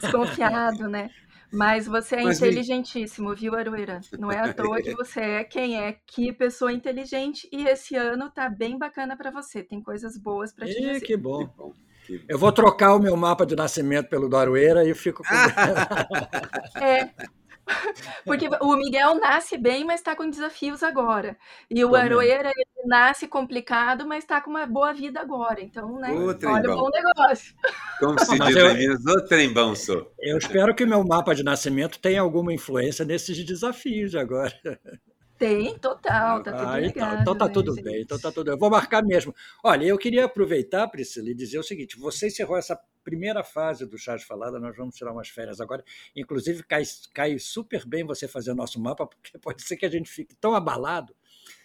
Desconfiado, 0.00 0.88
né? 0.88 1.10
Mas 1.54 1.86
você 1.86 2.16
é 2.16 2.22
Mas 2.24 2.38
inteligentíssimo, 2.38 3.30
me... 3.30 3.36
viu, 3.36 3.54
Arueira? 3.54 4.00
Não 4.18 4.30
é 4.30 4.40
à 4.40 4.52
toa 4.52 4.82
que 4.82 4.92
você 4.92 5.20
é 5.20 5.44
quem 5.44 5.80
é, 5.80 5.96
que 6.06 6.32
pessoa 6.32 6.72
inteligente. 6.72 7.48
E 7.52 7.66
esse 7.66 7.94
ano 7.94 8.28
tá 8.30 8.48
bem 8.48 8.76
bacana 8.76 9.16
para 9.16 9.30
você. 9.30 9.62
Tem 9.62 9.80
coisas 9.80 10.18
boas 10.18 10.52
para 10.52 10.66
te 10.66 10.74
dizer. 10.74 11.00
Que 11.00 11.16
bom. 11.16 11.46
Que 11.46 11.52
bom. 11.56 11.72
Eu 12.28 12.38
vou 12.38 12.52
trocar 12.52 12.94
o 12.94 12.98
meu 12.98 13.16
mapa 13.16 13.46
de 13.46 13.56
nascimento 13.56 14.08
pelo 14.08 14.28
do 14.28 14.36
Arueira 14.36 14.84
e 14.84 14.92
fico 14.94 15.22
com. 15.22 15.34
é. 16.78 17.10
Porque 18.24 18.48
o 18.60 18.76
Miguel 18.76 19.14
nasce 19.16 19.56
bem, 19.56 19.84
mas 19.84 20.00
está 20.00 20.14
com 20.14 20.28
desafios 20.28 20.82
agora. 20.82 21.36
E 21.70 21.84
o 21.84 21.90
Também. 21.90 22.02
Aroeira 22.02 22.50
nasce 22.86 23.26
complicado, 23.26 24.06
mas 24.06 24.24
está 24.24 24.40
com 24.40 24.50
uma 24.50 24.66
boa 24.66 24.92
vida 24.92 25.20
agora. 25.20 25.60
Então, 25.60 25.98
né? 25.98 26.12
O 26.12 26.26
olha 26.26 26.72
o 26.72 26.76
bom 26.76 26.90
negócio. 26.90 27.54
Como 27.98 28.18
se 28.18 28.38
diz 28.38 28.56
eu, 28.56 28.74
Minas, 28.74 29.04
o 29.06 29.24
trembão, 29.26 29.74
sou. 29.74 30.12
Eu 30.18 30.38
espero 30.38 30.74
que 30.74 30.84
o 30.84 30.88
meu 30.88 31.04
mapa 31.04 31.34
de 31.34 31.42
nascimento 31.42 31.98
tenha 31.98 32.20
alguma 32.20 32.52
influência 32.52 33.04
nesses 33.04 33.42
desafios 33.44 34.14
agora. 34.14 34.54
Tem, 35.38 35.76
total, 35.78 36.42
tá 36.42 36.52
tudo 36.52 36.68
ah, 36.68 36.80
então, 36.80 37.20
então 37.20 37.36
tá 37.36 37.46
né, 37.46 37.52
tudo 37.52 37.74
bem, 37.74 38.02
então 38.02 38.18
tá 38.18 38.30
tudo. 38.30 38.52
Eu 38.52 38.58
vou 38.58 38.70
marcar 38.70 39.02
mesmo. 39.02 39.34
Olha, 39.64 39.84
eu 39.84 39.98
queria 39.98 40.26
aproveitar, 40.26 40.86
Priscila, 40.88 41.28
e 41.28 41.34
dizer 41.34 41.58
o 41.58 41.62
seguinte: 41.62 41.98
você 41.98 42.28
encerrou 42.28 42.56
essa 42.56 42.78
primeira 43.02 43.42
fase 43.42 43.84
do 43.84 43.98
Chá 43.98 44.16
de 44.16 44.24
Falada, 44.24 44.60
nós 44.60 44.76
vamos 44.76 44.94
tirar 44.94 45.12
umas 45.12 45.28
férias 45.28 45.60
agora. 45.60 45.84
Inclusive, 46.14 46.62
cai, 46.62 46.82
cai 47.12 47.38
super 47.38 47.84
bem 47.84 48.04
você 48.04 48.28
fazer 48.28 48.52
o 48.52 48.54
nosso 48.54 48.80
mapa, 48.80 49.06
porque 49.08 49.36
pode 49.38 49.62
ser 49.62 49.76
que 49.76 49.84
a 49.84 49.90
gente 49.90 50.08
fique 50.08 50.34
tão 50.36 50.54
abalado 50.54 51.14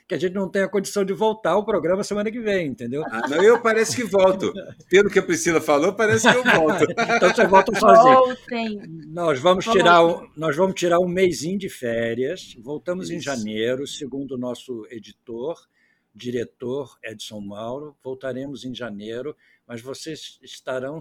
que 0.09 0.15
a 0.15 0.17
gente 0.17 0.33
não 0.33 0.49
tenha 0.49 0.67
condição 0.67 1.05
de 1.05 1.13
voltar 1.13 1.51
ao 1.51 1.63
programa 1.63 2.03
semana 2.03 2.31
que 2.31 2.39
vem, 2.39 2.65
entendeu? 2.65 3.03
Ah, 3.11 3.27
não, 3.29 3.43
eu 3.43 3.61
parece 3.61 3.95
que 3.95 4.03
volto. 4.03 4.51
Pelo 4.89 5.07
que 5.07 5.19
a 5.19 5.21
Priscila 5.21 5.61
falou, 5.61 5.93
parece 5.93 6.27
que 6.27 6.35
eu 6.35 6.43
volto. 6.43 6.83
então 7.15 7.29
você 7.29 7.45
volta 7.45 7.79
sozinho. 7.79 8.15
Voltem. 8.15 8.81
Nós 9.05 9.39
vamos 9.39 9.65
tirar 9.65 10.03
um, 10.03 10.27
nós 10.35 10.55
vamos 10.55 10.73
tirar 10.73 10.97
um 10.99 11.07
mêsinho 11.07 11.59
de 11.59 11.69
férias. 11.69 12.55
Voltamos 12.59 13.11
Isso. 13.11 13.13
em 13.13 13.21
janeiro, 13.21 13.85
segundo 13.85 14.31
o 14.31 14.37
nosso 14.37 14.87
editor, 14.89 15.67
diretor 16.11 16.97
Edson 17.03 17.39
Mauro. 17.39 17.95
Voltaremos 18.03 18.65
em 18.65 18.73
janeiro, 18.73 19.37
mas 19.67 19.79
vocês 19.79 20.39
estarão 20.41 20.97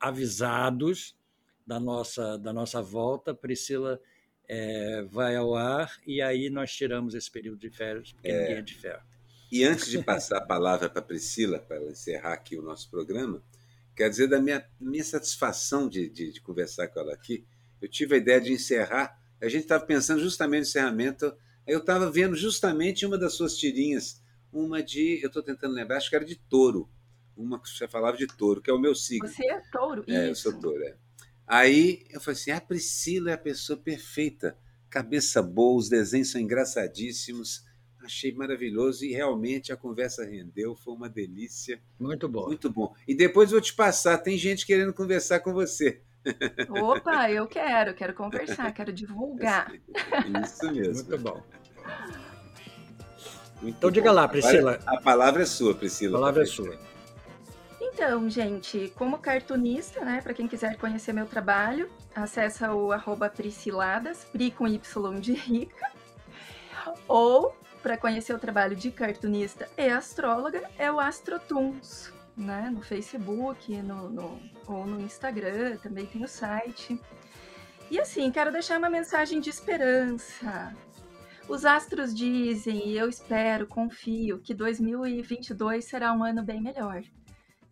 avisados 0.00 1.16
da 1.64 1.78
nossa 1.78 2.36
da 2.36 2.52
nossa 2.52 2.82
volta. 2.82 3.32
Priscila 3.32 4.00
é, 4.48 5.02
vai 5.10 5.36
ao 5.36 5.54
ar 5.54 5.96
e 6.06 6.20
aí 6.20 6.50
nós 6.50 6.72
tiramos 6.72 7.14
esse 7.14 7.30
período 7.30 7.58
de 7.58 7.70
férias, 7.70 8.12
porque 8.12 8.28
é, 8.28 8.40
ninguém 8.40 8.56
é 8.56 8.62
de 8.62 8.74
ferro. 8.74 9.02
E 9.50 9.64
antes 9.64 9.86
de 9.86 10.02
passar 10.02 10.38
a 10.38 10.44
palavra 10.46 10.88
para 10.88 11.00
a 11.00 11.04
Priscila, 11.04 11.58
para 11.58 11.82
encerrar 11.84 12.32
aqui 12.32 12.58
o 12.58 12.62
nosso 12.62 12.90
programa, 12.90 13.42
quero 13.94 14.10
dizer 14.10 14.28
da 14.28 14.40
minha, 14.40 14.66
minha 14.80 15.04
satisfação 15.04 15.88
de, 15.88 16.08
de, 16.08 16.32
de 16.32 16.40
conversar 16.40 16.88
com 16.88 17.00
ela 17.00 17.14
aqui. 17.14 17.44
Eu 17.80 17.88
tive 17.88 18.16
a 18.16 18.18
ideia 18.18 18.40
de 18.40 18.52
encerrar, 18.52 19.18
a 19.40 19.48
gente 19.48 19.62
estava 19.62 19.84
pensando 19.84 20.20
justamente 20.20 20.62
no 20.62 20.66
encerramento, 20.66 21.36
eu 21.66 21.78
estava 21.78 22.10
vendo 22.10 22.34
justamente 22.34 23.06
uma 23.06 23.16
das 23.16 23.34
suas 23.34 23.56
tirinhas, 23.56 24.22
uma 24.52 24.82
de, 24.82 25.20
eu 25.22 25.28
estou 25.28 25.42
tentando 25.42 25.74
lembrar, 25.74 25.98
acho 25.98 26.10
que 26.10 26.16
era 26.16 26.24
de 26.24 26.36
touro, 26.36 26.88
uma 27.36 27.60
que 27.60 27.68
você 27.68 27.88
falava 27.88 28.16
de 28.16 28.26
touro, 28.26 28.60
que 28.60 28.70
é 28.70 28.72
o 28.72 28.78
meu 28.78 28.94
signo. 28.94 29.28
Você 29.28 29.46
é 29.46 29.60
touro? 29.72 30.04
É, 30.06 30.30
Isso. 30.30 30.48
eu 30.48 30.52
sou 30.52 30.60
touro, 30.60 30.82
é. 30.82 30.96
Aí 31.46 32.04
eu 32.10 32.20
falei 32.20 32.38
assim: 32.40 32.50
a 32.50 32.60
Priscila 32.60 33.30
é 33.30 33.34
a 33.34 33.38
pessoa 33.38 33.78
perfeita, 33.78 34.56
cabeça 34.88 35.42
boa, 35.42 35.78
os 35.78 35.88
desenhos 35.88 36.30
são 36.30 36.40
engraçadíssimos. 36.40 37.64
Achei 38.02 38.34
maravilhoso 38.34 39.02
e 39.04 39.12
realmente 39.12 39.72
a 39.72 39.76
conversa 39.76 40.26
rendeu, 40.26 40.76
foi 40.76 40.92
uma 40.92 41.08
delícia. 41.08 41.80
Muito 41.98 42.28
bom. 42.28 42.46
Muito 42.46 42.70
bom. 42.70 42.94
E 43.08 43.14
depois 43.14 43.50
vou 43.50 43.62
te 43.62 43.72
passar, 43.72 44.18
tem 44.18 44.36
gente 44.36 44.66
querendo 44.66 44.92
conversar 44.92 45.40
com 45.40 45.54
você. 45.54 46.02
Opa, 46.68 47.30
eu 47.30 47.46
quero, 47.46 47.94
quero 47.94 48.14
conversar, 48.14 48.72
quero 48.72 48.92
divulgar. 48.92 49.72
Isso 50.44 50.70
mesmo. 50.70 50.94
Muito 50.94 51.18
bom. 51.18 51.42
Muito 53.62 53.78
então 53.78 53.88
bom. 53.88 53.94
diga 53.94 54.12
lá, 54.12 54.28
Priscila. 54.28 54.78
A 54.86 55.00
palavra 55.00 55.42
é 55.42 55.46
sua, 55.46 55.74
Priscila. 55.74 56.18
A 56.18 56.20
palavra 56.20 56.42
é 56.42 56.46
sua. 56.46 56.78
Então, 57.94 58.28
gente, 58.28 58.92
como 58.96 59.18
cartunista, 59.18 60.04
né, 60.04 60.20
para 60.20 60.34
quem 60.34 60.48
quiser 60.48 60.76
conhecer 60.76 61.12
meu 61.12 61.26
trabalho, 61.26 61.88
acessa 62.12 62.74
o 62.74 62.90
arroba 62.90 63.30
Pri 63.30 64.50
com 64.50 64.66
Y 64.66 65.20
de 65.20 65.32
rica, 65.32 65.92
ou 67.06 67.56
para 67.80 67.96
conhecer 67.96 68.34
o 68.34 68.38
trabalho 68.38 68.74
de 68.74 68.90
cartunista 68.90 69.70
e 69.78 69.88
astróloga, 69.88 70.68
é 70.76 70.90
o 70.90 70.98
Astrotuns, 70.98 72.12
né, 72.36 72.68
no 72.68 72.82
Facebook, 72.82 73.72
no, 73.76 74.10
no, 74.10 74.40
ou 74.66 74.84
no 74.84 75.00
Instagram, 75.00 75.76
também 75.76 76.04
tem 76.04 76.24
o 76.24 76.28
site. 76.28 77.00
E 77.88 78.00
assim, 78.00 78.28
quero 78.32 78.50
deixar 78.50 78.76
uma 78.76 78.90
mensagem 78.90 79.38
de 79.38 79.50
esperança. 79.50 80.74
Os 81.48 81.64
astros 81.64 82.12
dizem, 82.12 82.88
e 82.88 82.98
eu 82.98 83.08
espero, 83.08 83.68
confio, 83.68 84.40
que 84.40 84.52
2022 84.52 85.84
será 85.84 86.12
um 86.12 86.24
ano 86.24 86.42
bem 86.42 86.60
melhor. 86.60 87.00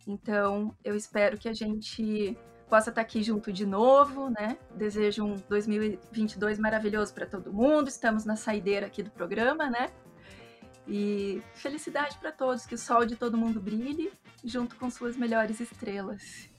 Então, 0.07 0.75
eu 0.83 0.95
espero 0.95 1.37
que 1.37 1.47
a 1.47 1.53
gente 1.53 2.37
possa 2.69 2.89
estar 2.89 3.01
aqui 3.01 3.21
junto 3.21 3.53
de 3.53 3.65
novo, 3.65 4.29
né? 4.29 4.57
Desejo 4.75 5.23
um 5.23 5.35
2022 5.47 6.59
maravilhoso 6.59 7.13
para 7.13 7.25
todo 7.25 7.53
mundo. 7.53 7.87
Estamos 7.87 8.25
na 8.25 8.35
saideira 8.35 8.87
aqui 8.87 9.03
do 9.03 9.11
programa, 9.11 9.69
né? 9.69 9.89
E 10.87 11.41
felicidade 11.53 12.17
para 12.17 12.31
todos, 12.31 12.65
que 12.65 12.75
o 12.75 12.77
sol 12.77 13.05
de 13.05 13.15
todo 13.15 13.37
mundo 13.37 13.61
brilhe 13.61 14.11
junto 14.43 14.75
com 14.75 14.89
suas 14.89 15.15
melhores 15.15 15.59
estrelas. 15.59 16.49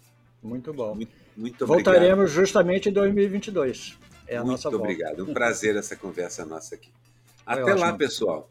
Muito 0.42 0.72
bom. 0.72 0.94
Muito, 0.94 1.12
muito 1.36 1.66
Voltaremos 1.66 2.30
justamente 2.30 2.88
em 2.88 2.92
2022. 2.92 3.98
É 4.26 4.36
a 4.36 4.40
muito 4.40 4.52
nossa 4.52 4.70
volta. 4.70 4.86
Muito 4.86 5.02
obrigado. 5.02 5.30
Um 5.30 5.34
prazer 5.34 5.76
essa 5.76 5.96
conversa 5.96 6.46
nossa 6.46 6.74
aqui. 6.74 6.90
Até 7.44 7.74
lá, 7.74 7.92
pessoal. 7.92 8.48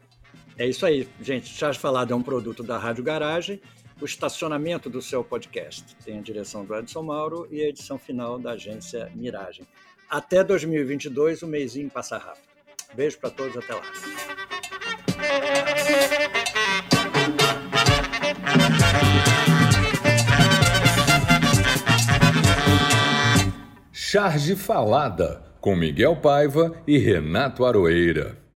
É 0.56 0.68
isso 0.68 0.86
aí, 0.86 1.08
gente. 1.20 1.48
Chás 1.48 1.76
Falado 1.76 2.12
é 2.12 2.16
um 2.16 2.22
produto 2.22 2.62
da 2.62 2.78
Rádio 2.78 3.02
Garagem 3.02 3.60
o 4.04 4.06
estacionamento 4.06 4.90
do 4.90 5.00
seu 5.00 5.24
podcast. 5.24 5.96
Tem 6.04 6.18
a 6.18 6.20
direção 6.20 6.62
do 6.62 6.76
Edson 6.76 7.02
Mauro 7.02 7.48
e 7.50 7.62
a 7.62 7.68
edição 7.70 7.98
final 7.98 8.38
da 8.38 8.50
agência 8.50 9.10
Miragem. 9.14 9.66
Até 10.10 10.44
2022, 10.44 11.40
o 11.40 11.46
mêsinho 11.46 11.88
passa 11.88 12.18
rápido. 12.18 12.44
Beijo 12.94 13.18
para 13.18 13.30
todos, 13.30 13.56
até 13.56 13.72
lá. 13.72 13.82
Charge 23.90 24.54
Falada, 24.54 25.42
com 25.62 25.74
Miguel 25.74 26.16
Paiva 26.16 26.74
e 26.86 26.98
Renato 26.98 27.64
Aroeira. 27.64 28.43